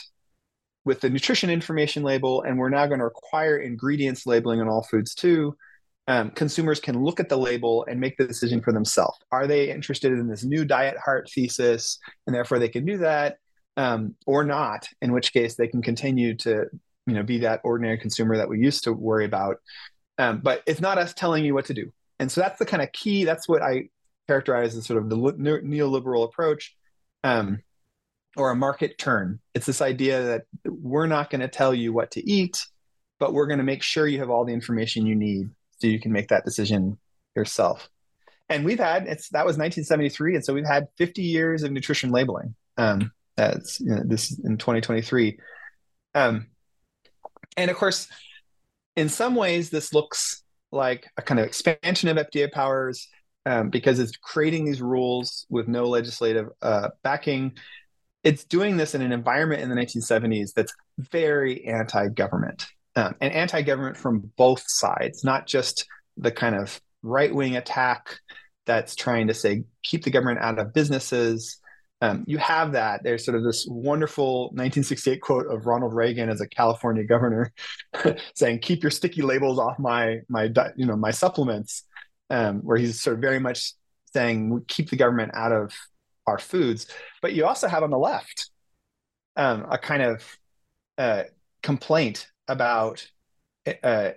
with 0.85 1.01
the 1.01 1.11
nutrition 1.11 1.51
information 1.51 2.03
label, 2.03 2.43
and 2.43 2.59
we're 2.59 2.71
now 2.71 2.87
going 2.87 3.01
to 3.01 3.05
require 3.05 3.59
ingredients 3.59 4.27
labeling 4.27 4.61
on 4.61 4.69
all 4.69 4.83
foods 4.83 5.15
too. 5.15 5.55
Um, 6.09 6.31
consumers 6.31 6.81
can 6.81 7.05
look 7.05 7.21
at 7.21 7.29
the 7.29 7.37
label 7.37 7.85
and 7.89 8.01
make 8.01 8.17
the 8.17 8.27
decision 8.27 8.63
for 8.63 8.73
themselves. 8.73 9.19
Are 9.31 9.47
they 9.47 9.71
interested 9.71 10.11
in 10.13 10.27
this 10.27 10.43
new 10.43 10.65
diet 10.65 10.97
heart 10.97 11.31
thesis, 11.31 11.99
and 12.27 12.35
therefore 12.35 12.59
they 12.59 12.71
can 12.71 12.87
do 12.87 12.97
that, 12.99 13.37
um, 13.77 14.15
or 14.27 14.43
not? 14.43 14.89
In 15.03 15.13
which 15.13 15.35
case, 15.35 15.57
they 15.57 15.69
can 15.69 15.83
continue 15.83 16.35
to, 16.39 16.65
you 17.07 17.15
know, 17.15 17.23
be 17.23 17.41
that 17.41 17.61
ordinary 17.63 17.99
consumer 17.99 18.39
that 18.39 18.49
we 18.49 18.59
used 18.59 18.85
to 18.85 18.93
worry 18.95 19.27
about. 19.27 19.57
Um, 20.17 20.41
but 20.43 20.63
it's 20.67 20.81
not 20.81 20.97
us 20.97 21.13
telling 21.13 21.45
you 21.45 21.53
what 21.53 21.67
to 21.67 21.75
do, 21.75 21.93
and 22.19 22.33
so 22.33 22.41
that's 22.41 22.59
the 22.59 22.67
kind 22.67 22.83
of 22.83 22.91
key. 22.93 23.25
That's 23.25 23.47
what 23.47 23.61
I 23.61 23.91
characterize 24.27 24.75
as 24.77 24.87
sort 24.87 25.03
of 25.03 25.11
the 25.11 25.17
neoliberal 25.17 26.25
approach. 26.25 26.75
Um, 27.23 27.63
or 28.37 28.51
a 28.51 28.57
market 28.57 28.99
turn. 28.99 29.41
It's 29.55 29.67
this 29.67 29.83
idea 29.83 30.23
that 30.23 30.43
we're 30.65 31.09
not 31.09 31.29
going 31.29 31.41
to 31.41 31.49
tell 31.49 31.75
you 31.75 31.93
what 31.93 32.13
to 32.13 32.31
eat, 32.31 32.65
but 33.19 33.33
we're 33.33 33.49
going 33.49 33.59
to 33.59 33.65
make 33.65 33.83
sure 33.83 34.07
you 34.07 34.21
have 34.21 34.31
all 34.31 34.45
the 34.45 34.53
information 34.53 35.07
you 35.07 35.17
need 35.17 35.49
so 35.79 35.87
you 35.87 36.01
can 36.01 36.13
make 36.13 36.29
that 36.29 36.45
decision 36.45 36.99
yourself. 37.35 37.89
And 38.49 38.65
we've 38.65 38.79
had 38.79 39.07
it's 39.07 39.29
that 39.31 39.45
was 39.45 39.59
1973, 39.59 40.37
and 40.37 40.45
so 40.45 40.55
we've 40.55 40.67
had 40.67 40.89
50 40.97 41.23
years 41.23 41.63
of 41.63 41.73
nutrition 41.73 42.11
labeling. 42.11 42.55
Um, 42.77 43.13
that's 43.37 43.81
you 43.81 43.95
know, 43.95 44.03
this 44.05 44.39
in 44.39 44.57
2023. 44.57 45.39
Um, 46.15 46.47
and 47.57 47.71
of 47.71 47.77
course, 47.77 48.09
in 48.97 49.09
some 49.09 49.35
ways, 49.35 49.71
this 49.71 49.93
looks 49.93 50.43
like 50.73 51.07
a 51.17 51.23
kind 51.23 51.41
of 51.41 51.47
expansion 51.47 52.09
of 52.09 52.17
FDA 52.17 52.51
powers 52.51 53.09
um, 53.47 53.71
because 53.71 53.99
it's 53.99 54.17
creating 54.17 54.65
these 54.65 54.81
rules 54.81 55.47
with 55.51 55.69
no 55.69 55.85
legislative 55.85 56.49
uh, 56.63 56.89
backing 57.03 57.55
it's 58.25 58.45
doing 58.45 58.77
this 58.77 58.95
in 58.95 59.03
an 59.03 59.13
environment 59.13 59.63
in 59.63 59.69
the 59.69 59.75
1970s 59.75 60.53
that's 60.55 60.75
very 60.99 61.65
anti-government 61.67 62.67
um, 62.99 63.15
and 63.21 63.33
anti-government 63.33 63.97
from 63.97 64.33
both 64.37 64.65
sides, 64.67 65.23
not 65.23 65.47
just 65.47 65.87
the 66.17 66.33
kind 66.33 66.57
of 66.57 66.81
right-wing 67.05 67.57
attack 67.57 68.19
that's 68.67 68.97
trying 68.97 69.29
to 69.29 69.35
say 69.35 69.63
keep 69.85 70.03
the 70.03 70.11
government 70.11 70.41
out 70.41 70.59
of 70.59 70.75
businesses. 70.75 71.59
Um, 72.01 72.25
you 72.27 72.39
have 72.39 72.73
that. 72.73 73.05
There's 73.05 73.25
sort 73.25 73.37
of 73.37 73.45
this 73.45 73.69
wonderful 73.71 74.47
1968 74.47 75.21
quote 75.21 75.47
of 75.47 75.67
Ronald 75.67 75.95
Reagan 75.95 76.29
as 76.29 76.41
a 76.41 76.49
California 76.49 77.05
governor, 77.05 77.53
saying 78.35 78.59
"Keep 78.61 78.83
your 78.83 78.91
sticky 78.91 79.23
labels 79.23 79.61
off 79.61 79.79
my 79.79 80.19
my 80.29 80.51
you 80.75 80.85
know 80.85 80.97
my 80.97 81.13
supplements," 81.13 81.85
um, 82.31 82.63
where 82.63 82.79
he's 82.79 83.01
sort 83.01 83.15
of 83.15 83.23
very 83.23 83.39
much 83.39 83.75
saying 84.13 84.65
keep 84.67 84.91
the 84.91 84.97
government 84.97 85.31
out 85.35 85.53
of 85.53 85.73
our 86.27 86.39
foods. 86.39 86.89
But 87.23 87.33
you 87.33 87.47
also 87.47 87.69
have 87.69 87.85
on 87.85 87.91
the 87.91 87.99
left 87.99 88.51
um, 89.37 89.67
a 89.71 89.79
kind 89.79 90.03
of 90.03 90.39
uh, 90.99 91.23
complaint 91.63 92.27
about 92.49 93.07
uh, 93.83 94.11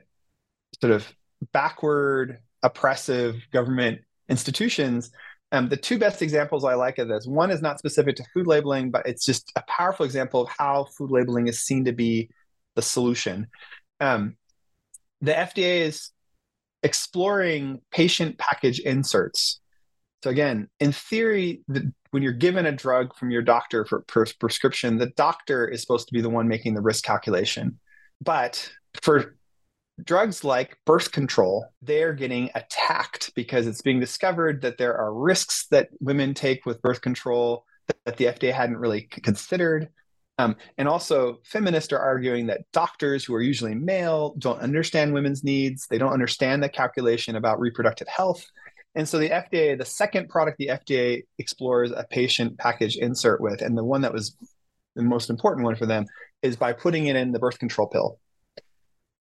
sort 0.79 0.93
of 0.93 1.13
backward, 1.51 2.39
oppressive 2.63 3.35
government 3.51 4.01
institutions. 4.29 5.11
Um, 5.51 5.67
the 5.67 5.77
two 5.77 5.99
best 5.99 6.21
examples 6.21 6.63
I 6.63 6.75
like 6.75 6.97
of 6.97 7.09
this 7.09 7.25
one 7.25 7.51
is 7.51 7.61
not 7.61 7.79
specific 7.79 8.15
to 8.17 8.23
food 8.33 8.47
labeling, 8.47 8.89
but 8.89 9.05
it's 9.05 9.25
just 9.25 9.51
a 9.55 9.63
powerful 9.67 10.05
example 10.05 10.41
of 10.41 10.49
how 10.49 10.85
food 10.97 11.11
labeling 11.11 11.47
is 11.47 11.61
seen 11.61 11.85
to 11.85 11.91
be 11.91 12.29
the 12.75 12.81
solution. 12.81 13.47
Um, 13.99 14.37
the 15.19 15.33
FDA 15.33 15.81
is 15.81 16.11
exploring 16.83 17.81
patient 17.91 18.37
package 18.37 18.79
inserts. 18.79 19.59
So 20.23 20.29
again, 20.29 20.69
in 20.79 20.91
theory, 20.91 21.63
the, 21.67 21.91
when 22.11 22.23
you're 22.23 22.31
given 22.31 22.65
a 22.65 22.71
drug 22.71 23.15
from 23.15 23.31
your 23.31 23.41
doctor 23.41 23.85
for 23.85 24.05
prescription, 24.39 24.97
the 24.97 25.11
doctor 25.17 25.67
is 25.67 25.81
supposed 25.81 26.07
to 26.07 26.13
be 26.13 26.21
the 26.21 26.29
one 26.29 26.47
making 26.47 26.75
the 26.75 26.81
risk 26.81 27.03
calculation. 27.03 27.79
But 28.21 28.71
for 29.01 29.35
drugs 30.03 30.43
like 30.43 30.77
birth 30.85 31.11
control, 31.11 31.65
they're 31.81 32.13
getting 32.13 32.49
attacked 32.55 33.33
because 33.35 33.67
it's 33.67 33.81
being 33.81 33.99
discovered 33.99 34.61
that 34.61 34.77
there 34.77 34.95
are 34.95 35.13
risks 35.13 35.67
that 35.71 35.89
women 35.99 36.33
take 36.33 36.65
with 36.65 36.81
birth 36.81 37.01
control 37.01 37.65
that 38.05 38.17
the 38.17 38.25
FDA 38.25 38.53
hadn't 38.53 38.77
really 38.77 39.01
considered. 39.01 39.89
Um, 40.37 40.55
and 40.77 40.87
also, 40.87 41.39
feminists 41.43 41.91
are 41.93 41.99
arguing 41.99 42.47
that 42.47 42.61
doctors 42.73 43.23
who 43.23 43.35
are 43.35 43.41
usually 43.41 43.75
male 43.75 44.33
don't 44.39 44.61
understand 44.61 45.13
women's 45.13 45.43
needs. 45.43 45.87
They 45.87 45.97
don't 45.97 46.13
understand 46.13 46.63
the 46.63 46.69
calculation 46.69 47.35
about 47.35 47.59
reproductive 47.59 48.07
health. 48.07 48.45
And 48.95 49.07
so 49.07 49.19
the 49.19 49.29
FDA, 49.29 49.77
the 49.77 49.85
second 49.85 50.29
product 50.29 50.57
the 50.57 50.67
FDA 50.67 51.23
explores 51.37 51.91
a 51.91 52.05
patient 52.09 52.57
package 52.57 52.97
insert 52.97 53.39
with, 53.39 53.61
and 53.61 53.77
the 53.77 53.83
one 53.83 54.01
that 54.01 54.13
was 54.13 54.35
the 54.95 55.03
most 55.03 55.29
important 55.29 55.63
one 55.63 55.75
for 55.75 55.85
them 55.85 56.05
is 56.41 56.55
by 56.55 56.73
putting 56.73 57.07
it 57.07 57.15
in 57.15 57.31
the 57.31 57.39
birth 57.39 57.59
control 57.59 57.87
pill. 57.87 58.19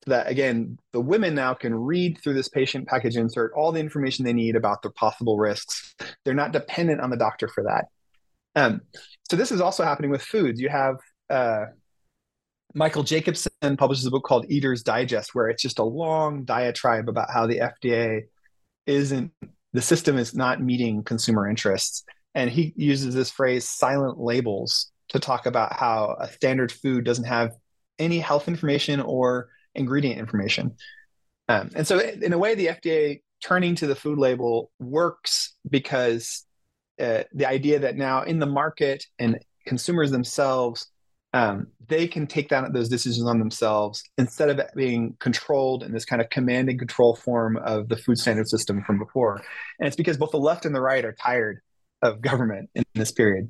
So 0.05 0.13
that 0.13 0.29
again, 0.29 0.79
the 0.93 1.01
women 1.01 1.35
now 1.35 1.53
can 1.53 1.75
read 1.75 2.19
through 2.23 2.35
this 2.35 2.49
patient 2.49 2.89
package 2.89 3.17
insert 3.17 3.53
all 3.55 3.71
the 3.71 3.81
information 3.81 4.25
they 4.25 4.33
need 4.33 4.57
about 4.57 4.81
the 4.83 4.91
possible 4.91 5.37
risks. 5.37 5.95
They're 6.25 6.33
not 6.33 6.53
dependent 6.53 7.03
on 7.03 7.11
the 7.11 7.19
doctor 7.19 7.49
for 7.49 7.65
that. 7.65 7.85
Um, 8.57 8.81
so 9.31 9.37
this 9.37 9.53
is 9.53 9.61
also 9.61 9.85
happening 9.85 10.11
with 10.11 10.23
foods. 10.23 10.59
You 10.59 10.71
have 10.71 10.97
uh, 11.29 11.67
Michael 12.75 13.03
Jacobson 13.03 13.77
publishes 13.77 14.07
a 14.07 14.11
book 14.11 14.25
called 14.25 14.47
Eater's 14.49 14.83
Digest, 14.83 15.35
where 15.35 15.49
it's 15.49 15.63
just 15.63 15.79
a 15.79 15.85
long 15.85 16.45
diatribe 16.45 17.09
about 17.09 17.31
how 17.31 17.47
the 17.47 17.59
FDA 17.59 18.23
isn't 18.87 19.33
the 19.73 19.83
system 19.83 20.19
is 20.19 20.35
not 20.35 20.61
meeting 20.61 21.03
consumer 21.05 21.49
interests. 21.49 22.05
And 22.35 22.51
he 22.51 22.73
uses 22.77 23.15
this 23.15 23.31
phrase 23.31 23.69
silent 23.69 24.19
labels 24.19 24.91
to 25.11 25.19
talk 25.19 25.47
about 25.47 25.75
how 25.75 26.17
a 26.19 26.29
standard 26.29 26.73
food 26.73 27.05
doesn't 27.05 27.25
have 27.25 27.53
any 27.99 28.19
health 28.19 28.49
information 28.49 29.01
or 29.01 29.49
ingredient 29.75 30.19
information. 30.19 30.77
Um, 31.49 31.71
and 31.75 31.87
so, 31.87 31.99
in 31.99 32.33
a 32.33 32.39
way, 32.39 32.55
the 32.55 32.67
FDA 32.67 33.21
turning 33.43 33.75
to 33.77 33.87
the 33.87 33.97
food 33.97 34.19
label 34.19 34.71
works 34.79 35.55
because 35.69 36.45
uh, 37.01 37.25
the 37.33 37.47
idea 37.47 37.81
that 37.81 37.97
now 37.97 38.23
in 38.23 38.39
the 38.39 38.47
market 38.47 39.05
and 39.19 39.39
consumers 39.67 40.11
themselves 40.11 40.87
um, 41.33 41.69
they 41.89 42.09
can 42.09 42.27
take 42.27 42.49
down 42.49 42.71
those 42.73 42.89
decisions 42.89 43.27
on 43.27 43.39
themselves 43.39 44.03
instead 44.19 44.49
of 44.49 44.61
being 44.75 45.17
controlled 45.21 45.83
in 45.83 45.93
this 45.93 46.05
kind 46.05 46.21
of 46.21 46.29
command 46.29 46.69
and 46.69 46.79
control 46.79 47.15
form 47.15 47.57
of 47.57 47.89
the 47.89 47.97
food 47.97 48.19
standard 48.19 48.49
system 48.49 48.83
from 48.83 48.99
before. 48.99 49.41
And 49.79 49.87
it's 49.87 49.97
because 49.97 50.17
both 50.17 50.33
the 50.33 50.39
left 50.39 50.65
and 50.65 50.75
the 50.75 50.81
right 50.81 51.05
are 51.05 51.13
tired 51.13 51.61
of 52.03 52.21
government 52.21 52.71
in 52.75 52.85
this 52.95 53.13
period. 53.13 53.49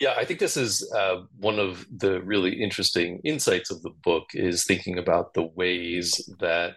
Yeah, 0.00 0.14
I 0.16 0.24
think 0.24 0.38
this 0.38 0.56
is 0.56 0.88
uh, 0.96 1.22
one 1.38 1.58
of 1.58 1.86
the 1.90 2.22
really 2.22 2.62
interesting 2.62 3.20
insights 3.24 3.70
of 3.70 3.82
the 3.82 3.90
book 3.90 4.28
is 4.32 4.64
thinking 4.64 4.96
about 4.96 5.34
the 5.34 5.42
ways 5.56 6.30
that 6.38 6.74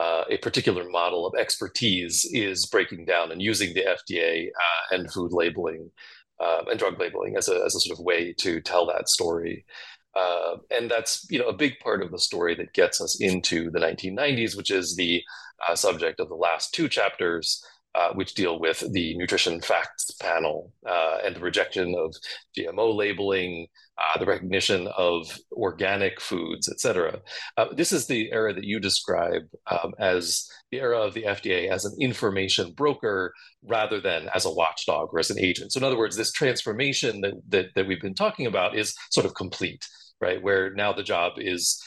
uh, 0.00 0.24
a 0.30 0.38
particular 0.38 0.88
model 0.88 1.26
of 1.26 1.34
expertise 1.38 2.24
is 2.32 2.66
breaking 2.66 3.04
down 3.04 3.30
and 3.30 3.42
using 3.42 3.74
the 3.74 3.84
FDA 3.84 4.48
uh, 4.48 4.94
and 4.94 5.12
food 5.12 5.32
labeling 5.32 5.90
um, 6.40 6.68
and 6.70 6.78
drug 6.78 6.98
labeling 6.98 7.36
as 7.36 7.48
a, 7.48 7.62
as 7.64 7.74
a 7.74 7.80
sort 7.80 7.98
of 7.98 8.04
way 8.04 8.32
to 8.38 8.60
tell 8.62 8.86
that 8.86 9.08
story. 9.10 9.64
Uh, 10.16 10.56
and 10.70 10.90
that's 10.90 11.26
you 11.30 11.38
know 11.38 11.48
a 11.48 11.52
big 11.52 11.78
part 11.80 12.02
of 12.02 12.10
the 12.10 12.18
story 12.18 12.54
that 12.54 12.72
gets 12.72 13.00
us 13.00 13.20
into 13.20 13.70
the 13.70 13.80
1990s, 13.80 14.56
which 14.56 14.70
is 14.70 14.96
the 14.96 15.22
uh, 15.68 15.74
subject 15.74 16.18
of 16.18 16.28
the 16.28 16.34
last 16.34 16.72
two 16.72 16.88
chapters 16.88 17.62
uh, 17.94 18.12
which 18.14 18.34
deal 18.34 18.58
with 18.58 18.82
the 18.92 19.16
nutrition 19.16 19.60
facts 19.60 20.10
panel 20.20 20.72
uh, 20.86 21.18
and 21.24 21.36
the 21.36 21.40
rejection 21.40 21.94
of 21.96 22.14
GMO 22.56 22.94
labeling, 22.94 23.68
uh, 23.98 24.18
the 24.18 24.26
recognition 24.26 24.88
of 24.96 25.38
organic 25.52 26.20
foods, 26.20 26.68
et 26.68 26.80
cetera. 26.80 27.20
Uh, 27.56 27.66
this 27.76 27.92
is 27.92 28.06
the 28.06 28.32
era 28.32 28.52
that 28.52 28.64
you 28.64 28.80
describe 28.80 29.42
um, 29.70 29.92
as 29.98 30.48
the 30.72 30.80
era 30.80 30.98
of 30.98 31.14
the 31.14 31.22
FDA 31.22 31.70
as 31.70 31.84
an 31.84 31.94
information 32.00 32.72
broker 32.72 33.32
rather 33.62 34.00
than 34.00 34.28
as 34.34 34.44
a 34.44 34.52
watchdog 34.52 35.10
or 35.12 35.20
as 35.20 35.30
an 35.30 35.38
agent. 35.38 35.72
So, 35.72 35.78
in 35.78 35.84
other 35.84 35.98
words, 35.98 36.16
this 36.16 36.32
transformation 36.32 37.20
that, 37.20 37.34
that, 37.48 37.66
that 37.76 37.86
we've 37.86 38.02
been 38.02 38.14
talking 38.14 38.46
about 38.46 38.76
is 38.76 38.94
sort 39.10 39.26
of 39.26 39.34
complete, 39.34 39.86
right? 40.20 40.42
Where 40.42 40.74
now 40.74 40.92
the 40.92 41.04
job 41.04 41.34
is 41.36 41.80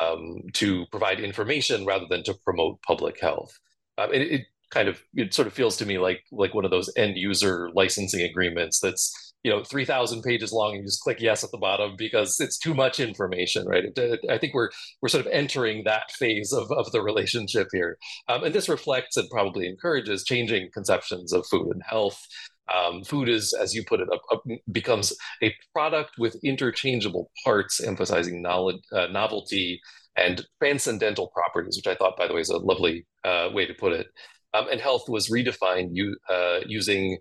um, 0.00 0.42
to 0.54 0.86
provide 0.92 1.18
information 1.20 1.84
rather 1.84 2.06
than 2.08 2.22
to 2.24 2.34
promote 2.44 2.80
public 2.82 3.20
health. 3.20 3.58
It, 3.98 4.22
it, 4.22 4.46
kind 4.70 4.88
of 4.88 5.00
it 5.14 5.32
sort 5.32 5.48
of 5.48 5.54
feels 5.54 5.76
to 5.76 5.86
me 5.86 5.98
like 5.98 6.22
like 6.32 6.54
one 6.54 6.64
of 6.64 6.70
those 6.70 6.90
end 6.96 7.16
user 7.16 7.70
licensing 7.74 8.22
agreements 8.22 8.80
that's 8.80 9.34
you 9.42 9.50
know 9.50 9.62
3000 9.62 10.22
pages 10.22 10.52
long 10.52 10.72
and 10.72 10.80
you 10.80 10.84
just 10.84 11.00
click 11.00 11.20
yes 11.20 11.44
at 11.44 11.50
the 11.50 11.58
bottom 11.58 11.94
because 11.96 12.40
it's 12.40 12.58
too 12.58 12.74
much 12.74 13.00
information 13.00 13.66
right? 13.66 13.84
I 14.28 14.38
think 14.38 14.54
we're 14.54 14.70
we're 15.00 15.08
sort 15.08 15.24
of 15.24 15.32
entering 15.32 15.84
that 15.84 16.10
phase 16.12 16.52
of, 16.52 16.70
of 16.72 16.90
the 16.92 17.02
relationship 17.02 17.68
here. 17.72 17.98
Um, 18.28 18.44
and 18.44 18.54
this 18.54 18.68
reflects 18.68 19.16
and 19.16 19.28
probably 19.30 19.66
encourages 19.66 20.24
changing 20.24 20.70
conceptions 20.72 21.32
of 21.32 21.46
food 21.46 21.68
and 21.72 21.82
health. 21.88 22.20
Um, 22.74 23.02
food 23.02 23.30
is, 23.30 23.54
as 23.54 23.74
you 23.74 23.82
put 23.82 24.00
it, 24.00 24.08
a, 24.12 24.34
a, 24.34 24.58
becomes 24.70 25.14
a 25.42 25.54
product 25.72 26.12
with 26.18 26.36
interchangeable 26.44 27.30
parts, 27.42 27.82
emphasizing 27.82 28.42
knowledge, 28.42 28.80
uh, 28.92 29.06
novelty 29.06 29.80
and 30.16 30.44
transcendental 30.60 31.28
properties, 31.28 31.76
which 31.76 31.86
I 31.86 31.96
thought, 31.96 32.16
by 32.16 32.26
the 32.26 32.34
way, 32.34 32.40
is 32.40 32.50
a 32.50 32.58
lovely 32.58 33.06
uh, 33.24 33.48
way 33.52 33.66
to 33.66 33.74
put 33.74 33.92
it. 33.92 34.08
Um, 34.54 34.66
and 34.70 34.80
health 34.80 35.08
was 35.08 35.28
redefined 35.28 35.90
u- 35.92 36.16
uh, 36.30 36.60
using 36.66 37.18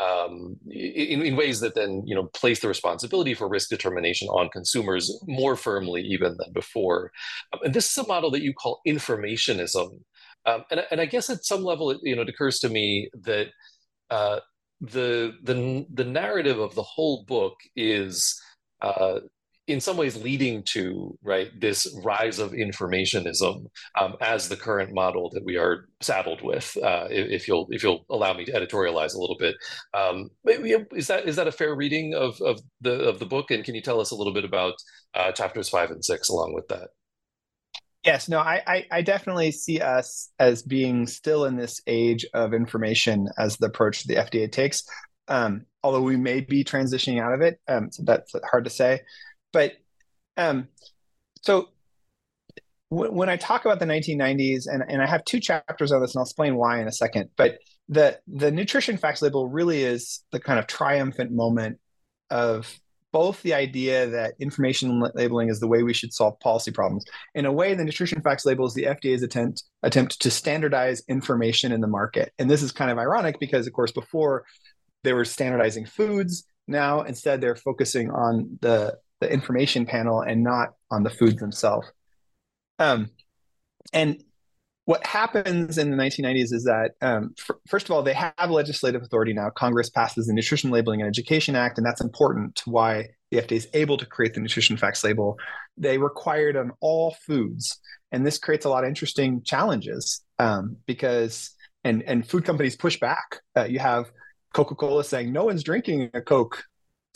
um, 0.00 0.56
in, 0.68 1.22
in, 1.22 1.36
ways 1.36 1.60
that 1.60 1.74
then 1.74 2.02
you 2.04 2.14
know 2.14 2.24
place 2.34 2.60
the 2.60 2.68
responsibility 2.68 3.34
for 3.34 3.48
risk 3.48 3.70
determination 3.70 4.28
on 4.28 4.50
consumers 4.50 5.10
more 5.26 5.56
firmly 5.56 6.02
even 6.02 6.36
than 6.38 6.52
before. 6.52 7.12
Um, 7.52 7.60
and 7.64 7.74
this 7.74 7.90
is 7.90 7.96
a 7.98 8.06
model 8.06 8.30
that 8.32 8.42
you 8.42 8.52
call 8.52 8.80
informationism. 8.86 10.00
Um, 10.44 10.64
and, 10.70 10.84
and 10.90 11.00
I 11.00 11.06
guess 11.06 11.30
at 11.30 11.44
some 11.44 11.64
level, 11.64 11.90
it, 11.90 11.98
you 12.02 12.14
know, 12.14 12.22
it 12.22 12.28
occurs 12.28 12.58
to 12.60 12.68
me 12.68 13.10
that 13.22 13.48
uh, 14.10 14.40
the 14.80 15.32
the 15.42 15.86
the 15.92 16.04
narrative 16.04 16.58
of 16.58 16.74
the 16.74 16.82
whole 16.82 17.24
book 17.24 17.54
is 17.74 18.38
uh, 18.82 19.20
in 19.66 19.80
some 19.80 19.96
ways 19.96 20.22
leading 20.22 20.62
to 20.62 21.18
right 21.22 21.48
this 21.60 21.86
rise 22.04 22.38
of 22.38 22.52
informationism 22.52 23.66
um, 24.00 24.14
as 24.20 24.48
the 24.48 24.56
current 24.56 24.94
model 24.94 25.30
that 25.32 25.44
we 25.44 25.56
are 25.56 25.88
saddled 26.00 26.42
with. 26.42 26.76
Uh, 26.82 27.06
if 27.10 27.48
you'll 27.48 27.66
if 27.70 27.82
you'll 27.82 28.04
allow 28.10 28.32
me 28.32 28.44
to 28.44 28.52
editorialize 28.52 29.14
a 29.14 29.18
little 29.18 29.36
bit, 29.38 29.56
um, 29.94 30.30
is 30.46 31.08
that 31.08 31.26
is 31.26 31.36
that 31.36 31.48
a 31.48 31.52
fair 31.52 31.74
reading 31.74 32.14
of 32.14 32.40
of 32.40 32.60
the 32.80 33.08
of 33.08 33.18
the 33.18 33.26
book? 33.26 33.50
And 33.50 33.64
can 33.64 33.74
you 33.74 33.82
tell 33.82 34.00
us 34.00 34.12
a 34.12 34.16
little 34.16 34.34
bit 34.34 34.44
about 34.44 34.74
uh, 35.14 35.32
chapters 35.32 35.68
five 35.68 35.90
and 35.90 36.04
six 36.04 36.28
along 36.28 36.54
with 36.54 36.68
that? 36.68 36.88
Yes, 38.04 38.28
no, 38.28 38.38
I, 38.38 38.62
I, 38.68 38.86
I 38.92 39.02
definitely 39.02 39.50
see 39.50 39.80
us 39.80 40.30
as 40.38 40.62
being 40.62 41.08
still 41.08 41.44
in 41.44 41.56
this 41.56 41.80
age 41.88 42.24
of 42.34 42.54
information 42.54 43.28
as 43.36 43.56
the 43.56 43.66
approach 43.66 44.04
the 44.04 44.14
FDA 44.14 44.50
takes. 44.50 44.84
Um, 45.26 45.66
although 45.82 46.02
we 46.02 46.16
may 46.16 46.40
be 46.40 46.62
transitioning 46.62 47.20
out 47.20 47.34
of 47.34 47.40
it, 47.40 47.58
um, 47.66 47.90
so 47.90 48.04
that's 48.06 48.32
hard 48.48 48.62
to 48.62 48.70
say. 48.70 49.00
But 49.56 49.72
um, 50.36 50.68
so 51.40 51.70
w- 52.90 53.10
when 53.10 53.30
I 53.30 53.38
talk 53.38 53.64
about 53.64 53.78
the 53.78 53.86
1990s, 53.86 54.64
and, 54.66 54.84
and 54.86 55.00
I 55.00 55.06
have 55.06 55.24
two 55.24 55.40
chapters 55.40 55.92
on 55.92 56.02
this, 56.02 56.14
and 56.14 56.20
I'll 56.20 56.26
explain 56.26 56.56
why 56.56 56.78
in 56.78 56.86
a 56.86 56.92
second. 56.92 57.30
But 57.38 57.56
the 57.88 58.20
the 58.26 58.50
nutrition 58.50 58.98
facts 58.98 59.22
label 59.22 59.48
really 59.48 59.82
is 59.82 60.22
the 60.30 60.40
kind 60.40 60.58
of 60.58 60.66
triumphant 60.66 61.32
moment 61.32 61.78
of 62.28 62.78
both 63.12 63.40
the 63.40 63.54
idea 63.54 64.08
that 64.08 64.34
information 64.40 65.02
labeling 65.14 65.48
is 65.48 65.58
the 65.58 65.68
way 65.68 65.82
we 65.82 65.94
should 65.94 66.12
solve 66.12 66.38
policy 66.40 66.70
problems. 66.70 67.06
In 67.34 67.46
a 67.46 67.52
way, 67.52 67.72
the 67.72 67.84
nutrition 67.84 68.20
facts 68.20 68.44
label 68.44 68.66
is 68.66 68.74
the 68.74 68.84
FDA's 68.84 69.22
attempt 69.22 69.62
attempt 69.82 70.20
to 70.20 70.30
standardize 70.30 71.02
information 71.08 71.72
in 71.72 71.80
the 71.80 71.86
market. 71.86 72.30
And 72.38 72.50
this 72.50 72.62
is 72.62 72.72
kind 72.72 72.90
of 72.90 72.98
ironic 72.98 73.40
because, 73.40 73.66
of 73.66 73.72
course, 73.72 73.92
before 73.92 74.44
they 75.02 75.14
were 75.14 75.24
standardizing 75.24 75.86
foods. 75.86 76.44
Now, 76.68 77.02
instead, 77.02 77.40
they're 77.40 77.56
focusing 77.56 78.10
on 78.10 78.58
the 78.60 78.98
the 79.20 79.32
information 79.32 79.86
panel 79.86 80.20
and 80.20 80.42
not 80.42 80.70
on 80.90 81.02
the 81.02 81.10
foods 81.10 81.36
themselves. 81.36 81.88
Um, 82.78 83.10
and 83.92 84.22
what 84.84 85.04
happens 85.04 85.78
in 85.78 85.90
the 85.90 85.96
1990s 85.96 86.52
is 86.52 86.64
that, 86.64 86.92
um, 87.00 87.34
f- 87.38 87.56
first 87.68 87.86
of 87.86 87.90
all, 87.90 88.02
they 88.02 88.12
have 88.12 88.50
legislative 88.50 89.02
authority 89.02 89.32
now. 89.32 89.50
Congress 89.50 89.90
passes 89.90 90.26
the 90.26 90.32
Nutrition 90.32 90.70
Labeling 90.70 91.00
and 91.00 91.08
Education 91.08 91.56
Act, 91.56 91.76
and 91.76 91.86
that's 91.86 92.00
important 92.00 92.54
to 92.56 92.70
why 92.70 93.08
the 93.30 93.38
FDA 93.38 93.56
is 93.56 93.68
able 93.74 93.96
to 93.96 94.06
create 94.06 94.34
the 94.34 94.40
nutrition 94.40 94.76
facts 94.76 95.02
label. 95.02 95.36
They 95.76 95.98
require 95.98 96.50
it 96.50 96.56
on 96.56 96.70
all 96.80 97.16
foods, 97.26 97.80
and 98.12 98.24
this 98.24 98.38
creates 98.38 98.64
a 98.64 98.68
lot 98.68 98.84
of 98.84 98.88
interesting 98.88 99.42
challenges 99.42 100.24
um, 100.38 100.76
because 100.86 101.50
and 101.82 102.02
and 102.04 102.26
food 102.26 102.44
companies 102.44 102.76
push 102.76 103.00
back. 103.00 103.40
Uh, 103.56 103.64
you 103.64 103.80
have 103.80 104.10
Coca-Cola 104.54 105.02
saying 105.02 105.32
no 105.32 105.44
one's 105.44 105.64
drinking 105.64 106.10
a 106.14 106.22
Coke 106.22 106.64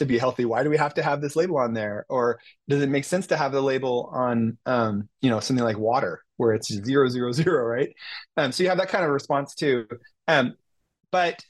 to 0.00 0.06
be 0.06 0.18
healthy 0.18 0.44
why 0.44 0.62
do 0.62 0.70
we 0.70 0.76
have 0.76 0.94
to 0.94 1.02
have 1.02 1.20
this 1.20 1.36
label 1.36 1.56
on 1.58 1.72
there? 1.72 2.04
Or 2.08 2.40
does 2.68 2.82
it 2.82 2.88
make 2.88 3.04
sense 3.04 3.28
to 3.28 3.36
have 3.36 3.52
the 3.52 3.62
label 3.62 4.10
on 4.12 4.58
um, 4.66 5.08
you 5.22 5.30
know 5.30 5.40
something 5.40 5.64
like 5.64 5.78
water 5.78 6.22
where 6.36 6.52
it's 6.52 6.72
zero 6.72 7.08
zero 7.08 7.32
zero 7.40 7.64
right? 7.64 7.94
Um, 8.36 8.52
so 8.52 8.62
you 8.62 8.68
have 8.68 8.78
that 8.78 8.88
kind 8.88 9.04
of 9.04 9.10
response 9.10 9.54
too. 9.54 9.86
Um, 10.28 10.56
but 11.10 11.42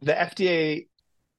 the 0.00 0.12
fda 0.12 0.86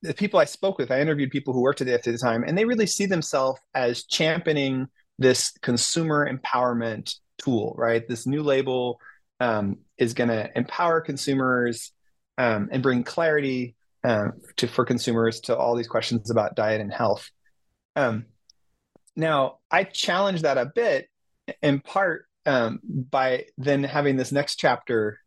the 0.01 0.13
people 0.13 0.39
i 0.39 0.45
spoke 0.45 0.79
with 0.79 0.89
i 0.89 0.99
interviewed 0.99 1.29
people 1.29 1.53
who 1.53 1.61
worked 1.61 1.81
at 1.81 1.87
the 1.87 1.93
fda 1.93 1.97
at 1.97 2.13
the 2.13 2.17
time 2.17 2.43
and 2.47 2.57
they 2.57 2.65
really 2.65 2.87
see 2.87 3.05
themselves 3.05 3.59
as 3.75 4.05
championing 4.05 4.87
this 5.19 5.51
consumer 5.61 6.27
empowerment 6.31 7.13
tool 7.37 7.75
right? 7.77 8.07
This 8.07 8.27
new 8.27 8.43
label 8.43 8.99
um, 9.39 9.77
is 9.97 10.13
going 10.13 10.29
to 10.29 10.49
empower 10.57 11.01
consumers 11.01 11.91
um, 12.37 12.69
and 12.71 12.83
bring 12.83 13.03
clarity 13.03 13.75
um, 14.05 14.33
to 14.57 14.67
for 14.67 14.85
consumers 14.85 15.39
to 15.41 15.57
all 15.57 15.75
these 15.75 15.87
questions 15.87 16.29
about 16.29 16.55
diet 16.55 16.79
and 16.79 16.93
health. 16.93 17.29
Um, 17.95 18.25
now, 19.15 19.59
I 19.71 19.83
challenge 19.83 20.43
that 20.43 20.57
a 20.57 20.71
bit, 20.73 21.07
in 21.61 21.79
part 21.79 22.27
um, 22.45 22.79
by 22.83 23.45
then 23.57 23.83
having 23.83 24.15
this 24.15 24.31
next 24.31 24.57
chapter 24.57 25.19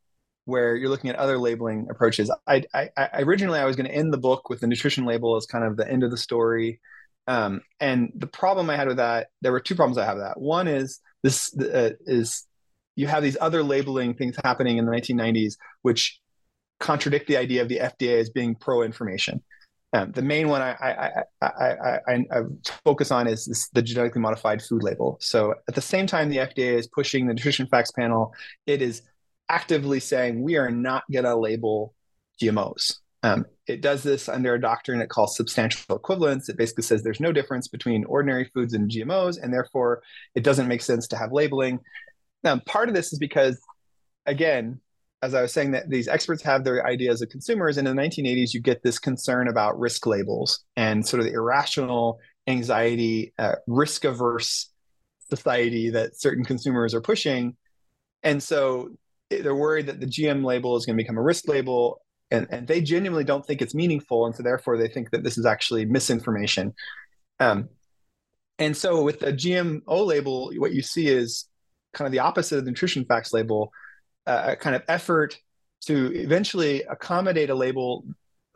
where 0.44 0.76
you're 0.76 0.90
looking 0.90 1.10
at 1.10 1.16
other 1.16 1.38
labeling 1.38 1.88
approaches. 1.90 2.32
I, 2.46 2.62
I, 2.72 2.90
I 2.96 3.22
originally 3.22 3.58
I 3.58 3.64
was 3.64 3.76
going 3.76 3.88
to 3.88 3.94
end 3.94 4.12
the 4.12 4.18
book 4.18 4.48
with 4.48 4.60
the 4.60 4.66
nutrition 4.66 5.04
label 5.04 5.36
as 5.36 5.44
kind 5.44 5.64
of 5.64 5.76
the 5.76 5.90
end 5.90 6.04
of 6.04 6.10
the 6.10 6.16
story. 6.16 6.80
Um, 7.26 7.60
and 7.80 8.12
the 8.14 8.26
problem 8.26 8.70
I 8.70 8.76
had 8.76 8.88
with 8.88 8.96
that, 8.98 9.28
there 9.42 9.52
were 9.52 9.60
two 9.60 9.74
problems 9.74 9.98
I 9.98 10.04
have 10.04 10.16
with 10.16 10.24
that. 10.24 10.40
One 10.40 10.68
is 10.68 11.00
this 11.22 11.54
uh, 11.58 11.90
is 12.06 12.46
you 12.94 13.08
have 13.08 13.22
these 13.22 13.36
other 13.40 13.62
labeling 13.62 14.14
things 14.14 14.36
happening 14.42 14.78
in 14.78 14.86
the 14.86 14.92
1990s, 14.92 15.56
which 15.82 16.20
contradict 16.80 17.26
the 17.26 17.36
idea 17.36 17.62
of 17.62 17.68
the 17.68 17.78
FDA 17.78 18.20
as 18.20 18.30
being 18.30 18.54
pro 18.54 18.82
information. 18.82 19.42
Um, 19.92 20.12
the 20.12 20.22
main 20.22 20.48
one 20.48 20.60
I, 20.60 20.72
I, 20.72 21.46
I, 21.46 22.24
I, 22.30 22.42
focus 22.84 23.10
on 23.10 23.26
is 23.26 23.46
this, 23.46 23.68
the 23.70 23.80
genetically 23.80 24.20
modified 24.20 24.60
food 24.60 24.82
label. 24.82 25.16
So 25.20 25.54
at 25.66 25.74
the 25.74 25.80
same 25.80 26.06
time, 26.06 26.28
the 26.28 26.38
FDA 26.38 26.74
is 26.74 26.86
pushing 26.86 27.26
the 27.26 27.32
nutrition 27.32 27.66
facts 27.68 27.90
panel, 27.92 28.34
it 28.66 28.82
is 28.82 29.02
actively 29.48 29.98
saying 29.98 30.42
we 30.42 30.56
are 30.56 30.70
not 30.70 31.04
going 31.10 31.24
to 31.24 31.34
label 31.34 31.94
GMOs. 32.40 32.96
Um, 33.22 33.46
it 33.66 33.80
does 33.80 34.02
this 34.02 34.28
under 34.28 34.54
a 34.54 34.60
doctrine 34.60 35.00
it 35.00 35.08
calls 35.08 35.36
substantial 35.36 35.96
equivalence. 35.96 36.48
It 36.48 36.56
basically 36.56 36.84
says 36.84 37.02
there's 37.02 37.18
no 37.18 37.32
difference 37.32 37.66
between 37.66 38.04
ordinary 38.04 38.50
foods 38.54 38.74
and 38.74 38.90
GMOs, 38.90 39.42
and 39.42 39.52
therefore 39.52 40.02
it 40.34 40.44
doesn't 40.44 40.68
make 40.68 40.82
sense 40.82 41.08
to 41.08 41.16
have 41.16 41.32
labeling. 41.32 41.80
Now, 42.44 42.58
part 42.58 42.88
of 42.88 42.94
this 42.94 43.12
is 43.12 43.18
because, 43.18 43.58
again, 44.26 44.80
as 45.22 45.34
I 45.34 45.42
was 45.42 45.52
saying, 45.52 45.72
that 45.72 45.90
these 45.90 46.08
experts 46.08 46.42
have 46.42 46.64
their 46.64 46.86
ideas 46.86 47.22
of 47.22 47.28
consumers, 47.28 47.76
and 47.76 47.88
in 47.88 47.96
the 47.96 48.02
1980s, 48.02 48.54
you 48.54 48.60
get 48.60 48.82
this 48.82 48.98
concern 48.98 49.48
about 49.48 49.78
risk 49.78 50.06
labels 50.06 50.60
and 50.76 51.06
sort 51.06 51.20
of 51.20 51.26
the 51.26 51.32
irrational 51.32 52.20
anxiety, 52.46 53.32
uh, 53.38 53.56
risk 53.66 54.04
averse 54.04 54.70
society 55.28 55.90
that 55.90 56.18
certain 56.18 56.44
consumers 56.44 56.94
are 56.94 57.00
pushing. 57.00 57.56
And 58.22 58.42
so 58.42 58.90
they're 59.30 59.54
worried 59.54 59.86
that 59.86 60.00
the 60.00 60.06
GM 60.06 60.44
label 60.44 60.76
is 60.76 60.86
going 60.86 60.96
to 60.96 61.02
become 61.02 61.18
a 61.18 61.22
risk 61.22 61.48
label, 61.48 62.00
and, 62.30 62.46
and 62.50 62.66
they 62.66 62.80
genuinely 62.80 63.24
don't 63.24 63.44
think 63.44 63.60
it's 63.60 63.74
meaningful. 63.74 64.26
And 64.26 64.34
so 64.34 64.42
therefore, 64.42 64.78
they 64.78 64.88
think 64.88 65.10
that 65.10 65.24
this 65.24 65.36
is 65.36 65.46
actually 65.46 65.84
misinformation. 65.84 66.74
Um, 67.40 67.68
and 68.58 68.76
so 68.76 69.02
with 69.02 69.20
the 69.20 69.32
GMO 69.32 70.06
label, 70.06 70.52
what 70.56 70.72
you 70.72 70.82
see 70.82 71.08
is 71.08 71.46
kind 71.92 72.06
of 72.06 72.12
the 72.12 72.18
opposite 72.20 72.58
of 72.58 72.64
the 72.64 72.70
nutrition 72.70 73.04
facts 73.04 73.32
label, 73.32 73.72
a 74.28 74.56
kind 74.56 74.76
of 74.76 74.82
effort 74.88 75.38
to 75.86 76.12
eventually 76.14 76.82
accommodate 76.82 77.50
a 77.50 77.54
label 77.54 78.04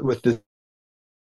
with 0.01 0.23
the 0.23 0.41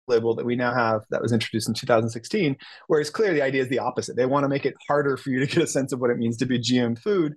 label 0.08 0.34
that 0.36 0.46
we 0.46 0.56
now 0.56 0.74
have 0.74 1.02
that 1.12 1.22
was 1.22 1.32
introduced 1.32 1.68
in 1.68 1.74
2016 1.76 2.58
whereas 2.88 3.12
clearly 3.12 3.36
the 3.36 3.44
idea 3.44 3.62
is 3.62 3.70
the 3.70 3.78
opposite. 3.78 4.16
They 4.16 4.26
want 4.26 4.44
to 4.44 4.50
make 4.50 4.66
it 4.66 4.74
harder 4.88 5.18
for 5.18 5.30
you 5.30 5.40
to 5.40 5.46
get 5.46 5.64
a 5.64 5.68
sense 5.68 5.94
of 5.94 6.00
what 6.00 6.10
it 6.10 6.18
means 6.18 6.38
to 6.38 6.46
be 6.46 6.60
gm 6.60 6.98
food 6.98 7.36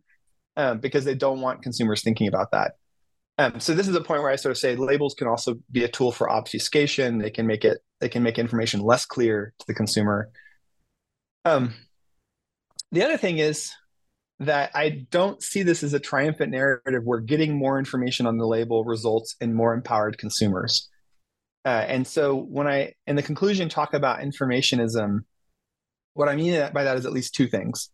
um, 0.56 0.78
because 0.78 1.04
they 1.04 1.14
don't 1.14 1.40
want 1.40 1.62
consumers 1.62 2.02
thinking 2.02 2.28
about 2.28 2.50
that. 2.52 2.72
Um, 3.38 3.60
so 3.60 3.74
this 3.74 3.88
is 3.88 3.96
a 3.96 4.00
point 4.00 4.22
where 4.22 4.30
i 4.30 4.36
sort 4.36 4.52
of 4.52 4.58
say 4.58 4.76
labels 4.76 5.14
can 5.14 5.26
also 5.26 5.56
be 5.70 5.84
a 5.84 5.88
tool 5.88 6.12
for 6.12 6.30
obfuscation. 6.30 7.18
They 7.18 7.30
can 7.30 7.46
make 7.46 7.64
it 7.64 7.78
they 8.00 8.08
can 8.08 8.22
make 8.22 8.38
information 8.38 8.80
less 8.80 9.06
clear 9.06 9.52
to 9.58 9.66
the 9.66 9.74
consumer. 9.74 10.30
Um, 11.44 11.74
the 12.90 13.04
other 13.04 13.16
thing 13.16 13.38
is 13.38 13.72
that 14.46 14.70
I 14.74 15.06
don't 15.10 15.42
see 15.42 15.62
this 15.62 15.82
as 15.82 15.94
a 15.94 16.00
triumphant 16.00 16.50
narrative 16.50 17.02
where 17.04 17.20
getting 17.20 17.56
more 17.56 17.78
information 17.78 18.26
on 18.26 18.38
the 18.38 18.46
label 18.46 18.84
results 18.84 19.36
in 19.40 19.54
more 19.54 19.72
empowered 19.72 20.18
consumers. 20.18 20.88
Uh, 21.64 21.84
and 21.86 22.06
so 22.06 22.34
when 22.36 22.66
I, 22.66 22.94
in 23.06 23.16
the 23.16 23.22
conclusion, 23.22 23.68
talk 23.68 23.94
about 23.94 24.20
informationism, 24.20 25.20
what 26.14 26.28
I 26.28 26.36
mean 26.36 26.70
by 26.74 26.84
that 26.84 26.96
is 26.96 27.06
at 27.06 27.12
least 27.12 27.34
two 27.34 27.46
things. 27.46 27.90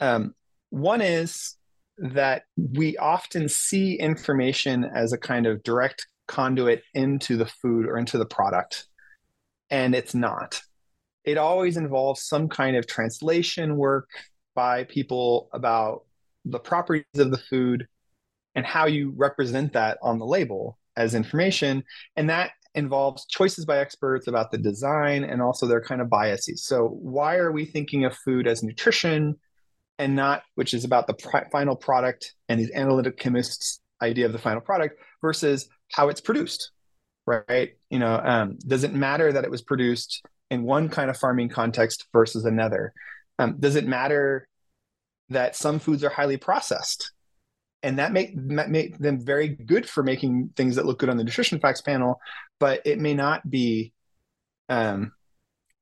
Um, 0.00 0.34
one 0.70 1.00
is 1.00 1.56
that 1.98 2.42
we 2.56 2.96
often 2.96 3.48
see 3.48 3.94
information 3.94 4.84
as 4.84 5.12
a 5.12 5.18
kind 5.18 5.46
of 5.46 5.62
direct 5.62 6.06
conduit 6.26 6.82
into 6.94 7.36
the 7.36 7.46
food 7.46 7.86
or 7.86 7.96
into 7.96 8.18
the 8.18 8.26
product, 8.26 8.86
and 9.70 9.94
it's 9.94 10.14
not. 10.14 10.60
It 11.22 11.38
always 11.38 11.76
involves 11.76 12.22
some 12.24 12.48
kind 12.48 12.76
of 12.76 12.86
translation 12.86 13.76
work, 13.76 14.08
by 14.54 14.84
people 14.84 15.48
about 15.52 16.04
the 16.44 16.58
properties 16.58 17.04
of 17.16 17.30
the 17.30 17.38
food 17.38 17.86
and 18.54 18.64
how 18.64 18.86
you 18.86 19.12
represent 19.16 19.72
that 19.72 19.98
on 20.02 20.18
the 20.18 20.26
label 20.26 20.78
as 20.96 21.14
information. 21.14 21.84
And 22.16 22.30
that 22.30 22.52
involves 22.74 23.26
choices 23.26 23.64
by 23.64 23.78
experts 23.78 24.26
about 24.26 24.50
the 24.50 24.58
design 24.58 25.24
and 25.24 25.40
also 25.40 25.66
their 25.66 25.80
kind 25.80 26.00
of 26.00 26.10
biases. 26.10 26.64
So, 26.64 26.88
why 26.88 27.36
are 27.36 27.52
we 27.52 27.64
thinking 27.64 28.04
of 28.04 28.16
food 28.16 28.46
as 28.46 28.62
nutrition 28.62 29.36
and 29.98 30.16
not, 30.16 30.42
which 30.56 30.74
is 30.74 30.84
about 30.84 31.06
the 31.06 31.14
pr- 31.14 31.48
final 31.52 31.76
product 31.76 32.34
and 32.48 32.58
these 32.58 32.70
analytic 32.72 33.16
chemists' 33.16 33.80
idea 34.02 34.26
of 34.26 34.32
the 34.32 34.38
final 34.38 34.60
product 34.60 35.00
versus 35.20 35.68
how 35.92 36.08
it's 36.08 36.20
produced, 36.20 36.72
right? 37.26 37.70
You 37.90 38.00
know, 38.00 38.20
um, 38.22 38.58
does 38.66 38.84
it 38.84 38.92
matter 38.92 39.32
that 39.32 39.44
it 39.44 39.50
was 39.50 39.62
produced 39.62 40.24
in 40.50 40.64
one 40.64 40.88
kind 40.88 41.10
of 41.10 41.16
farming 41.16 41.48
context 41.48 42.06
versus 42.12 42.44
another? 42.44 42.92
Um, 43.38 43.56
does 43.58 43.76
it 43.76 43.86
matter 43.86 44.48
that 45.30 45.56
some 45.56 45.78
foods 45.78 46.04
are 46.04 46.10
highly 46.10 46.36
processed? 46.36 47.12
And 47.82 47.98
that 47.98 48.12
make, 48.12 48.34
make 48.34 48.98
them 48.98 49.20
very 49.20 49.48
good 49.48 49.88
for 49.88 50.02
making 50.02 50.50
things 50.56 50.76
that 50.76 50.86
look 50.86 50.98
good 50.98 51.10
on 51.10 51.18
the 51.18 51.24
nutrition 51.24 51.60
facts 51.60 51.82
panel, 51.82 52.18
but 52.58 52.80
it 52.86 52.98
may 52.98 53.12
not 53.12 53.48
be 53.48 53.92
um, 54.70 55.12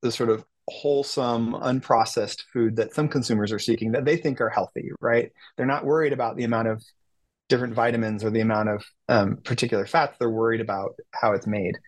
the 0.00 0.10
sort 0.10 0.30
of 0.30 0.44
wholesome, 0.68 1.52
unprocessed 1.54 2.42
food 2.52 2.76
that 2.76 2.94
some 2.94 3.08
consumers 3.08 3.52
are 3.52 3.58
seeking 3.58 3.92
that 3.92 4.04
they 4.04 4.16
think 4.16 4.40
are 4.40 4.48
healthy, 4.48 4.90
right? 5.00 5.30
They're 5.56 5.66
not 5.66 5.84
worried 5.84 6.12
about 6.12 6.36
the 6.36 6.44
amount 6.44 6.68
of 6.68 6.82
different 7.48 7.74
vitamins 7.74 8.24
or 8.24 8.30
the 8.30 8.40
amount 8.40 8.68
of 8.68 8.84
um, 9.08 9.36
particular 9.44 9.86
fats. 9.86 10.16
They're 10.18 10.30
worried 10.30 10.60
about 10.60 10.94
how 11.12 11.32
it's 11.32 11.46
made. 11.46 11.78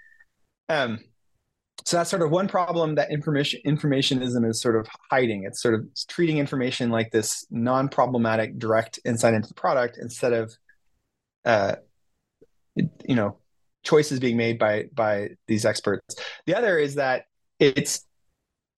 Um, 0.69 0.99
so 1.85 1.99
that's 1.99 2.09
sort 2.09 2.23
of 2.23 2.31
one 2.31 2.49
problem 2.49 2.95
that 2.95 3.11
information 3.11 3.61
informationism 3.67 4.49
is 4.49 4.61
sort 4.61 4.77
of 4.77 4.89
hiding. 5.11 5.45
It's 5.45 5.61
sort 5.61 5.75
of 5.75 5.87
treating 6.09 6.39
information 6.39 6.91
like 6.91 7.11
this 7.11 7.47
non-problematic 7.51 8.59
direct 8.59 8.99
insight 9.05 9.35
into 9.35 9.49
the 9.49 9.55
product 9.55 9.99
instead 10.01 10.33
of, 10.33 10.57
uh, 11.45 11.77
you 12.75 13.15
know, 13.15 13.37
choices 13.83 14.19
being 14.19 14.39
made 14.39 14.59
by 14.59 14.85
by 14.95 15.31
these 15.47 15.67
experts. 15.67 16.17
The 16.47 16.55
other 16.55 16.79
is 16.79 16.95
that 16.95 17.25
it's 17.59 18.07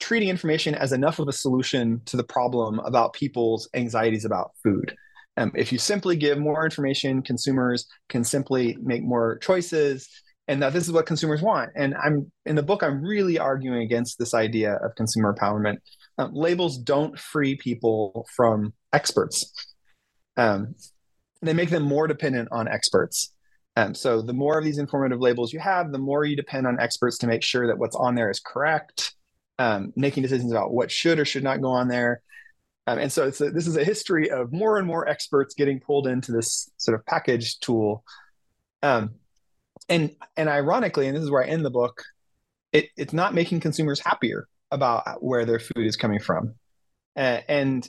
treating 0.01 0.29
information 0.29 0.75
as 0.75 0.93
enough 0.93 1.21
of 1.21 1.29
a 1.29 1.33
solution 1.33 2.03
to 2.07 2.17
the 2.17 2.25
problem 2.25 2.81
about 2.81 3.13
people's 3.13 3.69
anxieties 3.73 4.25
about 4.25 4.51
food. 4.65 4.95
Um, 5.37 5.53
if 5.55 5.71
you 5.71 5.79
simply 5.79 6.17
give 6.17 6.39
more 6.39 6.65
information, 6.65 7.23
consumers 7.23 7.87
can 8.09 8.25
simply 8.25 8.77
make 8.81 9.03
more 9.03 9.39
choices 9.39 10.09
and 10.49 10.63
that 10.63 10.73
this 10.73 10.85
is 10.87 10.93
what 10.93 11.07
consumers 11.07 11.43
want. 11.43 11.71
And 11.75 11.95
I'm 11.95 12.31
in 12.45 12.57
the 12.57 12.63
book, 12.63 12.83
I'm 12.83 13.03
really 13.03 13.39
arguing 13.39 13.83
against 13.83 14.19
this 14.19 14.35
idea 14.35 14.75
of 14.75 14.95
consumer 14.95 15.35
empowerment. 15.35 15.79
Um, 16.19 16.33
labels 16.35 16.79
don't 16.79 17.19
free 17.19 17.57
people 17.57 18.27
from 18.37 18.73
experts. 18.93 19.53
Um, 20.37 20.75
they 21.43 21.53
make 21.53 21.71
them 21.71 21.83
more 21.83 22.07
dependent 22.07 22.49
on 22.53 22.69
experts. 22.69 23.33
Um, 23.77 23.95
so 23.95 24.23
the 24.23 24.33
more 24.33 24.59
of 24.59 24.65
these 24.65 24.79
informative 24.79 25.21
labels 25.21 25.53
you 25.53 25.61
have, 25.61 25.93
the 25.93 25.99
more 25.99 26.25
you 26.25 26.35
depend 26.35 26.67
on 26.67 26.81
experts 26.81 27.19
to 27.19 27.27
make 27.27 27.43
sure 27.43 27.67
that 27.67 27.79
what's 27.79 27.97
on 27.97 28.15
there 28.15 28.31
is 28.31 28.41
correct, 28.41 29.15
um, 29.59 29.93
making 29.97 30.23
decisions 30.23 30.51
about 30.51 30.73
what 30.73 30.91
should 30.91 31.19
or 31.19 31.27
should 31.27 31.45
not 31.45 31.61
go 31.61 31.69
on 31.69 31.89
there. 31.89 32.23
Um, 32.87 32.99
and 32.99 33.13
so 33.13 33.25
a, 33.25 33.31
this 33.31 33.67
is 33.67 33.77
a 33.77 33.85
history 33.85 34.31
of 34.31 34.53
more 34.53 34.79
and 34.79 34.87
more 34.87 35.07
experts 35.09 35.55
getting 35.55 35.81
pulled 35.81 36.07
into 36.07 36.33
this 36.33 36.71
sort 36.79 36.99
of 36.99 37.05
package 37.05 37.59
tool. 37.59 38.05
Um, 38.83 39.17
and 39.89 40.15
and 40.37 40.49
ironically, 40.49 41.07
and 41.07 41.17
this 41.17 41.23
is 41.23 41.31
where 41.31 41.45
I 41.45 41.49
end 41.49 41.65
the 41.65 41.71
book, 41.71 42.03
it, 42.73 42.89
it's 42.97 43.13
not 43.13 43.35
making 43.35 43.61
consumers 43.61 44.01
happier 44.01 44.49
about 44.71 45.23
where 45.23 45.45
their 45.45 45.61
food 45.61 45.87
is 45.87 45.97
coming 45.97 46.21
from. 46.21 46.55
Uh, 47.17 47.41
and 47.49 47.89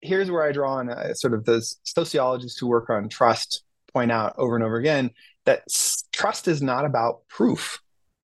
here's 0.00 0.30
where 0.30 0.42
I 0.42 0.52
draw 0.52 0.74
on 0.74 0.90
uh, 0.90 1.14
sort 1.14 1.32
of 1.32 1.44
the 1.44 1.62
sociologists 1.84 2.58
who 2.58 2.66
work 2.66 2.90
on 2.90 3.08
trust 3.08 3.62
point 3.92 4.10
out 4.10 4.34
over 4.36 4.56
and 4.56 4.64
over 4.64 4.76
again 4.76 5.10
that 5.44 5.62
trust 6.12 6.48
is 6.48 6.62
not 6.62 6.84
about 6.84 7.26
proof, 7.28 7.80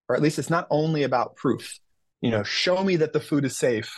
or 0.08 0.16
at 0.16 0.22
least 0.22 0.38
it's 0.38 0.50
not 0.50 0.66
only 0.70 1.02
about 1.02 1.36
proof. 1.36 1.78
You 2.20 2.30
know, 2.30 2.42
show 2.42 2.82
me 2.82 2.96
that 2.96 3.12
the 3.12 3.20
food 3.20 3.44
is 3.44 3.56
safe. 3.56 3.92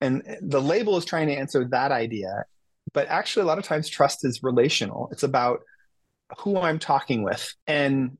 And 0.00 0.22
the 0.42 0.60
label 0.60 0.96
is 0.98 1.04
trying 1.04 1.28
to 1.28 1.34
answer 1.34 1.66
that 1.70 1.90
idea. 1.90 2.44
But 2.92 3.08
actually, 3.08 3.42
a 3.42 3.46
lot 3.46 3.58
of 3.58 3.64
times, 3.64 3.88
trust 3.88 4.24
is 4.24 4.42
relational. 4.42 5.08
It's 5.10 5.22
about 5.22 5.60
who 6.38 6.58
I'm 6.58 6.78
talking 6.78 7.22
with. 7.22 7.54
And 7.66 8.18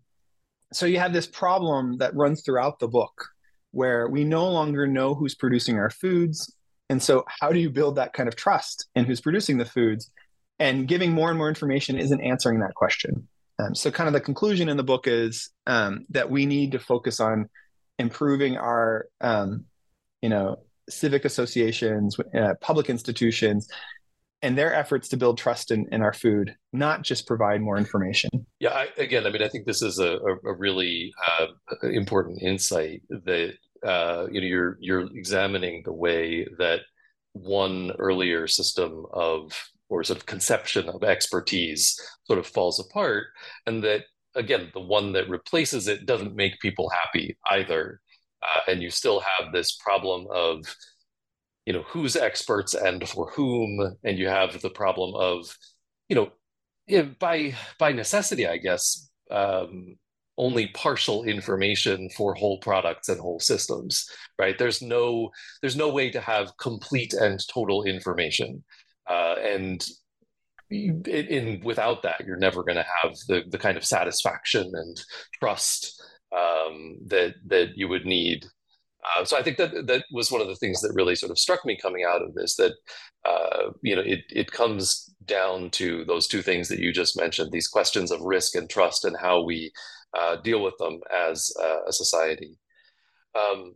so 0.76 0.84
you 0.84 0.98
have 0.98 1.14
this 1.14 1.26
problem 1.26 1.96
that 1.98 2.14
runs 2.14 2.42
throughout 2.42 2.78
the 2.80 2.86
book 2.88 3.28
where 3.70 4.08
we 4.08 4.24
no 4.24 4.46
longer 4.50 4.86
know 4.86 5.14
who's 5.14 5.34
producing 5.34 5.78
our 5.78 5.88
foods. 5.88 6.54
And 6.90 7.02
so 7.02 7.24
how 7.40 7.50
do 7.50 7.58
you 7.58 7.70
build 7.70 7.96
that 7.96 8.12
kind 8.12 8.28
of 8.28 8.36
trust 8.36 8.86
in 8.94 9.06
who's 9.06 9.22
producing 9.22 9.56
the 9.56 9.64
foods? 9.64 10.10
And 10.58 10.86
giving 10.86 11.12
more 11.12 11.30
and 11.30 11.38
more 11.38 11.48
information 11.48 11.98
isn't 11.98 12.20
answering 12.20 12.60
that 12.60 12.74
question. 12.74 13.26
Um, 13.58 13.74
so 13.74 13.90
kind 13.90 14.06
of 14.06 14.12
the 14.12 14.20
conclusion 14.20 14.68
in 14.68 14.76
the 14.76 14.84
book 14.84 15.06
is 15.06 15.48
um, 15.66 16.04
that 16.10 16.30
we 16.30 16.44
need 16.44 16.72
to 16.72 16.78
focus 16.78 17.20
on 17.20 17.48
improving 17.98 18.58
our 18.58 19.06
um, 19.22 19.64
you 20.20 20.28
know 20.28 20.58
civic 20.90 21.24
associations 21.24 22.18
uh, 22.38 22.54
public 22.60 22.90
institutions 22.90 23.68
and 24.42 24.56
their 24.56 24.74
efforts 24.74 25.08
to 25.08 25.16
build 25.16 25.38
trust 25.38 25.70
in, 25.70 25.86
in 25.90 26.02
our 26.02 26.12
food, 26.12 26.54
not 26.72 27.02
just 27.02 27.26
provide 27.26 27.60
more 27.60 27.78
information. 27.78 28.30
Yeah, 28.60 28.70
I, 28.70 28.88
again, 28.98 29.26
I 29.26 29.30
mean, 29.30 29.42
I 29.42 29.48
think 29.48 29.66
this 29.66 29.82
is 29.82 29.98
a, 29.98 30.18
a, 30.18 30.52
really 30.54 31.12
uh, 31.26 31.46
important 31.88 32.42
insight 32.42 33.02
that 33.08 33.54
uh, 33.84 34.26
you 34.30 34.40
know 34.40 34.46
you're 34.46 34.78
you're 34.80 35.06
examining 35.14 35.82
the 35.84 35.92
way 35.92 36.46
that 36.58 36.80
one 37.32 37.92
earlier 37.98 38.46
system 38.46 39.06
of 39.12 39.52
or 39.88 40.02
sort 40.02 40.18
of 40.18 40.26
conception 40.26 40.88
of 40.88 41.04
expertise 41.04 41.98
sort 42.24 42.38
of 42.38 42.46
falls 42.46 42.80
apart, 42.80 43.26
and 43.66 43.82
that 43.84 44.02
again, 44.34 44.70
the 44.74 44.80
one 44.80 45.12
that 45.12 45.28
replaces 45.28 45.88
it 45.88 46.06
doesn't 46.06 46.36
make 46.36 46.60
people 46.60 46.90
happy 46.90 47.36
either, 47.50 48.00
uh, 48.42 48.70
and 48.70 48.82
you 48.82 48.90
still 48.90 49.20
have 49.20 49.52
this 49.52 49.76
problem 49.76 50.26
of 50.30 50.62
you 51.66 51.72
know 51.72 51.82
who's 51.82 52.16
experts 52.16 52.74
and 52.74 53.08
for 53.08 53.30
whom 53.32 53.96
and 54.04 54.18
you 54.18 54.28
have 54.28 54.60
the 54.62 54.70
problem 54.70 55.14
of 55.14 55.54
you 56.08 56.16
know 56.16 56.30
by 57.18 57.54
by 57.78 57.92
necessity 57.92 58.46
i 58.46 58.56
guess 58.56 59.10
um, 59.30 59.96
only 60.38 60.68
partial 60.68 61.24
information 61.24 62.08
for 62.16 62.34
whole 62.34 62.58
products 62.60 63.08
and 63.08 63.20
whole 63.20 63.40
systems 63.40 64.08
right? 64.38 64.58
There's 64.58 64.82
no 64.82 65.30
there's 65.60 65.76
no 65.76 65.90
way 65.92 66.10
to 66.10 66.20
have 66.20 66.56
complete 66.58 67.14
and 67.14 67.40
total 67.48 67.84
information. 67.84 68.64
Uh, 69.08 69.36
and 69.42 69.86
in, 70.70 71.60
without 71.62 72.02
that 72.02 72.22
you're 72.26 72.36
never 72.36 72.64
going 72.64 72.76
to 72.76 72.86
have 73.02 73.14
the 73.28 73.44
the 73.48 73.58
kind 73.58 73.76
of 73.76 73.84
satisfaction 73.84 74.70
and 74.74 75.00
trust 75.38 76.02
um, 76.36 76.96
that 77.06 77.34
that 77.46 77.76
you 77.76 77.88
would 77.88 78.04
need 78.04 78.44
uh, 79.14 79.24
so 79.24 79.36
I 79.36 79.42
think 79.42 79.56
that 79.58 79.86
that 79.86 80.04
was 80.10 80.32
one 80.32 80.40
of 80.40 80.48
the 80.48 80.56
things 80.56 80.80
that 80.80 80.92
really 80.94 81.14
sort 81.14 81.30
of 81.30 81.38
struck 81.38 81.64
me 81.64 81.78
coming 81.80 82.04
out 82.08 82.22
of 82.22 82.34
this. 82.34 82.56
That 82.56 82.72
uh, 83.24 83.70
you 83.82 83.94
know, 83.94 84.02
it 84.02 84.20
it 84.30 84.50
comes 84.50 85.14
down 85.24 85.70
to 85.70 86.04
those 86.04 86.26
two 86.26 86.42
things 86.42 86.68
that 86.68 86.80
you 86.80 86.92
just 86.92 87.18
mentioned: 87.18 87.52
these 87.52 87.68
questions 87.68 88.10
of 88.10 88.20
risk 88.20 88.54
and 88.54 88.68
trust, 88.68 89.04
and 89.04 89.16
how 89.20 89.42
we 89.44 89.70
uh, 90.18 90.36
deal 90.36 90.62
with 90.62 90.76
them 90.78 91.00
as 91.14 91.50
uh, 91.62 91.84
a 91.86 91.92
society. 91.92 92.58
Um, 93.34 93.74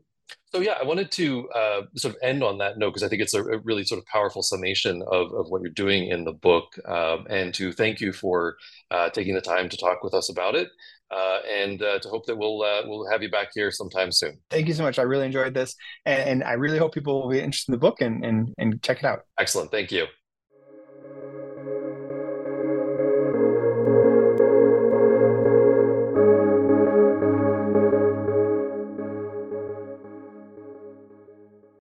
so 0.53 0.61
yeah, 0.61 0.75
I 0.81 0.85
wanted 0.85 1.13
to 1.13 1.49
uh, 1.51 1.83
sort 1.97 2.15
of 2.15 2.21
end 2.23 2.43
on 2.43 2.59
that 2.59 2.79
note 2.79 2.91
because 2.91 3.03
I 3.03 3.09
think 3.09 3.23
it's 3.23 3.35
a, 3.35 3.43
a, 3.43 3.59
really 3.59 3.85
sort 3.85 3.99
of 3.99 4.07
powerful 4.07 4.43
summation 4.43 5.03
of, 5.11 5.33
of 5.33 5.47
what 5.49 5.61
you're 5.61 5.71
doing 5.71 6.09
in 6.09 6.25
the 6.25 6.33
book, 6.33 6.67
um, 6.89 7.27
and 7.29 7.53
to 7.55 7.73
thank 7.73 8.01
you 8.01 8.13
for 8.13 8.57
taking 9.13 9.35
the 9.35 9.41
time 9.41 9.69
to 9.69 9.77
talk 9.77 10.03
with 10.03 10.15
us 10.15 10.29
about 10.29 10.55
it, 10.55 10.69
uh, 11.11 11.39
and 11.49 11.83
uh, 11.83 11.99
to 11.99 12.09
hope 12.09 12.27
that 12.27 12.37
we'll 12.37 12.63
uh, 12.63 12.83
we'll 12.87 13.09
have 13.11 13.23
you 13.23 13.31
back 13.31 13.49
here 13.55 13.71
sometime 13.71 14.13
soon. 14.13 14.39
Thank 14.51 14.69
you 14.69 14.75
so 14.75 14.83
much. 14.83 14.99
I 14.99 15.03
really 15.03 15.27
enjoyed 15.27 15.55
this, 15.55 15.75
and, 16.05 16.29
and 16.29 16.45
I 16.45 16.53
really 16.53 16.79
hope 16.79 16.95
people 16.95 17.23
will 17.23 17.31
be 17.31 17.41
interested 17.41 17.73
in 17.73 17.73
the 17.73 17.79
book 17.79 18.01
and 18.01 18.25
and 18.25 18.55
and 18.59 18.83
check 18.83 18.99
it 18.99 19.05
out. 19.05 19.21
Excellent. 19.39 19.71
Thank 19.71 19.93
you. 19.93 20.07